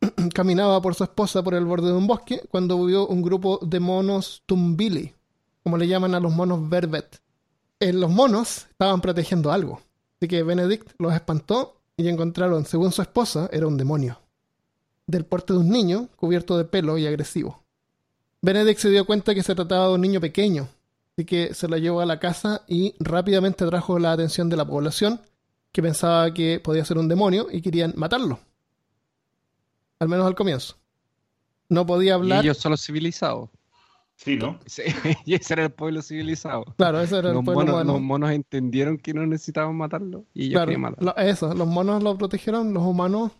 caminaba 0.34 0.82
por 0.82 0.94
su 0.94 1.04
esposa 1.04 1.42
por 1.42 1.54
el 1.54 1.64
borde 1.64 1.88
de 1.88 1.94
un 1.94 2.06
bosque 2.06 2.42
cuando 2.50 2.84
vio 2.84 3.06
un 3.06 3.22
grupo 3.22 3.60
de 3.62 3.80
monos 3.80 4.42
tumbili, 4.46 5.14
como 5.62 5.78
le 5.78 5.86
llaman 5.86 6.14
a 6.14 6.20
los 6.20 6.34
monos 6.34 6.68
vervet. 6.68 7.20
Eh, 7.80 7.92
los 7.92 8.10
monos 8.10 8.66
estaban 8.70 9.00
protegiendo 9.00 9.52
algo, 9.52 9.80
así 10.16 10.28
que 10.28 10.42
Benedict 10.42 10.92
los 10.98 11.14
espantó 11.14 11.80
y 11.96 12.08
encontraron, 12.08 12.64
según 12.66 12.92
su 12.92 13.02
esposa, 13.02 13.48
era 13.52 13.66
un 13.66 13.76
demonio, 13.76 14.18
del 15.06 15.24
porte 15.24 15.52
de 15.52 15.60
un 15.60 15.70
niño 15.70 16.08
cubierto 16.16 16.58
de 16.58 16.64
pelo 16.64 16.98
y 16.98 17.06
agresivo. 17.06 17.62
Benedict 18.42 18.80
se 18.80 18.90
dio 18.90 19.06
cuenta 19.06 19.34
que 19.34 19.42
se 19.42 19.54
trataba 19.54 19.88
de 19.88 19.94
un 19.94 20.00
niño 20.00 20.20
pequeño, 20.20 20.68
así 21.12 21.24
que 21.24 21.54
se 21.54 21.68
lo 21.68 21.76
llevó 21.76 22.00
a 22.00 22.06
la 22.06 22.18
casa 22.18 22.62
y 22.66 22.94
rápidamente 22.98 23.64
atrajo 23.64 23.98
la 23.98 24.12
atención 24.12 24.48
de 24.48 24.56
la 24.56 24.66
población, 24.66 25.20
que 25.74 25.82
pensaba 25.82 26.32
que 26.32 26.60
podía 26.60 26.84
ser 26.84 26.98
un 26.98 27.08
demonio 27.08 27.48
y 27.50 27.60
querían 27.60 27.92
matarlo. 27.96 28.38
Al 29.98 30.08
menos 30.08 30.24
al 30.24 30.36
comienzo. 30.36 30.76
No 31.68 31.84
podía 31.84 32.10
Y 32.10 32.12
hablar. 32.12 32.44
ellos 32.44 32.58
son 32.58 32.70
los 32.70 32.80
civilizados. 32.86 33.50
Sí, 34.14 34.36
¿no? 34.36 34.60
Sí, 34.66 34.82
y 35.26 35.34
ese 35.34 35.54
era 35.54 35.64
el 35.64 35.72
pueblo 35.72 36.00
civilizado. 36.00 36.64
Claro, 36.76 37.00
ese 37.00 37.18
era 37.18 37.30
el 37.30 37.34
Los 37.34 37.44
pueblo 37.44 37.72
monos, 37.72 37.86
los 37.86 38.00
monos 38.00 38.30
entendieron 38.30 38.98
que 38.98 39.12
no 39.12 39.26
necesitaban 39.26 39.74
matarlo 39.76 40.24
y 40.32 40.42
ellos 40.44 40.52
Claro, 40.52 40.66
querían 40.66 40.80
matarlo. 40.82 41.12
lo- 41.16 41.22
eso, 41.22 41.52
los 41.54 41.66
monos 41.66 42.00
lo 42.04 42.16
protegieron, 42.16 42.72
los 42.72 42.84
humanos 42.84 43.32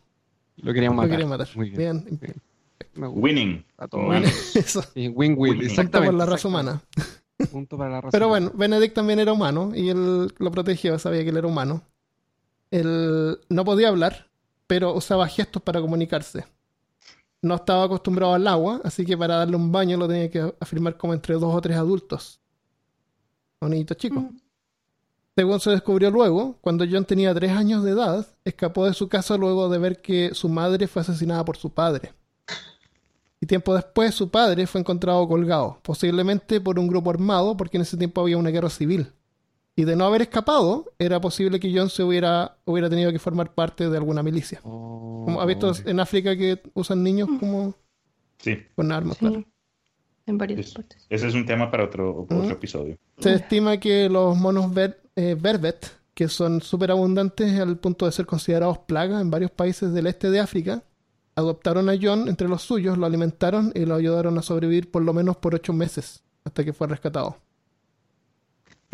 Lo 0.56 0.72
querían 0.74 0.90
lo 0.92 0.96
matar. 0.96 1.10
querían 1.12 1.28
matar. 1.28 1.48
Muy 1.54 1.70
bien. 1.70 2.04
Bien, 2.04 2.18
bien. 2.20 3.12
Winning. 3.14 3.64
A 3.78 3.86
todo. 3.86 4.06
Bueno. 4.06 4.26
eso. 4.56 4.82
Win-win. 4.96 5.36
Punto 5.54 5.66
Exactamente. 5.66 6.10
por 6.10 6.14
la 6.18 6.26
raza 6.26 6.48
humana. 6.48 6.82
exactamente. 6.96 7.52
Punto 7.52 7.78
para 7.78 7.90
la 7.90 8.00
raza 8.00 8.10
Pero 8.10 8.26
bueno, 8.28 8.50
Benedict 8.54 8.94
también 8.94 9.20
era 9.20 9.32
humano 9.32 9.70
y 9.76 9.88
él 9.90 10.32
lo 10.36 10.50
protegió, 10.50 10.98
sabía 10.98 11.22
que 11.22 11.30
él 11.30 11.36
era 11.36 11.46
humano. 11.46 11.82
Él 12.74 13.38
no 13.48 13.64
podía 13.64 13.86
hablar, 13.86 14.26
pero 14.66 14.94
usaba 14.94 15.28
gestos 15.28 15.62
para 15.62 15.80
comunicarse. 15.80 16.44
No 17.40 17.54
estaba 17.54 17.84
acostumbrado 17.84 18.34
al 18.34 18.48
agua, 18.48 18.80
así 18.82 19.06
que 19.06 19.16
para 19.16 19.36
darle 19.36 19.54
un 19.54 19.70
baño 19.70 19.96
lo 19.96 20.08
tenía 20.08 20.28
que 20.28 20.52
afirmar 20.58 20.96
como 20.96 21.14
entre 21.14 21.34
dos 21.34 21.54
o 21.54 21.60
tres 21.60 21.76
adultos. 21.76 22.40
niñito 23.60 23.94
chico. 23.94 24.22
Mm. 24.22 24.40
Según 25.36 25.60
se 25.60 25.70
descubrió 25.70 26.10
luego, 26.10 26.58
cuando 26.60 26.84
John 26.90 27.04
tenía 27.04 27.32
tres 27.32 27.52
años 27.52 27.84
de 27.84 27.92
edad, 27.92 28.26
escapó 28.44 28.86
de 28.86 28.94
su 28.94 29.08
casa 29.08 29.36
luego 29.36 29.68
de 29.68 29.78
ver 29.78 30.02
que 30.02 30.34
su 30.34 30.48
madre 30.48 30.88
fue 30.88 31.02
asesinada 31.02 31.44
por 31.44 31.56
su 31.56 31.70
padre. 31.70 32.12
Y 33.40 33.46
tiempo 33.46 33.72
después 33.72 34.16
su 34.16 34.30
padre 34.30 34.66
fue 34.66 34.80
encontrado 34.80 35.28
colgado, 35.28 35.78
posiblemente 35.82 36.60
por 36.60 36.80
un 36.80 36.88
grupo 36.88 37.10
armado, 37.10 37.56
porque 37.56 37.76
en 37.76 37.82
ese 37.82 37.96
tiempo 37.96 38.20
había 38.20 38.36
una 38.36 38.50
guerra 38.50 38.70
civil. 38.70 39.12
Y 39.76 39.84
de 39.84 39.96
no 39.96 40.04
haber 40.06 40.22
escapado, 40.22 40.92
era 40.98 41.20
posible 41.20 41.58
que 41.58 41.72
John 41.76 41.90
se 41.90 42.02
hubiera, 42.04 42.58
hubiera 42.64 42.88
tenido 42.88 43.10
que 43.10 43.18
formar 43.18 43.54
parte 43.54 43.88
de 43.90 43.96
alguna 43.96 44.22
milicia. 44.22 44.60
Como, 44.62 45.40
¿Ha 45.40 45.46
visto 45.46 45.72
en 45.84 45.98
África 45.98 46.36
que 46.36 46.62
usan 46.74 47.02
niños 47.02 47.28
como 47.40 47.74
Sí, 48.38 48.56
con 48.76 48.92
armas? 48.92 49.16
Sí, 49.18 49.26
claro. 49.26 49.44
en 50.26 50.38
varias 50.38 50.60
es- 50.60 50.74
partes. 50.74 51.04
ese 51.10 51.26
es 51.28 51.34
un 51.34 51.44
tema 51.44 51.70
para 51.70 51.84
otro, 51.84 52.22
otro 52.22 52.38
Ujú. 52.38 52.50
episodio. 52.50 52.96
Se 53.18 53.34
estima 53.34 53.78
que 53.78 54.08
los 54.08 54.36
monos 54.36 54.72
ver- 54.72 55.02
eh, 55.16 55.36
vervet, 55.38 55.90
que 56.14 56.28
son 56.28 56.60
súper 56.62 56.92
abundantes 56.92 57.58
al 57.58 57.76
punto 57.78 58.06
de 58.06 58.12
ser 58.12 58.26
considerados 58.26 58.78
plagas 58.78 59.20
en 59.20 59.30
varios 59.30 59.50
países 59.50 59.92
del 59.92 60.06
este 60.06 60.30
de 60.30 60.38
África, 60.40 60.84
adoptaron 61.34 61.88
a 61.88 61.94
John 62.00 62.28
entre 62.28 62.48
los 62.48 62.62
suyos, 62.62 62.96
lo 62.96 63.06
alimentaron 63.06 63.72
y 63.74 63.84
lo 63.86 63.96
ayudaron 63.96 64.38
a 64.38 64.42
sobrevivir 64.42 64.90
por 64.92 65.02
lo 65.02 65.12
menos 65.12 65.36
por 65.36 65.54
ocho 65.56 65.72
meses, 65.72 66.22
hasta 66.44 66.62
que 66.64 66.72
fue 66.72 66.86
rescatado. 66.86 67.38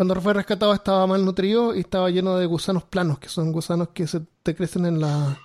Cuando 0.00 0.18
fue 0.18 0.32
rescatado 0.32 0.72
estaba 0.72 1.06
malnutrido 1.06 1.74
y 1.74 1.80
estaba 1.80 2.08
lleno 2.08 2.38
de 2.38 2.46
gusanos 2.46 2.84
planos, 2.84 3.18
que 3.18 3.28
son 3.28 3.52
gusanos 3.52 3.88
que 3.88 4.06
se 4.06 4.22
te 4.42 4.54
crecen 4.54 4.86
en 4.86 4.98
la... 4.98 5.38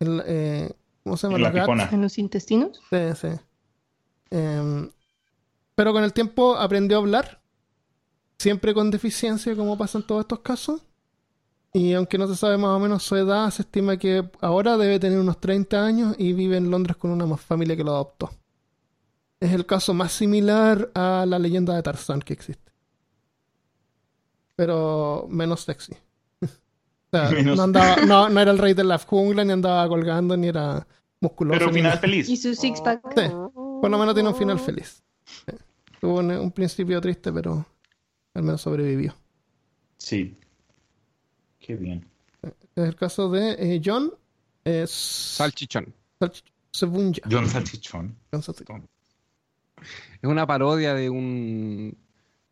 en 0.00 0.16
la- 0.16 0.24
eh, 0.26 0.72
¿Cómo 1.04 1.16
se 1.16 1.28
llama? 1.28 1.36
En 1.36 1.42
la 1.44 1.52
pipona. 1.52 1.88
En 1.92 2.02
los 2.02 2.18
intestinos. 2.18 2.80
Sí, 2.90 2.98
sí. 3.14 3.28
Em, 4.30 4.90
pero 5.76 5.92
con 5.92 6.02
el 6.02 6.12
tiempo 6.12 6.56
aprendió 6.56 6.96
a 6.96 7.00
hablar, 7.02 7.40
siempre 8.36 8.74
con 8.74 8.90
deficiencia, 8.90 9.54
como 9.54 9.78
pasa 9.78 9.98
en 9.98 10.06
todos 10.08 10.22
estos 10.22 10.40
casos. 10.40 10.82
Y 11.72 11.92
aunque 11.92 12.18
no 12.18 12.26
se 12.26 12.34
sabe 12.34 12.58
más 12.58 12.70
o 12.70 12.80
menos 12.80 13.04
su 13.04 13.14
edad, 13.14 13.48
se 13.52 13.62
estima 13.62 13.96
que 13.96 14.28
ahora 14.40 14.76
debe 14.76 14.98
tener 14.98 15.20
unos 15.20 15.38
30 15.40 15.84
años 15.86 16.16
y 16.18 16.32
vive 16.32 16.56
en 16.56 16.68
Londres 16.68 16.96
con 16.96 17.12
una 17.12 17.36
familia 17.36 17.76
que 17.76 17.84
lo 17.84 17.92
adoptó. 17.92 18.28
Es 19.38 19.52
el 19.52 19.66
caso 19.66 19.94
más 19.94 20.10
similar 20.10 20.90
a 20.96 21.24
la 21.28 21.38
leyenda 21.38 21.76
de 21.76 21.82
Tarzán 21.84 22.18
que 22.22 22.32
existe. 22.32 22.67
Pero 24.58 25.26
menos 25.30 25.60
sexy. 25.60 25.92
O 26.42 27.16
sea, 27.16 27.30
Menos- 27.30 27.56
no, 27.56 27.62
andaba, 27.62 27.96
no, 28.04 28.28
no 28.28 28.40
era 28.40 28.50
el 28.50 28.58
rey 28.58 28.74
de 28.74 28.82
la 28.84 28.98
jungla, 28.98 29.44
ni 29.44 29.52
andaba 29.52 29.86
colgando, 29.88 30.36
ni 30.36 30.48
era 30.48 30.84
musculoso. 31.20 31.58
Pero 31.60 31.72
final 31.72 31.98
feliz. 32.00 32.28
Y 32.28 32.36
su 32.36 32.54
six 32.56 32.80
pack. 32.82 33.00
Sí, 33.16 33.22
por 33.54 33.88
lo 33.88 33.96
menos 33.98 34.14
tiene 34.14 34.28
un 34.28 34.34
final 34.34 34.58
feliz. 34.58 35.00
Sí. 35.24 35.52
Tuvo 36.00 36.18
un, 36.18 36.30
un 36.32 36.50
principio 36.52 37.00
triste, 37.00 37.32
pero 37.32 37.64
al 38.34 38.42
menos 38.42 38.60
sobrevivió. 38.60 39.14
Sí. 39.96 40.36
Qué 41.60 41.76
bien. 41.76 42.04
En 42.76 42.84
el 42.84 42.94
caso 42.96 43.30
de 43.30 43.52
eh, 43.52 43.80
John 43.84 44.12
es 44.64 44.90
Salchichón. 44.90 45.94
Sebunja. 46.72 47.22
John 47.30 47.48
Salchichón. 47.48 48.16
John 48.32 48.42
Salchichón. 48.42 48.88
Es 50.20 50.28
una 50.28 50.46
parodia 50.46 50.92
de 50.94 51.08
un. 51.08 51.96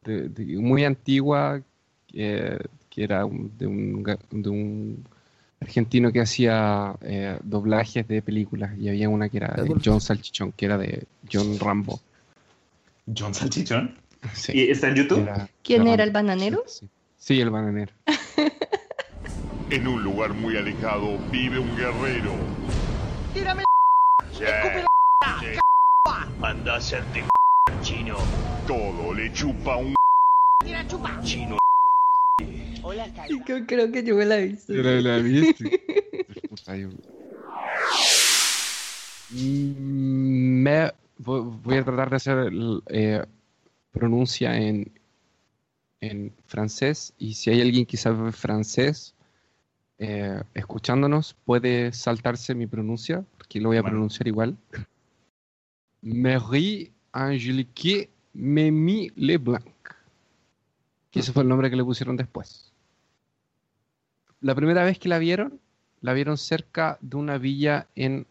de- 0.02 0.28
de- 0.30 0.56
muy 0.58 0.84
antigua, 0.84 1.62
que, 2.06 2.58
que 2.90 3.04
era 3.04 3.24
un- 3.24 3.56
de, 3.58 3.66
un, 3.66 4.02
de 4.30 4.48
un 4.48 5.04
argentino 5.60 6.12
que 6.12 6.20
hacía 6.20 6.94
eh, 7.02 7.38
doblajes 7.42 8.06
de 8.08 8.22
películas. 8.22 8.76
Y 8.78 8.88
había 8.88 9.08
una 9.08 9.28
que 9.28 9.38
era 9.38 9.48
de. 9.56 9.74
John 9.84 10.00
Salchichón, 10.00 10.52
que 10.52 10.66
era 10.66 10.78
de 10.78 11.04
John 11.30 11.58
Rambo. 11.58 12.00
John 13.16 13.34
Salchichón. 13.34 13.94
Sí, 14.32 14.52
¿Y 14.54 14.70
está 14.70 14.88
en 14.88 14.94
YouTube? 14.96 15.22
era- 15.22 15.48
¿Quién 15.62 15.86
era 15.86 16.02
el 16.02 16.10
bananero? 16.10 16.62
Sí, 16.66 16.88
sí, 17.16 17.40
el 17.40 17.50
bananero. 17.50 17.92
En 19.68 19.88
un 19.88 20.00
lugar 20.00 20.32
muy 20.32 20.56
alejado 20.56 21.18
vive 21.32 21.58
un 21.58 21.76
guerrero. 21.76 22.30
¡Tírame 23.34 23.64
Anda 26.40 26.74
a 26.74 26.76
hacerte 26.76 27.24
chino. 27.82 28.16
Todo 28.66 29.12
le 29.12 29.32
chupa 29.32 29.76
un 29.76 29.94
Chino. 31.24 31.58
Creo, 33.44 33.66
creo 33.66 33.92
que 33.92 34.02
yo 34.04 34.14
me 34.16 34.24
la 34.24 34.38
he 34.38 34.48
visto. 34.48 34.72
Era 34.74 35.00
la 35.00 35.18
viste. 35.18 35.80
Puta, 36.48 36.76
yo- 36.76 36.90
Mm, 39.30 40.62
Me 40.62 40.92
voy 41.18 41.42
voy 41.62 41.76
a 41.78 41.84
tratar 41.84 42.10
de 42.10 42.16
hacer 42.16 42.38
el, 42.38 42.82
eh, 42.88 43.24
pronuncia 43.90 44.56
en 44.56 44.92
en 46.00 46.32
francés 46.46 47.12
y 47.18 47.34
si 47.34 47.50
hay 47.50 47.60
alguien 47.62 47.86
que 47.86 47.96
sabe 47.96 48.30
francés 48.30 49.14
eh, 49.98 50.40
escuchándonos 50.54 51.34
puede 51.44 51.92
saltarse 51.92 52.54
mi 52.54 52.66
pronuncia 52.66 53.24
porque 53.36 53.60
lo 53.60 53.70
voy 53.70 53.78
a 53.78 53.82
Bueno. 53.82 53.94
pronunciar 53.94 54.28
igual. 54.28 54.56
Marie 56.02 56.92
Angelique 57.12 58.10
Memi 58.34 59.10
Leblanc. 59.16 59.64
Que 61.10 61.20
ese 61.20 61.32
fue 61.32 61.42
el 61.42 61.48
nombre 61.48 61.70
que 61.70 61.76
le 61.76 61.82
pusieron 61.84 62.16
después. 62.16 62.72
La 64.46 64.54
primera 64.54 64.84
vez 64.84 64.98
que 65.00 65.08
la 65.08 65.18
vieron, 65.18 65.58
la 66.02 66.12
vieron 66.12 66.38
cerca 66.38 66.98
de 67.00 67.16
una 67.16 67.36
villa 67.36 67.88
en 67.96 68.26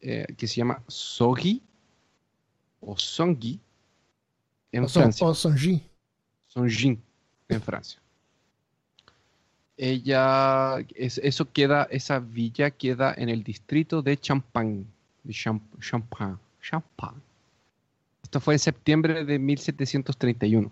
eh, 0.00 0.26
que 0.38 0.46
se 0.46 0.56
llama 0.56 0.82
Sogi 0.88 1.60
o 2.80 2.96
Songi 2.96 3.60
en 4.72 4.84
O 4.84 4.88
Son- 4.88 5.02
Francia. 5.02 5.26
o 5.26 5.34
Sonji. 5.34 5.82
Songin, 6.46 7.02
en 7.48 7.60
Francia. 7.60 8.00
Ella, 9.76 10.78
es- 10.94 11.18
eso 11.18 11.50
queda, 11.52 11.86
esa 11.90 12.18
villa 12.18 12.70
queda 12.70 13.12
en 13.16 13.28
el 13.28 13.42
distrito 13.42 14.00
de 14.00 14.16
Champagne, 14.16 14.86
de 15.22 15.32
Champ- 15.34 15.78
Champagne, 15.80 16.38
Champagne. 16.62 17.20
Esto 18.22 18.40
fue 18.40 18.54
en 18.54 18.58
septiembre 18.60 19.24
de 19.26 19.38
1731. 19.38 20.70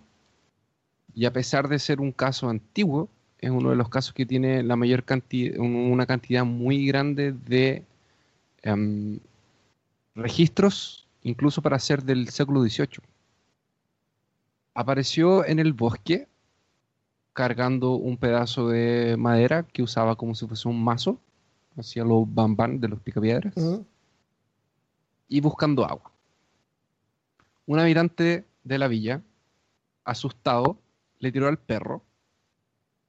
Y 1.15 1.27
a 1.27 1.33
pesar 1.33 1.69
de 1.69 1.79
ser 1.79 2.01
un 2.01 2.11
caso 2.13 2.49
antiguo, 2.49 3.09
es 3.45 3.51
uno 3.51 3.71
de 3.71 3.77
los 3.77 3.89
casos 3.89 4.15
que 4.15 4.27
tiene 4.27 4.63
la 4.63 4.77
mayor 4.77 5.05
cantidad, 5.05 5.59
una 5.59 6.07
cantidad 6.07 6.45
muy 6.45 6.87
grande 6.87 7.33
de 7.33 7.85
em, 8.63 9.19
registros, 10.15 11.07
incluso 11.23 11.63
para 11.63 11.79
ser 11.79 12.03
del 12.03 12.29
siglo 12.29 12.63
XVIII 12.63 13.15
apareció 14.75 15.47
en 15.47 15.61
el 15.61 15.73
bosque 15.73 16.27
cargando 17.33 17.95
un 17.95 18.17
pedazo 18.17 18.69
de 18.69 19.17
madera 19.17 19.65
que 19.65 19.83
usaba 19.83 20.17
como 20.17 20.35
si 20.35 20.47
fuese 20.47 20.69
un 20.69 20.83
mazo, 20.83 21.19
hacia 21.77 22.05
los 22.05 22.33
bambán 22.33 22.81
de 22.81 22.89
los 22.89 23.01
picapiedras, 23.01 23.55
y 25.29 25.41
buscando 25.41 25.85
agua. 25.85 26.13
Un 27.67 27.81
habitante 27.81 28.45
de 28.63 28.79
la 28.79 28.87
villa, 28.87 29.21
asustado, 30.05 30.79
le 31.19 31.33
tiró 31.33 31.49
al 31.49 31.59
perro, 31.59 32.03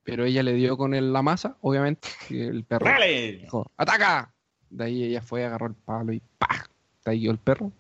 pero 0.06 0.24
ella 0.24 0.42
le 0.44 0.54
dio 0.54 0.78
con 0.78 0.94
el- 0.94 1.12
la 1.12 1.22
masa, 1.22 1.58
obviamente, 1.62 2.08
y 2.30 2.40
el 2.40 2.64
perro 2.64 2.86
¡Dale! 2.86 3.40
dijo, 3.40 3.70
¡ataca! 3.76 4.32
De 4.70 4.86
ahí 4.86 5.04
ella 5.04 5.22
fue, 5.22 5.44
agarró 5.44 5.68
el 5.68 5.74
palo 5.74 6.14
y 6.14 6.22
¡pah! 6.38 6.70
De 7.04 7.12
ahí 7.12 7.28
el 7.28 7.38
perro. 7.38 7.72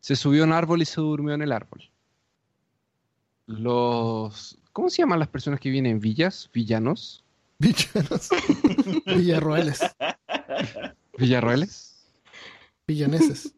Se 0.00 0.14
subió 0.16 0.42
a 0.42 0.46
un 0.46 0.52
árbol 0.52 0.82
y 0.82 0.84
se 0.84 1.00
durmió 1.00 1.32
en 1.34 1.40
el 1.42 1.52
árbol. 1.52 1.88
Los... 3.46 4.58
¿Cómo 4.72 4.88
se 4.90 5.02
llaman 5.02 5.18
las 5.18 5.28
personas 5.28 5.60
que 5.60 5.68
viven 5.68 5.86
en 5.86 6.00
villas? 6.00 6.48
¿Villanos? 6.52 7.24
Villanos. 7.58 8.28
Villarroeles. 9.06 9.80
¿Villarroeles? 11.18 12.06
Villaneses. 12.86 13.54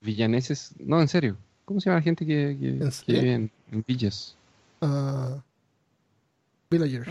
¿Villaneses? 0.00 0.74
No, 0.78 1.00
en 1.00 1.08
serio. 1.08 1.36
¿Cómo 1.64 1.80
se 1.80 1.90
llama 1.90 1.98
la 1.98 2.02
gente 2.04 2.24
que, 2.24 2.56
que- 2.60 3.12
vive 3.12 3.32
en, 3.34 3.50
en 3.72 3.84
villas? 3.86 4.36
Ah, 4.80 5.42
villagers. 6.70 7.08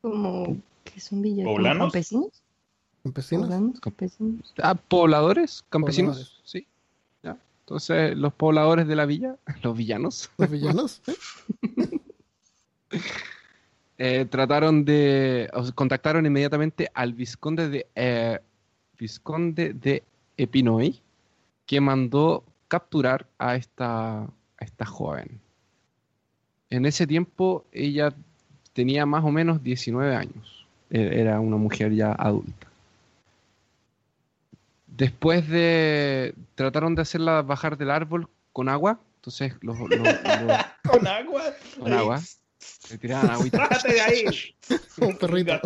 Como 0.00 0.56
que 0.84 1.00
son. 1.00 1.22
¿Poblanos? 1.44 1.92
¿Campesinos? 1.92 2.42
Campesinos. 3.02 3.46
¿Poblanos? 3.46 3.80
¿Campesinos? 3.80 4.54
Ah, 4.62 4.74
pobladores, 4.74 5.64
campesinos, 5.68 6.16
Pobladores. 6.16 6.40
sí. 6.44 6.66
Ya. 7.22 7.36
Entonces, 7.60 8.16
los 8.16 8.32
pobladores 8.34 8.86
de 8.86 8.96
la 8.96 9.06
villa, 9.06 9.36
los 9.62 9.76
villanos, 9.76 10.30
Los 10.38 10.50
villanos. 10.50 11.02
eh, 13.98 14.26
trataron 14.30 14.84
de, 14.84 15.48
o 15.52 15.64
sea, 15.64 15.72
contactaron 15.74 16.26
inmediatamente 16.26 16.90
al 16.94 17.14
vizconde 17.14 17.68
de, 17.68 17.86
eh, 17.94 18.38
vizconde 18.98 19.72
de 19.74 20.02
Epinoy, 20.36 21.00
que 21.66 21.80
mandó 21.80 22.44
capturar 22.68 23.26
a 23.38 23.56
esta, 23.56 24.22
a 24.22 24.30
esta 24.60 24.84
joven. 24.84 25.40
En 26.70 26.84
ese 26.84 27.06
tiempo 27.06 27.64
ella 27.72 28.12
tenía 28.76 29.04
más 29.06 29.24
o 29.24 29.30
menos 29.32 29.62
19 29.64 30.14
años, 30.14 30.66
E- 30.90 31.20
era 31.20 31.40
una 31.40 31.56
mujer 31.56 31.92
ya 31.92 32.12
adulta. 32.12 32.68
Después 34.86 35.48
de, 35.48 36.34
trataron 36.54 36.94
de 36.94 37.02
hacerla 37.02 37.42
bajar 37.42 37.76
del 37.76 37.90
árbol 37.90 38.28
con 38.52 38.68
agua, 38.68 39.00
Entonces 39.16 39.54
los, 39.60 39.78
los- 39.78 39.90
los- 39.90 39.98
Con 40.84 41.06
agua. 41.06 41.44
con 41.80 41.92
agua 41.92 42.20
le 42.90 42.98
tiraban 42.98 43.30
agüita. 43.30 43.58
Bájate 43.58 43.92
de 43.94 44.00
ahí. 44.00 44.24
Un 45.00 45.16
perrito. 45.18 45.60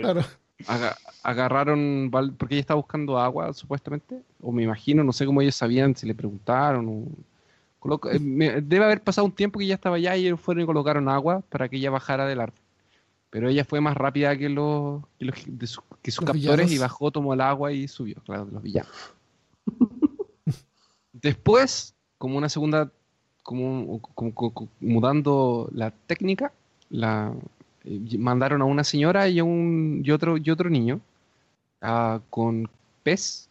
Claro. 0.00 0.24
Aga- 0.66 0.96
agarraron, 1.22 2.10
porque 2.38 2.54
ella 2.54 2.60
estaba 2.60 2.80
buscando 2.80 3.18
agua, 3.18 3.52
supuestamente, 3.52 4.22
o 4.40 4.50
me 4.52 4.62
imagino, 4.62 5.04
no 5.04 5.12
sé 5.12 5.26
cómo 5.26 5.42
ellos 5.42 5.54
sabían, 5.56 5.94
si 5.94 6.06
le 6.06 6.14
preguntaron. 6.14 6.88
o- 6.88 7.31
coloca- 7.82 8.10
eh, 8.12 8.18
debe 8.62 8.84
haber 8.84 9.02
pasado 9.02 9.24
un 9.24 9.32
tiempo 9.32 9.58
que 9.58 9.64
ella 9.64 9.74
estaba 9.74 9.96
allá 9.96 10.16
y 10.16 10.26
ellos 10.26 10.40
fueron 10.40 10.62
y 10.62 10.66
colocaron 10.66 11.08
agua 11.08 11.42
para 11.48 11.68
que 11.68 11.76
ella 11.78 11.90
bajara 11.90 12.26
del 12.26 12.40
árbol. 12.40 12.58
Pero 13.28 13.48
ella 13.48 13.64
fue 13.64 13.80
más 13.80 13.96
rápida 13.96 14.36
que 14.36 14.48
los, 14.48 15.02
que 15.18 15.24
los- 15.24 15.42
de 15.46 15.66
su- 15.66 15.82
que 16.00 16.10
sus 16.12 16.22
Los 16.24 16.32
captores 16.34 16.70
y 16.70 16.78
bajó, 16.78 17.10
tomó 17.10 17.34
el 17.34 17.40
agua 17.40 17.72
y 17.72 17.88
subió, 17.88 18.16
claro, 18.24 18.44
de 18.46 18.52
los 18.52 18.62
villanos. 18.62 18.92
Después, 21.12 21.94
como 22.18 22.38
una 22.38 22.48
segunda, 22.48 22.90
como, 23.42 24.00
como- 24.14 24.32
como- 24.34 24.52
como 24.54 24.68
mudando 24.80 25.68
la 25.74 25.90
técnica, 25.90 26.52
la, 26.90 27.32
eh, 27.84 28.18
mandaron 28.18 28.62
a 28.62 28.64
una 28.64 28.84
señora 28.84 29.28
y 29.28 29.38
a 29.38 29.44
un 29.44 30.02
y 30.04 30.10
otro 30.10 30.36
y 30.36 30.50
otro 30.50 30.70
niño 30.70 31.00
ah, 31.80 32.20
con 32.30 32.68
pez 33.02 33.48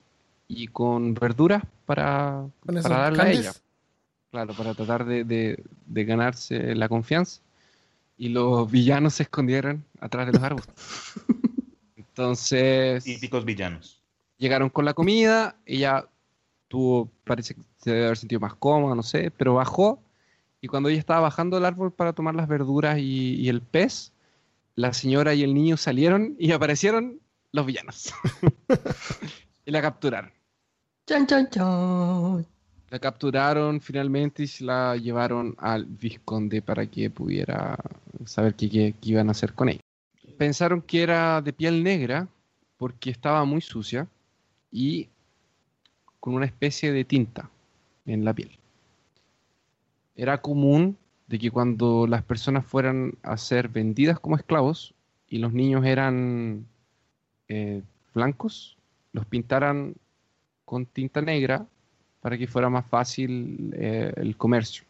y 0.47 0.67
con 0.67 1.13
verduras 1.13 1.63
para, 1.85 2.45
para 2.83 2.97
darle 2.97 3.17
a 3.21 3.25
ella. 3.31 3.51
Claro, 4.31 4.53
para 4.53 4.73
tratar 4.73 5.05
de, 5.05 5.23
de- 5.23 5.63
de 5.85 6.05
ganarse 6.05 6.73
la 6.75 6.87
confianza. 6.89 7.41
Y 8.17 8.29
los 8.29 8.69
villanos 8.71 9.15
se 9.15 9.23
escondieron 9.23 9.83
atrás 9.99 10.27
de 10.27 10.33
los 10.33 10.43
árboles. 10.43 10.67
Entonces 11.97 13.03
Típicos 13.03 13.45
villanos. 13.45 14.01
llegaron 14.37 14.69
con 14.69 14.85
la 14.85 14.93
comida, 14.93 15.55
ella 15.65 16.07
tuvo, 16.67 17.09
parece 17.25 17.55
que 17.55 17.61
se 17.77 17.91
debe 17.91 18.05
haber 18.05 18.17
sentido 18.17 18.39
más 18.39 18.53
cómoda, 18.55 18.95
no 18.95 19.03
sé, 19.03 19.31
pero 19.31 19.55
bajó 19.55 20.01
y 20.61 20.67
cuando 20.67 20.89
ella 20.89 20.99
estaba 20.99 21.21
bajando 21.21 21.57
del 21.57 21.65
árbol 21.65 21.91
para 21.91 22.13
tomar 22.13 22.35
las 22.35 22.47
verduras 22.47 22.99
y, 22.99 23.35
y 23.35 23.49
el 23.49 23.61
pez, 23.61 24.11
la 24.75 24.93
señora 24.93 25.33
y 25.33 25.43
el 25.43 25.53
niño 25.53 25.75
salieron 25.77 26.35
y 26.37 26.51
aparecieron 26.51 27.19
los 27.51 27.65
villanos. 27.65 28.13
y 29.65 29.71
la 29.71 29.81
capturaron. 29.81 30.31
Chan, 31.07 31.25
chan, 31.27 31.49
chan. 31.49 32.45
La 32.91 32.99
capturaron 32.99 33.79
finalmente 33.79 34.43
y 34.43 34.47
se 34.47 34.65
la 34.65 34.97
llevaron 34.97 35.55
al 35.59 35.85
vizconde 35.85 36.61
para 36.61 36.85
que 36.85 37.09
pudiera 37.09 37.77
saber 38.25 38.53
qué, 38.53 38.93
iban 39.01 39.29
a 39.29 39.31
hacer 39.31 39.53
con 39.53 39.69
ella. 39.69 39.79
Pensaron 40.37 40.81
que 40.81 41.01
era 41.01 41.41
de 41.41 41.53
piel 41.53 41.83
negra 41.83 42.27
porque 42.75 43.09
estaba 43.09 43.45
muy 43.45 43.61
sucia 43.61 44.09
y 44.73 45.07
con 46.19 46.33
una 46.33 46.45
especie 46.45 46.91
de 46.91 47.05
tinta 47.05 47.49
en 48.05 48.25
la 48.25 48.33
piel. 48.33 48.51
Era 50.17 50.41
común 50.41 50.97
de 51.27 51.39
que 51.39 51.49
cuando 51.49 52.05
las 52.07 52.23
personas 52.23 52.65
fueran 52.65 53.13
a 53.23 53.37
ser 53.37 53.69
vendidas 53.69 54.19
como 54.19 54.35
esclavos 54.35 54.93
y 55.29 55.37
los 55.37 55.53
niños 55.53 55.85
eran 55.85 56.65
eh, 57.47 57.83
blancos, 58.13 58.75
los 59.13 59.25
pintaran 59.27 59.95
con 60.65 60.85
tinta 60.85 61.21
negra 61.21 61.65
para 62.21 62.37
que 62.37 62.47
fuera 62.47 62.69
más 62.69 62.85
fácil 62.85 63.73
eh, 63.75 64.13
el 64.15 64.37
comercio. 64.37 64.83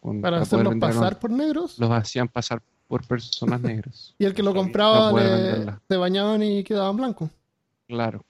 con- 0.00 0.20
Para 0.20 0.40
hacerlos 0.40 0.74
pasar 0.76 1.18
por 1.18 1.30
negros. 1.30 1.78
Los 1.78 1.90
hacían 1.90 2.28
pasar 2.28 2.60
por 2.88 3.06
personas 3.06 3.60
negras. 3.60 4.14
Y 4.18 4.24
el 4.24 4.34
que 4.34 4.42
lo 4.42 4.54
compraba 4.54 5.12
le- 5.12 5.72
se 5.88 5.96
bañaban 5.96 6.42
y 6.42 6.64
quedaban 6.64 6.96
blancos. 6.96 7.30
Claro. 7.86 8.24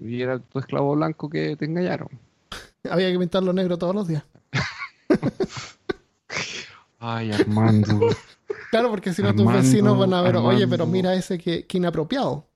Y 0.00 0.22
era 0.22 0.38
tu 0.38 0.58
esclavo 0.58 0.94
blanco 0.96 1.28
que 1.28 1.56
te 1.56 1.64
engañaron. 1.66 2.08
Había 2.90 3.10
que 3.12 3.18
pintarlo 3.18 3.52
negro 3.52 3.76
todos 3.78 3.94
los 3.94 4.08
días. 4.08 4.24
Ay, 6.98 7.32
Armando. 7.32 8.00
Claro, 8.70 8.90
porque 8.90 9.12
si 9.12 9.22
no 9.22 9.34
tus 9.34 9.52
vecinos 9.52 9.98
van 9.98 10.14
a 10.14 10.22
ver, 10.22 10.36
oye, 10.36 10.66
pero 10.68 10.86
mira 10.86 11.14
ese 11.14 11.38
que, 11.38 11.66
que 11.66 11.78
inapropiado. 11.78 12.46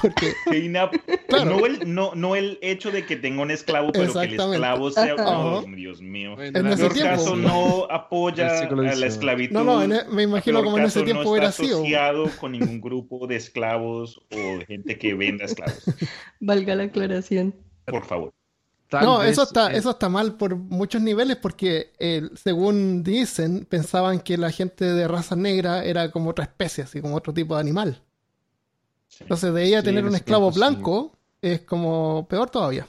Porque, 0.00 0.32
Qué 0.50 0.58
ina- 0.58 0.90
Claro. 1.28 1.56
no, 1.58 1.66
el, 1.66 1.94
no, 1.94 2.14
no 2.14 2.34
el 2.36 2.58
hecho 2.62 2.90
de 2.90 3.04
que 3.06 3.16
tenga 3.16 3.42
un 3.42 3.50
esclavo, 3.50 3.92
pero 3.92 4.12
que 4.12 4.20
el 4.24 4.32
esclavo 4.40 4.90
sea. 4.90 5.14
Oh, 5.18 5.62
Dios 5.74 6.00
mío. 6.00 6.40
En 6.40 6.56
era- 6.56 6.72
ese 6.72 6.88
tiempo. 6.90 7.10
caso 7.10 7.36
no 7.36 7.86
apoya 7.90 8.46
a 8.48 8.64
la 8.64 8.68
18. 8.82 9.06
esclavitud. 9.06 9.54
no, 9.54 9.64
no, 9.64 9.82
en 9.82 9.92
e- 9.92 10.04
me 10.10 10.22
imagino 10.22 10.62
como 10.64 10.78
en 10.78 10.84
ese 10.84 11.02
tiempo 11.02 11.24
no 11.24 11.30
hubiera 11.30 11.48
está 11.48 11.62
sido. 11.62 11.78
asociado 11.78 12.24
con 12.40 12.52
ningún 12.52 12.80
grupo 12.80 13.26
de 13.26 13.36
esclavos 13.36 14.20
o 14.32 14.36
de 14.58 14.64
gente 14.66 14.98
que 14.98 15.14
venda 15.14 15.44
esclavos. 15.44 15.82
Valga 16.40 16.74
la 16.74 16.84
aclaración. 16.84 17.54
Por 17.86 18.04
favor. 18.04 18.32
Tal 18.88 19.04
No, 19.06 19.18
vez, 19.20 19.30
eso 19.30 19.44
está, 19.44 19.72
eh, 19.72 19.78
eso 19.78 19.90
está 19.90 20.10
mal 20.10 20.34
por 20.36 20.54
muchos 20.54 21.00
niveles 21.00 21.36
porque 21.36 21.92
eh, 21.98 22.28
según 22.34 23.02
dicen, 23.02 23.64
pensaban 23.66 24.20
que 24.20 24.36
la 24.36 24.50
gente 24.50 24.84
de 24.84 25.08
raza 25.08 25.34
negra 25.34 25.82
era 25.84 26.10
como 26.10 26.28
otra 26.30 26.44
especie, 26.44 26.84
así 26.84 27.00
como 27.00 27.16
otro 27.16 27.32
tipo 27.32 27.54
de 27.54 27.60
animal. 27.62 28.02
Sí. 29.12 29.24
Entonces 29.24 29.52
de 29.52 29.64
ella 29.66 29.80
Sí, 29.80 29.84
tener 29.84 30.04
en 30.04 30.08
un 30.08 30.14
esclavo 30.16 30.50
tiempo 30.50 30.54
sí. 30.54 30.58
blanco 30.72 31.18
es 31.42 31.60
como 31.62 32.26
peor 32.28 32.48
todavía. 32.48 32.86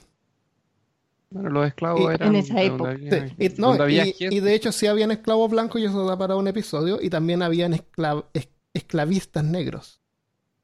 Bueno, 1.28 1.50
los 1.50 1.66
esclavos 1.66 2.00
Y- 2.00 2.14
eran 2.14 2.28
en 2.28 2.36
esa 2.36 2.62
época. 2.62 2.90
había- 2.92 3.10
y, 3.38 3.48
no, 3.58 3.88
y- 4.30 4.40
de 4.40 4.54
hecho 4.54 4.72
sí 4.72 4.86
habían 4.86 5.10
esclavos 5.10 5.50
blancos 5.50 5.80
y 5.80 5.84
eso 5.84 6.06
da 6.06 6.16
para 6.16 6.36
un 6.36 6.48
episodio 6.48 6.98
y 7.02 7.10
también 7.10 7.42
habían 7.42 7.74
esclav- 7.74 8.24
es- 8.32 8.48
esclavistas 8.72 9.44
negros. 9.44 10.00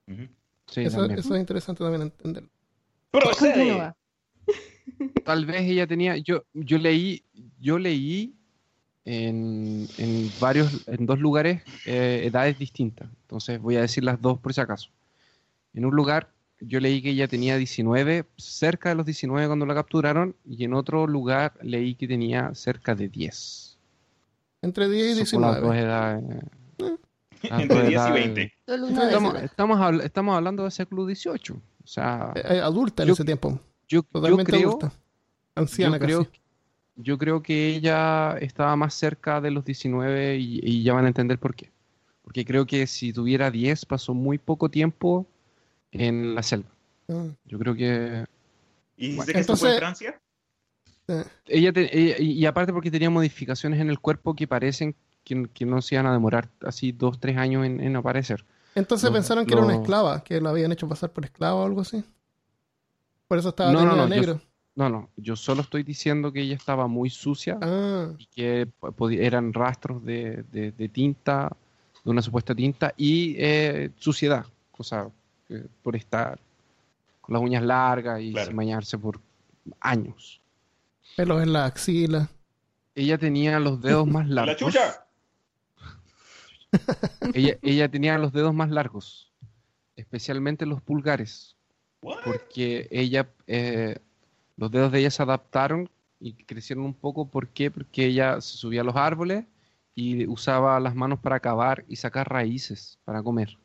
Ujú. 0.08 0.28
Sí, 0.68 0.80
eso, 0.82 0.98
también. 0.98 1.18
eso 1.20 1.34
es 1.34 1.40
interesante 1.40 1.82
también 1.84 2.02
entender. 2.02 2.44
Procede. 3.10 3.92
Tal 5.24 5.44
vez 5.46 5.62
ella 5.62 5.86
tenía, 5.86 6.16
yo, 6.16 6.44
yo 6.54 6.78
leí, 6.78 7.22
yo 7.60 7.78
leí 7.78 8.34
en, 9.04 9.86
en 9.98 10.30
varios, 10.40 10.86
en 10.88 11.04
dos 11.06 11.18
lugares 11.18 11.62
eh, 11.86 12.22
edades 12.24 12.58
distintas. 12.58 13.08
Entonces 13.22 13.60
voy 13.60 13.76
a 13.76 13.80
decir 13.82 14.04
las 14.04 14.20
dos 14.20 14.38
por 14.38 14.54
si 14.54 14.60
acaso. 14.60 14.88
En 15.74 15.84
un 15.84 15.94
lugar 15.94 16.30
yo 16.60 16.78
leí 16.80 17.00
que 17.00 17.10
ella 17.10 17.26
tenía 17.26 17.56
19, 17.56 18.26
cerca 18.36 18.90
de 18.90 18.94
los 18.94 19.06
19 19.06 19.46
cuando 19.46 19.64
la 19.66 19.74
capturaron, 19.74 20.36
y 20.44 20.64
en 20.64 20.74
otro 20.74 21.06
lugar 21.06 21.54
leí 21.62 21.94
que 21.94 22.06
tenía 22.06 22.54
cerca 22.54 22.94
de 22.94 23.08
10. 23.08 23.78
Entre 24.62 24.88
10 24.90 25.20
y 25.20 25.26
Son 25.26 25.40
las 25.42 25.60
dos 25.60 25.72
19. 25.72 25.80
edades. 25.80 26.44
las 27.42 27.60
Entre 27.62 27.76
dos 27.78 27.88
10 27.88 27.90
y 27.90 27.94
edades. 27.94 28.14
20. 28.14 28.52
Solo 28.66 28.86
una 28.88 29.40
Estamos, 30.04 30.36
hablando 30.36 30.62
del 30.64 30.72
siglo 30.72 31.04
XVIII. 31.06 31.56
O 31.82 31.86
sea, 31.86 32.32
Eh, 32.36 32.42
eh, 32.56 32.60
adulta 32.60 33.04
en 33.04 33.06
Yo- 33.08 33.14
ese 33.14 33.24
tiempo. 33.24 33.50
yo, 33.52 33.58
yo 33.88 34.02
Totalmente 34.02 34.52
creo, 34.52 34.68
adulta. 34.68 34.92
Anciana 35.54 35.96
yo 35.96 36.04
creo, 36.04 36.24
casi. 36.26 36.40
yo 36.96 37.18
creo 37.18 37.42
que 37.42 37.74
ella 37.76 38.36
estaba 38.38 38.76
más 38.76 38.92
cerca 38.92 39.40
de 39.40 39.50
los 39.50 39.64
19 39.64 40.36
y, 40.36 40.60
y 40.62 40.82
ya 40.82 40.92
van 40.92 41.06
a 41.06 41.08
entender 41.08 41.38
por 41.38 41.54
qué. 41.54 41.70
Porque 42.22 42.44
creo 42.44 42.66
que 42.66 42.86
si 42.86 43.14
tuviera 43.14 43.50
10 43.50 43.86
pasó 43.86 44.12
muy 44.12 44.36
poco 44.36 44.68
tiempo 44.68 45.26
en 45.92 46.34
la 46.34 46.42
selva. 46.42 46.68
Ah. 47.08 47.26
Yo 47.44 47.58
creo 47.58 47.74
que 47.74 48.24
¿Y 48.96 49.06
dice 49.08 49.16
Bueno, 49.16 49.32
que 49.32 49.40
esto 49.40 49.56
fue 49.56 49.68
en 49.70 49.74
entonces- 49.76 50.08
Francia? 50.08 50.20
ella, 51.46 51.72
te- 51.72 51.98
ella- 51.98 52.16
y 52.20 52.46
aparte 52.46 52.72
porque 52.72 52.90
tenía 52.90 53.10
modificaciones 53.10 53.80
en 53.80 53.88
el 53.90 53.98
cuerpo 53.98 54.34
que 54.36 54.46
parecen 54.46 54.94
que, 55.24 55.48
que 55.52 55.66
no 55.66 55.82
se 55.82 55.96
iban 55.96 56.06
a 56.06 56.12
demorar 56.12 56.48
así 56.62 56.92
dos, 56.92 57.18
tres 57.18 57.36
años 57.36 57.66
en, 57.66 57.80
en 57.80 57.96
aparecer. 57.96 58.44
Entonces 58.74 59.10
pensaron 59.10 59.44
que 59.46 59.54
era 59.54 59.64
una 59.64 59.74
esclava, 59.74 60.22
que 60.22 60.40
la 60.40 60.50
habían 60.50 60.70
hecho 60.70 60.88
pasar 60.88 61.10
por 61.10 61.24
esclava 61.24 61.56
o 61.56 61.66
algo 61.66 61.80
así. 61.80 62.04
Por 63.26 63.38
eso 63.38 63.48
estaba 63.48 63.72
No, 63.72 63.84
no, 63.84 63.96
no, 63.96 64.06
de 64.06 64.16
yo- 64.16 64.20
negro. 64.20 64.40
No, 64.76 64.88
no, 64.88 65.10
yo 65.16 65.34
solo 65.34 65.62
estoy 65.62 65.82
diciendo 65.82 66.32
que 66.32 66.40
ella 66.42 66.54
estaba 66.54 66.86
muy 66.86 67.10
sucia 67.10 67.58
Ah, 67.60 68.08
y 68.16 68.26
que 68.26 68.68
eran 69.18 69.52
rastros 69.52 70.02
de, 70.04 70.44
de- 70.52 70.70
de 70.72 70.88
tinta, 70.88 71.50
de 72.04 72.10
una 72.10 72.22
supuesta 72.22 72.54
tinta 72.54 72.94
y 72.96 73.34
eh, 73.36 73.90
suciedad, 73.96 74.46
o 74.78 74.84
sea, 74.84 75.04
que 75.04 75.10
por 75.82 75.96
estar 75.96 76.38
con 77.20 77.32
las 77.34 77.42
uñas 77.42 77.62
largas 77.62 78.20
y 78.20 78.32
Claro. 78.32 78.46
sin 78.48 78.56
bañarse 78.56 78.98
por 78.98 79.20
años. 79.80 80.40
pelos 81.16 81.42
en 81.42 81.52
la 81.52 81.66
axila. 81.66 82.28
Ella 82.94 83.18
tenía 83.18 83.58
los 83.60 83.80
dedos 83.80 84.06
más 84.06 84.28
¡La 84.28 84.46
largos. 84.46 84.56
chucha! 84.72 85.04
Ella, 87.34 87.56
ella 87.62 87.88
tenía 87.88 88.16
los 88.18 88.32
dedos 88.32 88.54
más 88.54 88.70
largos, 88.70 89.32
especialmente 89.96 90.66
los 90.66 90.80
pulgares, 90.80 91.56
What? 92.02 92.18
porque 92.24 92.86
ella, 92.90 93.28
eh, 93.46 93.98
los 94.56 94.70
dedos 94.70 94.92
de 94.92 95.00
ella 95.00 95.10
se 95.10 95.22
adaptaron 95.22 95.90
y 96.20 96.32
crecieron 96.34 96.84
un 96.84 96.94
poco. 96.94 97.26
¿Por 97.26 97.48
qué? 97.48 97.70
Porque 97.70 98.06
ella 98.06 98.40
se 98.40 98.56
subía 98.56 98.82
a 98.82 98.84
los 98.84 98.94
árboles 98.96 99.44
y 99.96 100.26
usaba 100.28 100.78
las 100.80 100.94
manos 100.94 101.18
para 101.18 101.40
cavar 101.40 101.84
y 101.88 101.96
sacar 101.96 102.28
raíces 102.30 102.98
para 103.04 103.22
comer. 103.22 103.56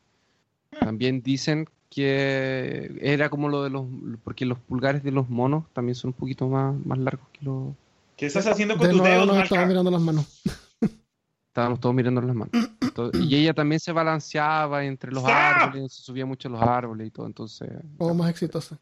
También 0.80 1.22
dicen 1.22 1.68
que 1.90 2.98
era 3.00 3.30
como 3.30 3.48
lo 3.48 3.62
de 3.62 3.70
los, 3.70 3.86
porque 4.24 4.44
los 4.46 4.58
pulgares 4.58 5.02
de 5.02 5.12
los 5.12 5.28
monos 5.30 5.64
también 5.72 5.94
son 5.94 6.08
un 6.08 6.14
poquito 6.14 6.48
más, 6.48 6.74
más 6.84 6.98
largos 6.98 7.26
que 7.32 7.44
los... 7.44 7.74
¿Qué 8.16 8.26
estás 8.26 8.46
haciendo 8.46 8.76
con 8.76 8.86
De 8.86 8.92
tus 8.92 9.00
nuevo 9.00 9.14
dedos, 9.14 9.26
Malca? 9.28 9.44
estamos 9.44 9.68
mirando 9.68 9.90
las 9.90 10.00
manos. 10.00 10.42
Estábamos 11.48 11.80
todos 11.80 11.94
mirando 11.94 12.20
las 12.20 12.34
manos. 12.36 12.52
Entonces, 12.82 13.22
y 13.22 13.34
ella 13.36 13.54
también 13.54 13.80
se 13.80 13.90
balanceaba 13.92 14.84
entre 14.84 15.10
los 15.10 15.22
¡Stop! 15.24 15.34
árboles, 15.36 15.92
se 15.94 16.02
subía 16.02 16.26
mucho 16.26 16.48
a 16.48 16.50
los 16.52 16.60
árboles 16.62 17.06
y 17.06 17.10
todo. 17.10 17.26
Entonces, 17.26 17.70
Como 17.96 18.14
más 18.14 18.28
exitosa. 18.30 18.78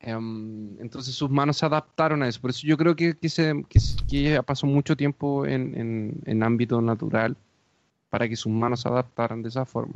Em, 0.00 0.80
entonces 0.80 1.14
sus 1.14 1.30
manos 1.30 1.56
se 1.56 1.66
adaptaron 1.66 2.22
a 2.22 2.28
eso. 2.28 2.40
Por 2.40 2.50
eso 2.50 2.66
yo 2.66 2.76
creo 2.76 2.96
que, 2.96 3.16
que, 3.16 3.28
se, 3.28 3.64
que, 3.68 3.78
se- 3.80 3.96
que 4.06 4.28
ella 4.30 4.42
pasó 4.42 4.66
mucho 4.66 4.96
tiempo 4.96 5.46
en, 5.46 5.74
en, 5.78 6.20
en 6.24 6.42
ámbito 6.42 6.80
natural 6.80 7.36
para 8.10 8.28
que 8.28 8.34
sus 8.36 8.52
manos 8.52 8.80
se 8.80 8.88
adaptaran 8.88 9.42
de 9.42 9.48
esa 9.48 9.64
forma. 9.64 9.94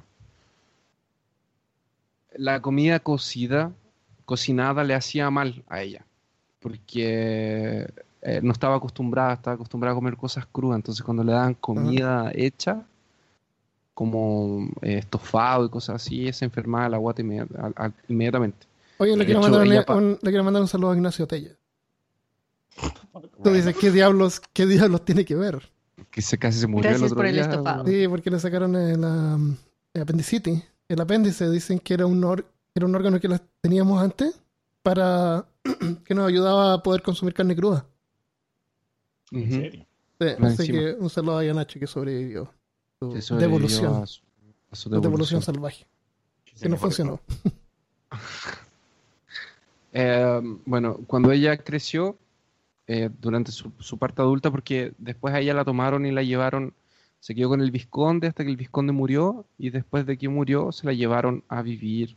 La 2.39 2.61
comida 2.63 3.01
cocida, 3.01 3.73
cocinada, 4.25 4.85
le 4.85 4.95
hacía 4.95 5.31
mal 5.31 5.63
a 5.69 5.83
ella, 5.83 6.05
porque 6.61 7.89
eh, 8.23 8.41
no 8.43 8.53
estaba 8.53 8.77
acostumbrada, 8.77 9.35
estaba 9.35 9.55
acostumbrada 9.55 9.93
a 9.93 9.97
comer 9.97 10.17
cosas 10.17 10.47
crudas. 10.47 10.77
Entonces 10.77 11.03
cuando 11.05 11.23
le 11.25 11.33
daban 11.33 11.55
comida 11.55 12.31
hecha, 12.35 12.85
como 13.95 14.69
eh, 14.83 14.99
estofado 14.99 15.65
y 15.65 15.71
cosas 15.71 15.97
así, 15.97 16.23
ella 16.23 16.33
se 16.33 16.45
enfermaba 16.45 16.89
la 16.89 16.99
guata 16.99 17.23
inmedi- 17.23 17.49
al- 17.59 17.73
al- 17.77 17.95
inmediatamente. 18.09 18.67
Oye, 18.99 19.17
le 19.17 19.25
quiero, 19.25 19.41
hecho, 19.41 19.51
mandar 19.51 19.67
un, 19.67 19.73
ella 19.73 19.87
pa- 19.87 19.95
un- 19.95 20.19
le 20.21 20.31
quiero 20.31 20.45
mandar 20.45 20.63
un 20.63 20.69
saludo 20.69 20.91
a 20.91 20.95
Ignacio 20.97 21.27
Tella. 21.27 21.53
Tú 23.43 23.51
dices, 23.51 23.75
¿qué 23.77 23.91
diablos, 23.91 24.41
¿qué 24.53 24.67
diablos 24.67 25.05
tiene 25.05 25.25
que 25.25 25.35
ver? 25.35 25.71
Que 26.11 26.21
se 26.21 26.37
casi 26.37 26.59
se 26.61 26.67
murió 26.67 26.91
el 26.91 26.95
Gracias 26.95 27.13
otro 27.13 27.17
por 27.21 27.27
el 27.27 27.33
día. 27.35 27.43
estofado. 27.43 27.87
Sí, 27.87 28.07
porque 28.09 28.31
le 28.31 28.39
sacaron 28.39 28.77
el, 28.77 29.57
el 29.95 30.03
apendicitis. 30.03 30.63
El 30.89 31.01
apéndice 31.01 31.51
dicen 31.51 31.79
que 31.81 31.95
era 31.95 32.07
un, 32.07 32.23
or- 32.25 32.47
era 32.75 32.87
un 32.87 32.95
órgano 32.95 33.19
que 33.21 33.29
las 33.29 33.43
teníamos 33.61 34.01
antes 34.03 34.41
para 34.83 35.47
que 36.05 36.15
nos 36.15 36.29
ayudaba 36.29 36.75
a 36.75 36.83
poder 36.83 37.03
consumir 37.03 37.35
carne 37.35 37.57
cruda. 37.57 37.87
¿En 39.33 39.51
serio? 39.51 39.87
Sí, 40.21 40.27
Más 40.39 40.53
así 40.55 40.63
encima. 40.71 40.79
que 40.79 40.93
un 40.95 41.11
saludo 41.11 41.39
a 41.39 41.45
Nacho 41.45 41.79
que 41.81 41.87
sobrevivió. 41.87 42.53
Su 43.01 43.13
Que 43.13 43.21
sobrevivió 43.21 43.59
devolución. 43.59 44.03
a 44.03 44.07
su- 44.07 44.23
a 44.71 44.77
su 44.77 44.83
su 44.85 44.91
devolución 44.91 45.41
devolución. 45.41 45.43
salvaje. 45.43 45.87
Que 46.61 46.69
no 46.69 46.77
funcionó. 46.77 47.21
Eh, 49.93 50.41
bueno, 50.67 50.99
cuando 51.07 51.33
ella 51.33 51.57
creció, 51.57 52.19
eh, 52.87 53.09
durante 53.19 53.51
su, 53.51 53.73
su 53.79 53.97
parte 53.99 54.21
adulta, 54.21 54.51
porque 54.51 54.93
después 54.99 55.33
a 55.35 55.41
ella 55.41 55.55
la 55.55 55.65
tomaron 55.65 56.05
y 56.05 56.13
la 56.13 56.23
llevaron, 56.23 56.75
se 57.27 57.35
quedó 57.35 57.49
con 57.49 57.61
el 57.61 57.73
vizconde 57.73 58.29
hasta 58.29 58.45
que 58.45 58.51
el 58.51 58.57
vizconde 58.57 58.93
murió, 58.93 59.45
y 59.59 59.71
después 59.71 60.07
de 60.07 60.17
que 60.17 60.29
murió 60.29 60.71
se 60.71 60.87
la 60.87 60.93
llevaron 60.93 61.43
a 61.49 61.61
vivir 61.61 62.15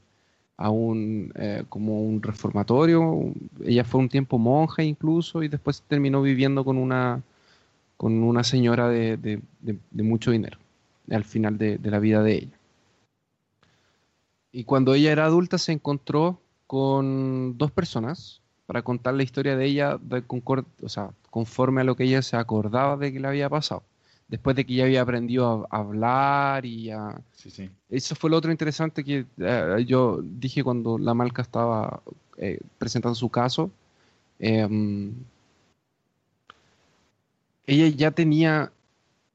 a 0.55 0.69
un, 0.69 1.31
eh, 1.33 1.63
como 1.67 2.03
un 2.03 2.21
reformatorio. 2.21 3.33
Ella 3.65 3.83
fue 3.83 4.01
un 4.01 4.07
tiempo 4.09 4.37
monja 4.37 4.83
incluso, 4.83 5.41
y 5.41 5.47
después 5.47 5.81
terminó 5.87 6.21
viviendo 6.21 6.63
con 6.63 6.77
una, 6.77 7.23
con 7.97 8.21
una 8.21 8.43
señora 8.43 8.87
de, 8.87 9.17
de- 9.17 9.41
mucho 10.03 10.29
dinero, 10.29 10.59
al 11.09 11.23
final 11.23 11.57
de, 11.57 11.79
la 11.81 11.97
vida 11.97 12.21
de 12.21 12.35
ella. 12.35 12.59
Y 14.51 14.63
cuando 14.63 14.93
ella 14.93 15.11
era 15.11 15.25
adulta 15.25 15.57
se 15.57 15.71
encontró 15.71 16.39
con 16.67 17.57
dos 17.57 17.71
personas 17.71 18.43
para 18.67 18.83
contar 18.83 19.15
la 19.15 19.23
historia 19.23 19.57
de 19.57 19.65
ella 19.65 19.97
concord- 20.27 20.67
o 20.83 20.89
sea, 20.89 21.09
conforme 21.31 21.81
a 21.81 21.83
lo 21.83 21.95
que 21.95 22.03
ella 22.03 22.21
se 22.21 22.35
acordaba 22.35 22.95
de 22.95 23.11
que 23.11 23.19
le 23.19 23.27
había 23.27 23.49
pasado. 23.49 23.81
Después 24.29 24.55
de 24.55 24.65
que 24.65 24.73
ella 24.73 24.85
había 24.85 25.01
aprendido 25.01 25.67
a, 25.69 25.77
a 25.77 25.79
hablar 25.81 26.65
y 26.65 26.91
a... 26.91 27.19
Sí, 27.33 27.49
sí. 27.49 27.69
Eso 27.89 28.15
fue 28.15 28.29
lo 28.29 28.37
otro 28.37 28.51
interesante 28.51 29.03
que 29.03 29.25
eh, 29.37 29.85
yo 29.87 30.19
dije 30.21 30.63
cuando 30.63 30.97
la 30.99 31.15
Malca 31.15 31.41
estaba 31.41 32.01
eh, 32.37 32.59
presentando 32.77 33.15
su 33.15 33.29
caso. 33.29 33.71
Em, 34.37 35.13
ella 37.65 37.87
ya 37.87 38.11
tenía, 38.11 38.71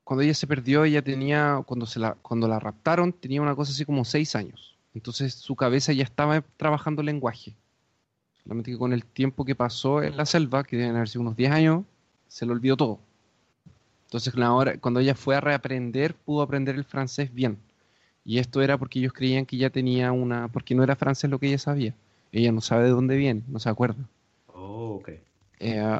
cuando 0.04 0.22
ella 0.22 0.34
se 0.34 0.46
perdió, 0.46 0.84
ella 0.84 1.02
tenía, 1.02 1.62
cuando, 1.66 1.86
se 1.86 1.98
la, 1.98 2.14
cuando 2.14 2.48
la 2.48 2.58
raptaron, 2.58 3.12
tenía 3.12 3.42
una 3.42 3.54
cosa 3.54 3.72
así 3.72 3.84
como 3.84 4.04
seis 4.04 4.34
años. 4.36 4.76
Entonces 4.94 5.34
su 5.34 5.56
cabeza 5.56 5.92
ya 5.92 6.04
estaba 6.04 6.40
trabajando 6.56 7.02
el 7.02 7.06
lenguaje. 7.06 7.54
Solamente 8.42 8.70
que 8.70 8.78
con 8.78 8.92
el 8.92 9.04
tiempo 9.04 9.44
que 9.44 9.54
pasó 9.54 10.02
en 10.02 10.16
la 10.16 10.24
selva, 10.26 10.64
que 10.64 10.76
deben 10.76 10.96
haber 10.96 11.08
sido 11.08 11.22
unos 11.22 11.36
10 11.36 11.50
años, 11.50 11.84
se 12.28 12.46
le 12.46 12.52
olvidó 12.52 12.76
todo. 12.76 13.00
Entonces 14.14 14.32
hora- 14.36 14.78
cuando 14.78 15.00
ella 15.00 15.16
fue 15.16 15.34
a 15.34 15.40
reaprender, 15.40 16.14
pudo 16.14 16.42
aprender 16.42 16.76
el 16.76 16.84
francés 16.84 17.34
bien. 17.34 17.58
Y 18.24 18.38
esto 18.38 18.62
era 18.62 18.78
porque 18.78 19.00
ellos 19.00 19.12
creían 19.12 19.44
que 19.44 19.56
ya 19.56 19.70
tenía 19.70 20.12
una, 20.12 20.46
porque 20.46 20.72
no 20.72 20.84
era 20.84 20.94
francés 20.94 21.28
lo 21.28 21.40
que 21.40 21.48
ella 21.48 21.58
sabía. 21.58 21.94
Ella 22.30 22.52
no 22.52 22.60
sabe 22.60 22.84
de 22.84 22.90
dónde 22.90 23.16
viene, 23.16 23.42
no 23.48 23.58
se 23.58 23.68
acuerda. 23.68 24.08
Oh, 24.46 25.00
ok. 25.00 25.08
Eh, 25.58 25.98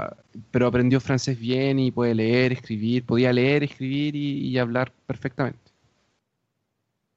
pero 0.53 0.69
aprendió 0.69 1.01
francés 1.01 1.37
bien 1.41 1.81
y 1.81 1.91
puede 1.91 2.15
leer, 2.15 2.53
escribir, 2.53 3.05
podía 3.05 3.33
leer, 3.33 3.65
escribir 3.65 4.15
y, 4.15 4.47
y 4.47 4.59
hablar 4.59 4.93
perfectamente. 5.09 5.73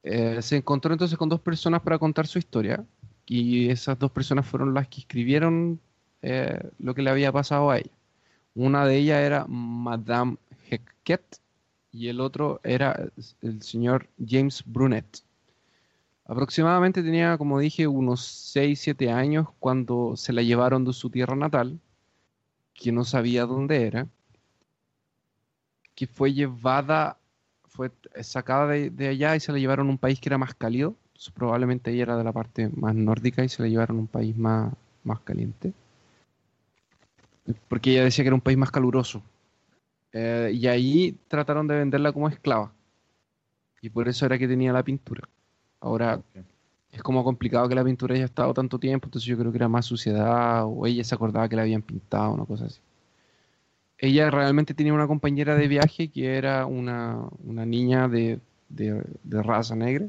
Eh, 0.02 0.42
se 0.42 0.56
encontró 0.56 0.92
entonces 0.92 1.16
con 1.16 1.28
dos 1.28 1.40
personas 1.40 1.80
para 1.80 1.98
contar 2.00 2.26
su 2.26 2.40
historia 2.40 2.84
y 3.24 3.68
esas 3.70 3.96
dos 3.96 4.10
personas 4.10 4.46
fueron 4.46 4.74
las 4.74 4.88
que 4.88 5.02
escribieron 5.02 5.78
eh, 6.22 6.58
lo 6.80 6.92
que 6.92 7.02
le 7.02 7.10
había 7.10 7.30
pasado 7.30 7.70
a 7.70 7.78
ella. 7.78 7.90
Una 8.56 8.84
de 8.84 8.96
ellas 8.96 9.20
era 9.20 9.44
Madame 9.46 10.38
Y 11.90 12.08
el 12.08 12.20
otro 12.20 12.60
era 12.62 13.10
el 13.40 13.62
señor 13.62 14.08
James 14.24 14.62
Brunet. 14.66 15.22
Aproximadamente 16.26 17.02
tenía, 17.02 17.38
como 17.38 17.58
dije, 17.58 17.86
unos 17.86 18.20
6, 18.22 18.78
7 18.78 19.10
años 19.10 19.48
cuando 19.58 20.14
se 20.16 20.34
la 20.34 20.42
llevaron 20.42 20.84
de 20.84 20.92
su 20.92 21.08
tierra 21.08 21.34
natal, 21.34 21.80
que 22.74 22.92
no 22.92 23.04
sabía 23.04 23.46
dónde 23.46 23.86
era, 23.86 24.06
que 25.94 26.06
fue 26.06 26.34
llevada, 26.34 27.16
fue 27.64 27.90
sacada 28.22 28.66
de, 28.68 29.08
allá 29.08 29.34
y 29.36 29.40
se 29.40 29.52
la 29.52 29.58
llevaron 29.58 29.88
a 29.88 29.90
un 29.90 29.98
país 29.98 30.20
que 30.20 30.28
era 30.28 30.38
más 30.38 30.54
cálido. 30.54 30.94
Probablemente 31.34 31.90
ella 31.90 32.02
era 32.02 32.16
de 32.16 32.24
la 32.24 32.32
parte 32.32 32.68
más 32.68 32.94
nórdica 32.94 33.42
y 33.42 33.48
se 33.48 33.62
la 33.62 33.68
llevaron 33.68 33.96
a 33.96 34.00
un 34.00 34.06
país 34.06 34.36
más, 34.36 34.72
más 35.04 35.20
caliente. 35.20 35.72
Porque 37.68 37.92
ella 37.92 38.04
decía 38.04 38.22
que 38.22 38.28
era 38.28 38.34
un 38.34 38.42
país 38.42 38.58
más 38.58 38.70
caluroso. 38.70 39.22
Eh, 40.12 40.50
y 40.54 40.66
ahí 40.66 41.18
trataron 41.28 41.66
de 41.66 41.76
venderla 41.78 42.12
como 42.12 42.28
esclava. 42.28 42.72
Y 43.80 43.90
por 43.90 44.08
eso 44.08 44.26
era 44.26 44.38
que 44.38 44.48
tenía 44.48 44.72
la 44.72 44.82
pintura. 44.84 45.28
Ahora, 45.80 46.20
es 46.92 47.02
como 47.02 47.24
complicado 47.24 47.68
que 47.68 47.74
la 47.76 47.84
pintura 47.84 48.14
haya 48.16 48.26
estado 48.26 48.54
tanto 48.54 48.78
tiempo, 48.78 49.06
entonces 49.08 49.28
yo 49.28 49.38
creo 49.38 49.52
que 49.52 49.58
era 49.58 49.68
más 49.68 49.86
suciedad 49.86 50.64
o 50.66 50.86
ella 50.86 51.04
se 51.04 51.14
acordaba 51.14 51.48
que 51.48 51.56
la 51.56 51.62
habían 51.62 51.82
pintado, 51.82 52.32
una 52.34 52.46
cosa 52.46 52.66
así. 52.66 52.80
Ella 53.98 54.30
realmente 54.30 54.72
tenía 54.74 54.94
una 54.94 55.06
compañera 55.06 55.54
de 55.54 55.68
viaje 55.68 56.10
que 56.10 56.36
era 56.38 56.64
una, 56.66 57.28
una 57.44 57.66
niña 57.66 58.08
de, 58.08 58.40
de- 58.68 59.04
de 59.24 59.42
raza 59.42 59.74
negra. 59.76 60.08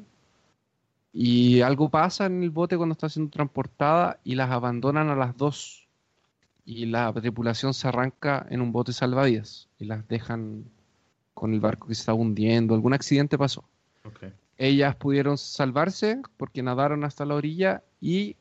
Y 1.13 1.61
algo 1.61 1.89
pasa 1.89 2.25
en 2.27 2.43
el 2.43 2.49
bote 2.51 2.77
cuando 2.77 2.93
está 2.93 3.09
siendo 3.09 3.31
transportada 3.31 4.19
y 4.23 4.35
las 4.35 4.51
abandonan 4.51 5.09
a 5.09 5.15
las 5.15 5.35
dos. 5.37 5.88
Y 6.69 6.85
la 6.85 7.11
tripulación 7.11 7.73
se 7.73 7.87
arranca 7.87 8.45
en 8.51 8.61
un 8.61 8.71
bote 8.71 8.93
salvavidas 8.93 9.67
y 9.79 9.85
las 9.85 10.07
dejan 10.07 10.65
con 11.33 11.51
el 11.51 11.59
barco 11.59 11.87
que 11.87 11.95
se 11.95 12.01
estaba 12.01 12.19
hundiendo. 12.19 12.75
Algún 12.75 12.93
accidente 12.93 13.39
pasó. 13.39 13.63
Ellas 14.55 14.95
pudieron 14.95 15.39
salvarse 15.39 16.21
porque 16.37 16.61
nadaron 16.61 17.03
hasta 17.05 17.25
la 17.25 17.33
orilla 17.33 17.81
y 17.99 18.35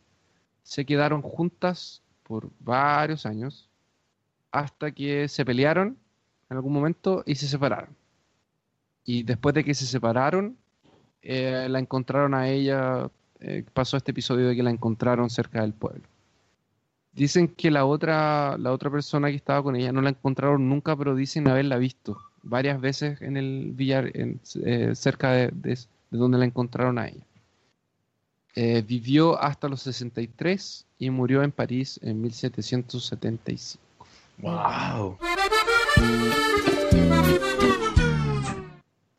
se 0.62 0.85
quedaron 0.85 1.22
juntas 1.22 2.03
por 2.22 2.51
varios 2.61 3.24
años 3.24 3.70
hasta 4.53 4.91
que 4.91 5.26
se 5.29 5.47
pelearon 5.47 5.97
en 6.51 6.57
algún 6.59 6.74
momento 6.74 7.22
y 7.24 7.35
se 7.37 7.49
separaron. 7.49 7.97
Y 9.07 9.22
después 9.22 9.55
de 9.55 9.64
que 9.64 9.72
se 9.72 9.87
separaron, 9.87 10.59
eh, 11.22 11.66
la 11.70 11.79
encontraron 11.79 12.35
a 12.35 12.47
ella, 12.47 13.11
eh, 13.41 13.64
pasó 13.72 13.97
este 13.97 14.11
episodio 14.11 14.49
de 14.49 14.55
que 14.55 14.62
la 14.62 14.70
encontraron 14.70 15.31
cerca 15.31 15.62
del 15.62 15.72
pueblo. 15.72 16.07
Dicen 17.19 17.49
que 17.49 17.71
la 17.71 17.85
otra, 17.85 18.57
la 18.59 18.73
otra 18.73 18.91
persona 18.91 19.29
que 19.31 19.37
estaba 19.37 19.62
con 19.62 19.75
ella 19.77 19.91
no 19.93 20.01
la 20.01 20.11
encontraron 20.11 20.69
nunca, 20.69 20.95
pero 20.97 21.14
dicen 21.14 21.49
haberla 21.49 21.77
visto 21.77 22.19
varias 22.43 22.81
veces 22.81 23.21
en 23.21 23.37
el 23.37 23.73
billar, 23.75 24.11
en- 24.16 24.41
eh, 24.64 24.93
cerca 24.95 25.33
de, 25.33 25.51
de- 25.53 25.75
de 26.11 26.19
donde 26.19 26.39
la 26.39 26.45
encontraron 26.45 26.99
a 26.99 27.09
ella. 27.09 27.25
Eh, 28.55 28.83
vivió 28.87 29.41
hasta 29.41 29.69
los 29.69 29.83
63 29.83 30.87
y 30.99 31.11
murió 31.11 31.43
en 31.43 31.53
París 31.53 32.01
en 32.03 32.21
1775. 32.23 33.83
Wow. 34.39 35.19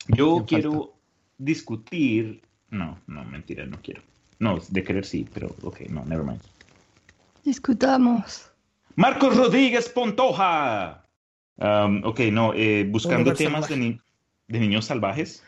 Yo 0.08 0.34
¿Quién 0.36 0.62
quiero 0.62 0.93
discutir. 1.38 2.41
No, 2.72 3.00
no, 3.08 3.24
mentira, 3.26 3.66
no 3.66 3.78
quiero. 3.82 4.02
No, 4.39 4.58
de 4.70 4.84
querer 4.84 5.06
sí, 5.06 5.26
pero 5.34 5.56
ok, 5.64 5.82
no, 5.89 6.04
never 6.06 6.26
mind. 6.26 6.41
Discutamos. 7.54 8.52
Marcos 8.95 9.36
Rodríguez 9.36 9.89
Pontoja. 9.89 11.04
Um, 11.58 12.04
ok, 12.06 12.20
no, 12.32 12.54
eh, 12.54 12.86
buscando 12.88 13.34
temas 13.34 13.68
de, 13.68 13.74
salvaje. 13.74 13.78
ni- 13.78 14.00
de 14.47 14.60
niños 14.60 14.86
salvajes. 14.86 15.43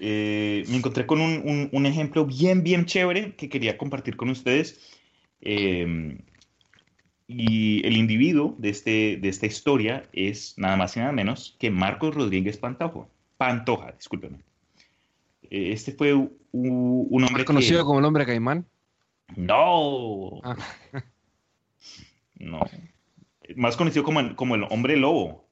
Eh, 0.00 0.64
me 0.68 0.76
encontré 0.78 1.06
con 1.06 1.20
un, 1.20 1.40
un- 1.44 1.68
un 1.72 1.86
ejemplo 1.86 2.26
bien, 2.26 2.64
bien 2.64 2.84
chévere 2.84 3.36
que 3.36 3.48
quería 3.48 3.78
compartir 3.78 4.16
con 4.16 4.28
ustedes. 4.28 4.80
Eh, 5.40 6.18
y 7.28 7.86
el 7.86 7.96
individuo 7.96 8.56
de, 8.58 8.70
este, 8.70 9.18
de 9.22 9.28
esta 9.28 9.46
historia 9.46 10.08
es 10.12 10.54
nada 10.56 10.76
más 10.76 10.96
y 10.96 10.98
nada 10.98 11.12
menos 11.12 11.56
que 11.60 11.70
Marcos 11.70 12.12
Rodríguez 12.12 12.56
Pantoja. 12.56 13.06
Pantoja, 13.36 13.92
discúlpeme. 13.92 14.38
Eh, 15.44 15.70
Este 15.72 15.92
fue 15.92 16.12
un 16.14 17.08
hombre 17.12 17.42
Más 17.42 17.44
conocido 17.44 17.78
que... 17.82 17.84
como 17.84 18.00
el 18.00 18.04
hombre 18.04 18.26
caimán. 18.26 18.66
No. 19.36 20.40
Ah. 20.42 20.56
No. 22.38 22.60
Más 23.56 23.76
conocido 23.76 24.04
como 24.04 24.20
el, 24.20 24.36
como 24.36 24.54
el 24.54 24.64
hombre 24.70 24.96
lobo. 24.96 25.48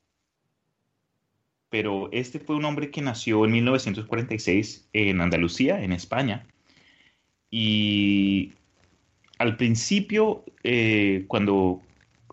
Pero 1.68 2.08
este 2.12 2.38
fue 2.38 2.56
un 2.56 2.64
hombre 2.64 2.90
que 2.90 3.02
nació 3.02 3.44
en 3.44 3.52
1946 3.52 4.88
en 4.92 5.20
Andalucía, 5.20 5.82
en 5.82 5.92
España. 5.92 6.46
Y 7.50 8.52
al 9.38 9.56
principio, 9.56 10.44
eh, 10.62 11.24
cuando 11.26 11.82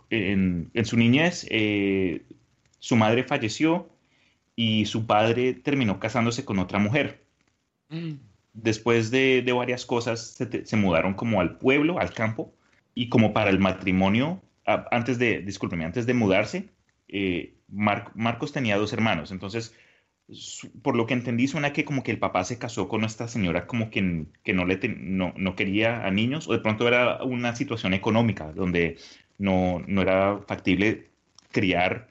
en, 0.09 0.69
en 0.73 0.85
su 0.85 0.97
niñez, 0.97 1.47
eh, 1.49 2.21
su 2.79 2.95
madre 2.95 3.23
falleció 3.23 3.89
y 4.55 4.85
su 4.85 5.07
padre 5.07 5.53
terminó 5.53 5.99
casándose 5.99 6.45
con 6.45 6.59
otra 6.59 6.79
mujer. 6.79 7.25
Mm. 7.89 8.13
Después 8.53 9.11
de, 9.11 9.43
varias 9.55 9.85
cosas, 9.85 10.35
se, 10.65 10.75
mudaron 10.77 11.15
como 11.15 11.41
al 11.41 11.57
pueblo, 11.57 11.99
al 11.99 12.13
campo, 12.13 12.53
y 12.93 13.09
como 13.09 13.33
para 13.33 13.49
el 13.49 13.59
matrimonio, 13.59 14.43
antes 14.65 15.17
de, 15.19 15.41
discúlpeme, 15.41 15.85
antes 15.85 16.05
de 16.05 16.13
mudarse, 16.13 16.69
eh, 17.07 17.55
Mar- 17.67 18.11
Marcos 18.15 18.51
tenía 18.53 18.77
dos 18.77 18.93
hermanos, 18.93 19.31
entonces, 19.31 19.75
por 20.81 20.95
lo 20.95 21.05
que 21.05 21.13
entendí, 21.13 21.47
suena 21.47 21.73
que 21.73 21.83
como 21.85 22.03
que 22.03 22.11
el 22.11 22.19
papá 22.19 22.43
se 22.43 22.57
casó 22.59 22.87
con 22.87 23.03
esta 23.03 23.27
señora 23.27 23.67
como 23.67 23.89
que, 23.89 24.25
que 24.43 24.53
no, 24.53 24.65
le 24.65 24.79
no, 24.97 25.33
no 25.35 25.55
quería 25.55 26.05
a 26.05 26.11
niños, 26.11 26.47
o 26.47 26.53
de 26.53 26.59
pronto 26.59 26.87
era 26.87 27.23
una 27.23 27.55
situación 27.55 27.93
económica 27.93 28.51
donde 28.53 28.97
no, 29.37 29.83
no 29.87 30.01
era 30.01 30.39
factible 30.47 31.09
criar 31.51 32.09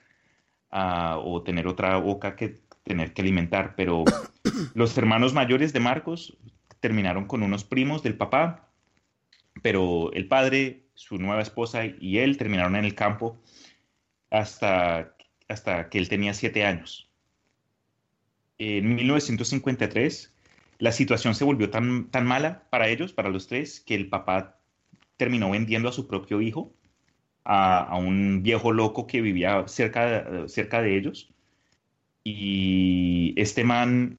o 0.70 1.42
tener 1.42 1.66
otra 1.66 1.96
boca 1.98 2.34
que 2.36 2.54
tener 2.84 3.12
que 3.12 3.22
alimentar, 3.22 3.74
pero 3.76 4.04
los 4.74 4.96
hermanos 4.98 5.34
mayores 5.34 5.72
de 5.72 5.80
Marcos 5.80 6.36
terminaron 6.80 7.26
con 7.26 7.42
unos 7.42 7.64
primos 7.64 8.02
del 8.02 8.16
papá, 8.16 8.68
pero 9.62 10.12
el 10.12 10.26
padre, 10.26 10.86
su 10.94 11.18
nueva 11.18 11.42
esposa 11.42 11.82
y 11.86 12.18
él 12.18 12.36
terminaron 12.36 12.76
en 12.76 12.84
el 12.84 12.94
campo 12.94 13.40
hasta, 14.30 15.14
hasta 15.48 15.88
que 15.88 15.98
él 15.98 16.08
tenía 16.08 16.34
siete 16.34 16.64
años. 16.64 17.08
En 18.58 18.94
1953, 18.94 20.34
la 20.78 20.92
situación 20.92 21.34
se 21.34 21.44
volvió 21.44 21.70
tan, 21.70 22.10
tan 22.10 22.26
mala 22.26 22.68
para 22.70 22.88
ellos, 22.88 23.12
para 23.12 23.28
los 23.28 23.46
tres, 23.46 23.80
que 23.80 23.94
el 23.94 24.08
papá 24.08 24.58
terminó 25.16 25.50
vendiendo 25.50 25.88
a 25.88 25.92
su 25.92 26.08
propio 26.08 26.40
hijo 26.40 26.74
a, 27.44 27.84
a 27.84 27.96
un 27.96 28.42
viejo 28.42 28.72
loco 28.72 29.06
que 29.06 29.20
vivía 29.20 29.66
cerca, 29.68 30.48
cerca 30.48 30.82
de 30.82 30.96
ellos. 30.96 31.32
Y 32.24 33.34
este 33.36 33.64
man 33.64 34.18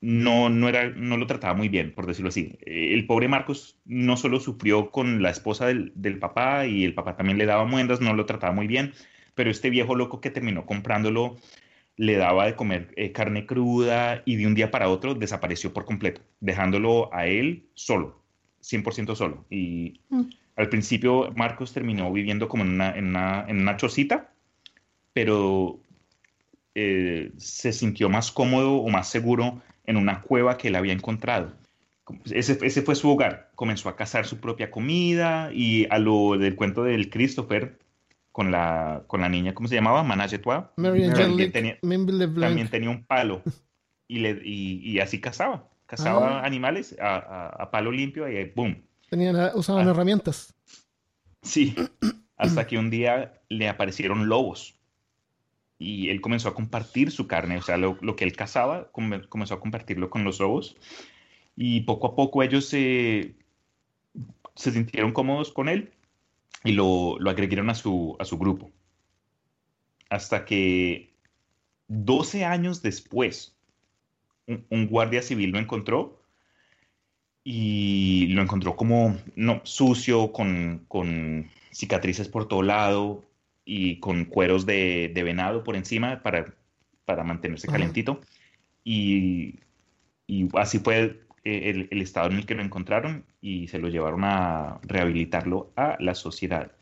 no, 0.00 0.50
no, 0.50 0.68
era, 0.68 0.90
no 0.90 1.16
lo 1.16 1.26
trataba 1.26 1.54
muy 1.54 1.68
bien, 1.68 1.92
por 1.94 2.06
decirlo 2.06 2.28
así. 2.28 2.58
Eh, 2.66 2.92
El 2.92 3.06
pobre 3.06 3.28
Marcos 3.28 3.78
no 3.84 4.16
solo 4.16 4.38
sufrió 4.40 4.90
con 4.90 5.22
la 5.22 5.30
esposa 5.30 5.66
del, 5.66 5.92
del 5.94 6.18
papá 6.18 6.66
y 6.66 6.84
el 6.84 6.94
papá 6.94 7.16
también 7.16 7.38
le 7.38 7.46
daba 7.46 7.64
muendas, 7.64 8.00
no 8.00 8.12
lo 8.14 8.26
trataba 8.26 8.52
muy 8.52 8.66
bien, 8.66 8.92
pero 9.34 9.50
este 9.50 9.70
viejo 9.70 9.94
loco 9.94 10.20
que 10.20 10.30
terminó 10.30 10.66
comprándolo 10.66 11.36
le 11.96 12.16
daba 12.16 12.46
de 12.46 12.56
comer 12.56 12.92
eh, 12.96 13.12
carne 13.12 13.46
cruda 13.46 14.22
y 14.26 14.36
de 14.36 14.46
un 14.46 14.54
día 14.54 14.70
para 14.70 14.88
otro 14.88 15.14
desapareció 15.14 15.72
por 15.72 15.84
completo, 15.84 16.20
dejándolo 16.40 17.08
a 17.14 17.26
él 17.26 17.66
solo, 17.74 18.20
100% 18.60 19.14
solo. 19.14 19.44
Y 19.48 20.00
Mm. 20.10 20.22
al 20.56 20.68
principio 20.68 21.32
Marcos 21.36 21.72
terminó 21.72 22.12
viviendo 22.12 22.48
como 22.48 22.64
en 22.64 22.70
una, 22.70 22.96
en 22.96 23.06
una, 23.06 23.44
en 23.48 23.60
una 23.60 23.76
chocita, 23.76 24.32
pero 25.12 25.78
eh, 26.74 27.32
se 27.36 27.72
sintió 27.72 28.08
más 28.08 28.30
cómodo 28.32 28.74
o 28.76 28.88
más 28.90 29.08
seguro 29.08 29.62
en 29.84 29.96
una 29.96 30.22
cueva 30.22 30.56
que 30.56 30.68
él 30.68 30.76
había 30.76 30.92
encontrado. 30.92 31.52
Ese, 32.30 32.58
ese 32.62 32.82
fue 32.82 32.94
su 32.94 33.10
hogar. 33.10 33.50
Comenzó 33.54 33.88
a 33.88 33.96
cazar 33.96 34.26
su 34.26 34.38
propia 34.38 34.70
comida 34.70 35.50
y 35.52 35.86
a 35.90 35.98
lo 35.98 36.36
del 36.36 36.54
cuento 36.54 36.82
del 36.84 37.08
Christopher 37.10 37.78
con 38.32 38.50
la, 38.50 39.04
con 39.06 39.20
la 39.20 39.28
niña, 39.28 39.54
¿cómo 39.54 39.68
se 39.68 39.76
llamaba? 39.76 40.02
Mary 40.02 40.36
También 41.12 41.52
tenía- 41.52 41.78
También 42.48 42.68
tenía 42.68 42.90
un 42.90 43.04
palo 43.04 43.42
y, 44.08 44.18
le, 44.18 44.40
y, 44.44 44.80
y 44.90 44.98
así 45.00 45.20
cazaba. 45.20 45.68
Cazaba 45.86 46.40
Ah. 46.40 46.44
animales 46.46 46.96
a, 47.00 47.16
a- 47.16 47.48
a 47.62 47.70
palo 47.70 47.92
limpio 47.92 48.28
y 48.28 48.50
¡boom! 48.54 48.82
Tenían, 49.08 49.36
usaban 49.54 49.86
Ah. 49.86 49.90
herramientas. 49.92 50.52
Sí, 51.42 51.74
hasta 52.36 52.66
que 52.66 52.76
un 52.78 52.90
día 52.90 53.34
le 53.48 53.68
aparecieron 53.68 54.28
lobos 54.28 54.74
y 55.84 56.08
él 56.08 56.20
comenzó 56.20 56.48
a 56.48 56.54
compartir 56.54 57.10
su 57.10 57.26
carne, 57.26 57.58
o 57.58 57.62
sea, 57.62 57.76
lo, 57.76 57.98
lo 58.00 58.16
que 58.16 58.24
él 58.24 58.34
cazaba, 58.34 58.90
come- 58.90 59.28
comenzó 59.28 59.54
a 59.54 59.60
compartirlo 59.60 60.08
con 60.10 60.24
los 60.24 60.40
lobos 60.40 60.76
y 61.56 61.82
poco 61.82 62.06
a 62.08 62.16
poco 62.16 62.42
ellos 62.42 62.64
se, 62.66 63.34
se 64.56 64.72
sintieron 64.72 65.12
cómodos 65.12 65.52
con 65.52 65.68
él 65.68 65.92
y 66.64 66.72
lo, 66.72 67.18
lo 67.18 67.30
agregaron 67.30 67.68
a 67.70 67.74
su, 67.74 68.16
a 68.18 68.24
su 68.24 68.38
grupo. 68.38 68.70
Hasta 70.08 70.44
que 70.44 71.12
12 71.88 72.44
años 72.44 72.80
después, 72.82 73.54
un, 74.46 74.64
un 74.70 74.86
guardia 74.86 75.22
civil 75.22 75.50
lo 75.50 75.58
encontró 75.58 76.20
y 77.44 78.28
lo 78.28 78.40
encontró 78.40 78.74
como 78.74 79.18
no, 79.36 79.60
sucio, 79.64 80.32
con, 80.32 80.84
con 80.88 81.50
cicatrices 81.70 82.28
por 82.28 82.48
todo 82.48 82.62
lado 82.62 83.22
y 83.64 83.98
con 84.00 84.24
cueros 84.26 84.66
de, 84.66 85.10
de 85.14 85.22
venado 85.22 85.64
por 85.64 85.76
encima 85.76 86.22
para, 86.22 86.54
para 87.04 87.24
mantenerse 87.24 87.66
calentito. 87.68 88.20
Y, 88.84 89.60
y 90.26 90.48
así 90.54 90.78
fue 90.78 91.20
eh, 91.44 91.70
el, 91.70 91.88
el 91.90 92.02
estado 92.02 92.30
en 92.30 92.36
el 92.36 92.46
que 92.46 92.54
lo 92.54 92.62
encontraron 92.62 93.24
y 93.40 93.68
se 93.68 93.78
lo 93.78 93.88
llevaron 93.88 94.24
a 94.24 94.78
rehabilitarlo 94.82 95.72
a 95.76 95.96
la 96.00 96.14
sociedad. 96.14 96.72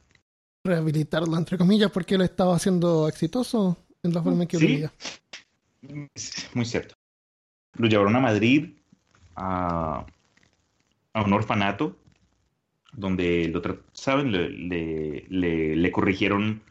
Rehabilitarlo, 0.64 1.36
entre 1.36 1.58
comillas, 1.58 1.90
porque 1.90 2.14
él 2.14 2.22
estaba 2.22 2.58
siendo 2.58 3.08
exitoso 3.08 3.76
en 4.02 4.14
la 4.14 4.22
forma 4.22 4.42
en 4.42 4.48
que 4.48 4.58
Sí. 4.58 4.66
vivía. 4.66 4.92
Muy 6.54 6.64
cierto. 6.64 6.94
Lo 7.74 7.88
llevaron 7.88 8.14
a 8.16 8.20
Madrid, 8.20 8.70
a, 9.34 10.04
a 11.12 11.22
un 11.22 11.32
orfanato, 11.32 11.96
donde 12.92 13.48
lo 13.48 13.62
¿saben? 13.92 14.30
Le, 14.30 14.50
le- 14.50 15.24
le- 15.28 15.76
le 15.76 15.92
corrigieron. 15.92 16.62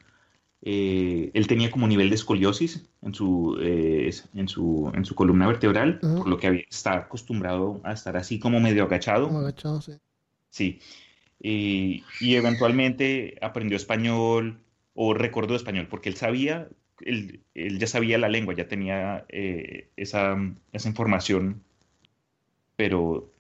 Eh, 0.64 1.32
él 1.34 1.48
tenía 1.48 1.72
como 1.72 1.88
nivel 1.88 2.10
de 2.10 2.16
escoliosis 2.16 2.88
en 3.02 3.14
su, 3.14 3.58
eh, 3.62 4.12
en 4.36 4.48
su, 4.48 4.92
en 4.94 5.06
su 5.06 5.16
columna 5.16 5.48
vertebral, 5.48 6.00
Ajá. 6.04 6.18
por 6.18 6.28
lo 6.28 6.38
que 6.38 6.48
había- 6.48 6.66
está 6.70 6.94
acostumbrado 6.98 7.82
a 7.84 7.94
estar 7.94 8.16
así 8.18 8.40
como 8.40 8.60
medio 8.60 8.84
agachado. 8.84 9.28
Como 9.28 9.40
agachado, 9.40 9.82
sí. 9.82 9.94
Sí. 10.50 10.80
Y, 11.42 12.04
y 12.20 12.36
eventualmente 12.36 13.38
aprendió 13.42 13.76
español 13.76 14.60
o 14.94 15.14
recordó 15.16 15.56
español, 15.56 15.88
porque 15.90 16.10
él 16.10 16.16
sabía, 16.16 16.68
él, 17.00 17.40
él 17.56 17.80
ya 17.80 17.88
sabía 17.88 18.18
la 18.20 18.30
lengua, 18.30 18.54
ya 18.54 18.68
tenía 18.68 19.26
eh, 19.30 19.90
esa, 19.96 20.38
esa 20.74 20.90
información, 20.90 21.64
pero 22.76 23.32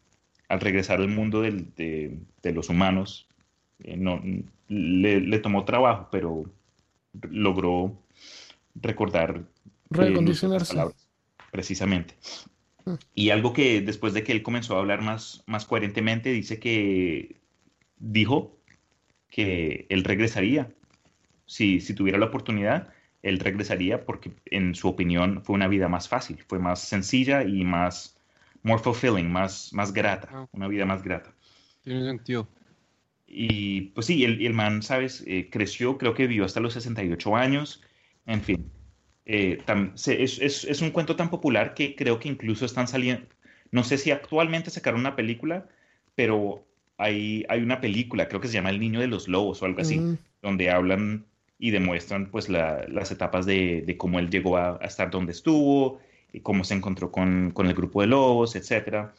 al 0.47 0.59
regresar 0.59 0.99
al 0.99 1.07
mundo 1.07 1.41
del- 1.41 1.73
de, 1.75 2.17
de 2.41 2.51
los 2.53 2.69
humanos, 2.69 3.27
eh, 3.83 3.95
no, 3.97 4.21
le, 4.67 5.21
le 5.21 5.39
tomó 5.39 5.65
trabajo, 5.65 6.07
pero 6.11 6.45
logró 7.29 7.97
recordar 8.75 9.37
eh, 9.37 9.43
Recondicionarse. 9.89 10.73
palabras, 10.73 11.07
precisamente. 11.51 12.15
Mm. 12.85 12.93
Y 13.15 13.29
algo 13.29 13.53
que 13.53 13.81
después 13.81 14.13
de 14.13 14.23
que 14.23 14.31
él 14.31 14.43
comenzó 14.43 14.75
a 14.75 14.79
hablar 14.79 15.01
más, 15.01 15.43
más 15.47 15.65
coherentemente, 15.65 16.31
dice 16.31 16.59
que 16.59 17.35
dijo 17.97 18.57
que 19.29 19.85
él 19.89 20.03
regresaría. 20.03 20.71
Si, 21.45 21.79
si 21.81 21.93
tuviera 21.93 22.17
la 22.17 22.27
oportunidad, 22.27 22.89
él 23.23 23.39
regresaría 23.39 24.05
porque 24.05 24.31
en 24.45 24.73
su 24.73 24.87
opinión 24.87 25.43
fue 25.43 25.55
una 25.55 25.67
vida 25.67 25.87
más 25.89 26.07
fácil, 26.07 26.43
fue 26.47 26.59
más 26.59 26.79
sencilla 26.79 27.43
y 27.43 27.63
más 27.63 28.17
more 28.63 28.81
fulfilling, 28.81 29.29
más, 29.31 29.73
más 29.73 29.91
grata, 29.93 30.29
Ah. 30.31 30.47
una 30.53 30.67
vida 30.67 30.85
más 30.85 31.03
grata. 31.03 31.33
Tiene 31.83 32.05
sentido. 32.05 32.47
Y 33.33 33.81
pues 33.95 34.07
sí, 34.07 34.23
el, 34.25 34.45
el 34.45 34.53
man, 34.53 34.83
¿sabes? 34.83 35.23
Eh, 35.25 35.49
creció, 35.49 35.97
creo 35.97 36.13
que 36.13 36.27
vivió 36.27 36.43
hasta 36.45 36.59
los 36.59 36.73
68 36.73 37.35
años, 37.35 37.81
en 38.25 38.41
fin. 38.41 38.71
Eh, 39.25 39.59
tam- 39.65 39.95
se- 39.95 40.21
es, 40.23 40.39
es- 40.39 40.65
es 40.65 40.81
un 40.81 40.91
cuento 40.91 41.15
tan 41.15 41.29
popular 41.29 41.73
que 41.73 41.95
creo 41.95 42.19
que 42.19 42.27
incluso 42.29 42.65
están 42.65 42.87
saliendo, 42.87 43.25
no 43.71 43.83
sé 43.83 43.97
si 43.97 44.11
actualmente 44.11 44.69
sacaron 44.69 44.99
una 44.99 45.15
película, 45.15 45.67
pero 46.15 46.65
hay, 46.97 47.45
hay 47.47 47.61
una 47.61 47.79
película, 47.79 48.27
creo 48.27 48.41
que 48.41 48.47
se 48.47 48.55
llama 48.55 48.69
El 48.71 48.79
Niño 48.79 48.99
de 48.99 49.07
los 49.07 49.27
Lobos 49.27 49.61
o 49.61 49.65
algo 49.65 49.81
así, 49.81 49.97
Mm, 49.99 50.17
donde 50.41 50.69
hablan 50.71 51.25
y 51.59 51.69
demuestran 51.71 52.31
pues 52.31 52.49
la- 52.49 52.85
las 52.89 53.11
etapas 53.11 53.45
de, 53.45 53.83
de 53.85 53.95
cómo 53.97 54.19
él 54.19 54.29
llegó 54.29 54.57
a, 54.57 54.77
a 54.81 54.85
estar 54.85 55.09
donde 55.11 55.31
estuvo, 55.31 55.99
y 56.33 56.39
cómo 56.41 56.63
se 56.63 56.73
encontró 56.73 57.11
con, 57.11 57.51
con 57.53 57.67
el 57.67 57.73
grupo 57.75 58.01
de 58.01 58.07
lobos, 58.07 58.55
etcétera. 58.55 59.13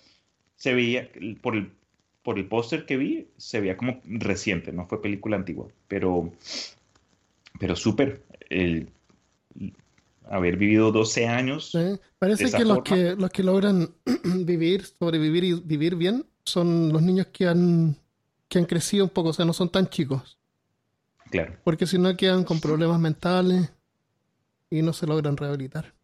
Se 0.57 0.75
veía, 0.75 1.09
por 1.43 1.57
el, 1.57 1.71
por 2.23 2.39
el 2.39 2.47
póster 2.49 2.87
que 2.87 2.97
vi, 2.97 3.29
se 3.37 3.61
veía 3.61 3.77
como 3.77 4.01
reciente, 4.05 4.73
no 4.73 4.87
fue 4.87 5.03
película 5.03 5.37
antigua, 5.37 5.69
pero, 5.89 6.33
pero 7.59 7.77
súper. 7.77 8.23
el- 8.51 8.89
haber 10.29 10.57
vivido 10.57 10.93
12 10.93 11.27
años, 11.27 11.71
sí. 11.73 11.99
Parece 12.19 12.53
que 12.53 12.65
los, 12.65 12.83
que 12.83 13.15
los 13.17 13.31
que 13.31 13.43
logran 13.43 13.95
vivir, 14.45 14.85
sobrevivir 14.85 15.45
y 15.45 15.55
vivir 15.55 15.97
bien 15.97 16.27
son 16.45 16.93
los 16.93 17.03
niños 17.03 17.29
que 17.33 17.47
han, 17.49 17.97
que 18.49 18.59
han 18.59 18.65
crecido 18.65 19.05
un 19.05 19.11
poco, 19.11 19.31
o 19.31 19.33
sea, 19.33 19.45
no 19.45 19.53
son 19.53 19.71
tan 19.71 19.89
chicos. 19.89 20.39
Claro. 21.31 21.57
Porque 21.65 21.89
si 21.89 21.99
no 21.99 22.17
quedan 22.17 22.45
con 22.45 22.61
problemas 22.61 23.01
mentales 23.01 23.73
y 24.71 24.83
no 24.83 24.93
se 24.93 25.07
logran 25.07 25.37
rehabilitar. 25.37 25.95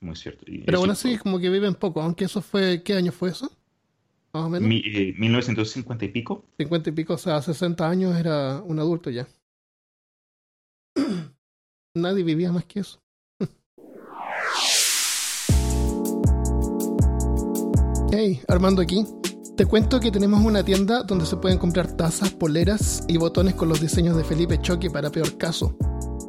Muy 0.00 0.16
cierto. 0.16 0.44
Y 0.48 0.64
Pero 0.64 0.78
eso 0.78 0.80
bueno, 0.80 0.94
fue 0.94 1.12
sí, 1.12 1.18
como 1.18 1.38
que 1.40 1.50
viven 1.50 1.74
poco, 1.74 2.00
aunque 2.00 2.24
eso 2.26 2.42
fue, 2.42 2.82
¿qué 2.84 2.94
año 2.94 3.10
fue 3.12 3.30
eso? 3.30 3.50
Más 4.38 4.46
o 4.46 4.50
menos. 4.50 4.68
mi- 4.68 4.82
eh, 4.84 5.14
1950 5.18 6.04
y 6.04 6.08
pico. 6.08 6.44
50 6.58 6.90
y 6.90 6.92
pico, 6.92 7.14
o 7.14 7.18
sea, 7.18 7.40
60 7.42 7.88
años 7.88 8.16
era 8.16 8.62
un 8.62 8.78
adulto 8.78 9.10
ya. 9.10 9.26
Nadie 11.94 12.22
vivía 12.24 12.52
más 12.52 12.64
que 12.64 12.80
eso. 12.80 13.00
Hey, 18.10 18.40
Armando 18.48 18.82
aquí. 18.82 19.04
Te 19.56 19.66
cuento 19.66 20.00
que 20.00 20.10
tenemos 20.10 20.40
una 20.44 20.64
tienda 20.64 21.02
donde 21.02 21.26
se 21.26 21.36
pueden 21.36 21.58
comprar 21.58 21.96
tazas, 21.96 22.30
poleras 22.30 23.04
y 23.08 23.16
botones 23.16 23.54
con 23.54 23.68
los 23.68 23.80
diseños 23.80 24.16
de 24.16 24.24
Felipe 24.24 24.60
Choque 24.60 24.90
para 24.90 25.10
peor 25.10 25.36
caso. 25.36 25.76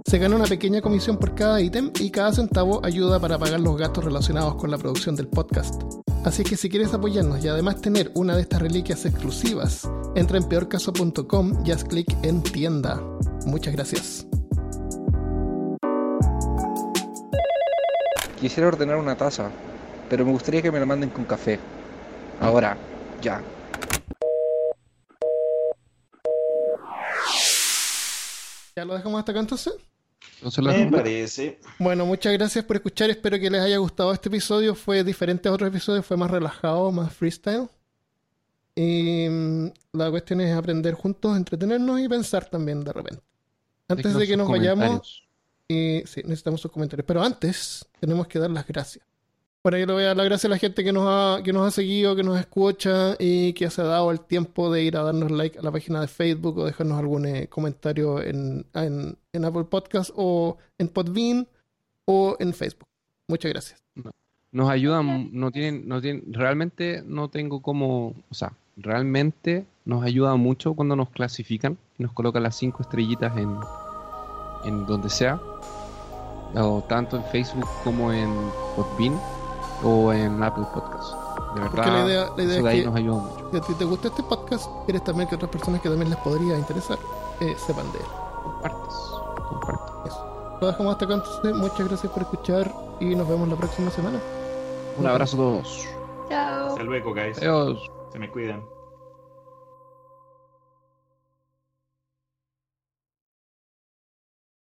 Se 0.05 0.17
gana 0.17 0.35
una 0.35 0.45
pequeña 0.45 0.81
comisión 0.81 1.17
por 1.17 1.35
cada 1.35 1.61
ítem 1.61 1.91
y 1.99 2.09
cada 2.09 2.33
centavo 2.33 2.83
ayuda 2.83 3.19
para 3.19 3.37
pagar 3.37 3.59
los 3.59 3.77
gastos 3.77 4.03
relacionados 4.03 4.55
con 4.55 4.71
la 4.71 4.77
producción 4.79 5.15
del 5.15 5.27
podcast. 5.27 5.81
Así 6.29 6.43
que 6.43 6.55
si 6.57 6.69
quieres 6.69 6.93
apoyarnos 6.93 7.43
y 7.43 7.47
además 7.47 7.81
tener 7.81 8.11
una 8.13 8.35
de 8.35 8.43
estas 8.43 8.61
reliquias 8.61 9.03
exclusivas, 9.03 9.89
entra 10.13 10.37
en 10.37 10.47
peorcaso.com 10.47 11.65
y 11.65 11.71
haz 11.71 11.83
clic 11.83 12.05
en 12.21 12.43
tienda. 12.43 13.01
Muchas 13.47 13.73
gracias. 13.73 14.27
Quisiera 18.39 18.67
ordenar 18.67 18.97
una 18.97 19.15
taza, 19.17 19.49
pero 20.07 20.23
me 20.23 20.31
gustaría 20.31 20.61
que 20.61 20.71
me 20.71 20.79
la 20.79 20.85
manden 20.85 21.09
con 21.09 21.25
café. 21.25 21.59
Ahora, 22.39 22.77
ya. 23.23 23.41
¿Ya 28.75 28.85
lo 28.85 28.93
dejamos 28.93 29.17
hasta 29.17 29.31
acá 29.31 29.39
entonces? 29.39 29.73
Entonces 30.41 30.63
Me 30.63 30.91
parece. 30.91 31.59
Bueno, 31.79 32.05
muchas 32.05 32.31
gracias 32.33 32.63
por 32.63 32.77
escuchar. 32.77 33.09
Espero 33.09 33.37
que 33.39 33.49
les 33.49 33.61
haya 33.61 33.77
gustado 33.77 34.13
este 34.13 34.29
episodio. 34.29 34.73
Fue 34.73 35.03
diferente 35.03 35.49
a 35.49 35.51
otros 35.51 35.69
episodios, 35.69 36.05
fue 36.05 36.15
más 36.15 36.31
relajado, 36.31 36.91
más 36.91 37.13
freestyle. 37.13 37.67
Y 38.73 39.27
mm, 39.29 39.71
la 39.93 40.09
cuestión 40.09 40.39
es 40.39 40.55
aprender 40.55 40.93
juntos, 40.93 41.35
entretenernos 41.35 41.99
y 41.99 42.07
pensar 42.07 42.45
también 42.45 42.83
de 42.83 42.93
repente. 42.93 43.21
Antes 43.89 44.13
de 44.13 44.27
que 44.27 44.37
nos 44.37 44.47
vayamos, 44.47 45.27
y 45.67 46.03
sí, 46.05 46.21
necesitamos 46.23 46.61
sus 46.61 46.71
comentarios. 46.71 47.05
Pero 47.05 47.21
antes, 47.21 47.85
tenemos 47.99 48.27
que 48.27 48.39
dar 48.39 48.51
las 48.51 48.65
gracias. 48.65 49.08
Por 49.61 49.75
ahí 49.75 49.85
le 49.85 49.91
voy 49.91 50.03
a 50.03 50.07
dar 50.07 50.17
las 50.17 50.25
gracias 50.25 50.45
a 50.45 50.49
la 50.49 50.57
gente 50.57 50.85
que 50.85 50.93
nos 50.93 51.03
ha, 51.05 51.43
que 51.43 51.51
nos 51.51 51.67
ha 51.67 51.71
seguido, 51.71 52.15
que 52.15 52.23
nos 52.23 52.39
escucha 52.39 53.17
y 53.19 53.51
que 53.51 53.69
se 53.69 53.81
ha 53.81 53.85
dado 53.85 54.09
el 54.09 54.21
tiempo 54.21 54.71
de 54.71 54.83
ir 54.83 54.95
a 54.95 55.03
darnos 55.03 55.31
like 55.31 55.59
a 55.59 55.61
la 55.61 55.71
página 55.71 55.99
de 55.99 56.07
Facebook 56.07 56.57
o 56.59 56.65
dejarnos 56.65 56.97
algún 56.97 57.25
eh, 57.25 57.47
comentario 57.47 58.21
en, 58.21 58.65
en, 58.73 59.45
Apple 59.45 59.65
Podcast 59.65 60.11
o 60.15 60.57
en 60.77 60.87
Podbean 60.87 61.45
o 62.05 62.37
en 62.39 62.53
Facebook. 62.53 62.87
Muchas 63.27 63.51
gracias. 63.51 63.83
Nos 64.53 64.69
ayudan, 64.69 65.29
no 65.33 65.51
tienen, 65.51 65.89
no 65.89 65.99
tienen, 65.99 66.33
realmente 66.33 67.03
no 67.05 67.27
tengo 67.27 67.61
como, 67.61 68.15
o 68.29 68.33
sea, 68.33 68.53
realmente 68.77 69.65
nos 69.83 70.05
ayuda 70.05 70.37
mucho 70.37 70.73
cuando 70.73 70.95
nos 70.95 71.09
clasifican 71.09 71.77
y 71.97 72.03
nos 72.03 72.13
colocan 72.13 72.43
las 72.43 72.55
cinco 72.55 72.81
estrellitas 72.81 73.35
en, 73.37 73.53
en 74.63 74.85
donde 74.85 75.09
sea, 75.09 75.37
tanto 76.87 77.17
en 77.17 77.25
Facebook 77.25 77.67
como 77.83 78.13
en 78.13 78.33
Podbean 78.77 79.19
o 79.83 80.11
en 80.13 80.41
Apple 80.43 80.65
Podcast. 80.73 81.13
De 81.55 81.61
verdad, 81.61 81.71
Porque 81.71 81.89
la 81.91 82.05
idea- 82.05 82.29
la 82.37 82.43
idea 82.43 82.57
eso 82.57 82.57
es 82.57 82.63
de 82.63 82.69
ahí 82.69 82.79
que- 82.81 82.85
nos 82.85 82.95
ayuda 82.95 83.17
mucho. 83.17 83.49
Si 83.51 83.57
a 83.57 83.61
ti 83.61 83.73
te 83.73 83.85
gusta 83.85 84.07
este 84.09 84.23
podcast, 84.23 84.69
quieres 84.85 85.03
también 85.03 85.27
que 85.29 85.35
otras 85.35 85.49
personas 85.51 85.81
que 85.81 85.89
también 85.89 86.09
les 86.09 86.19
podría 86.19 86.57
interesar 86.57 86.97
eh, 87.39 87.55
sepan 87.57 87.91
de 87.91 87.99
él. 87.99 88.05
Compartes, 88.43 88.95
compartes. 89.49 90.13
Lo 90.61 90.67
dejamos 90.67 90.91
hasta 90.93 91.05
acá 91.05 91.13
entonces. 91.15 91.55
Muchas 91.55 91.87
gracias 91.87 92.11
por 92.11 92.21
escuchar 92.23 92.73
y 92.99 93.15
nos 93.15 93.27
vemos 93.27 93.47
la 93.47 93.55
próxima 93.55 93.89
semana. 93.91 94.19
Un 94.97 95.07
abrazo 95.07 95.35
a 95.35 95.39
todos. 95.39 95.87
Chao. 96.29 96.67
Hasta 96.67 96.83
luego, 96.83 97.13
guys. 97.13 97.37
Adiós. 97.37 97.89
Se 98.11 98.19
me 98.19 98.29
cuidan. 98.29 98.78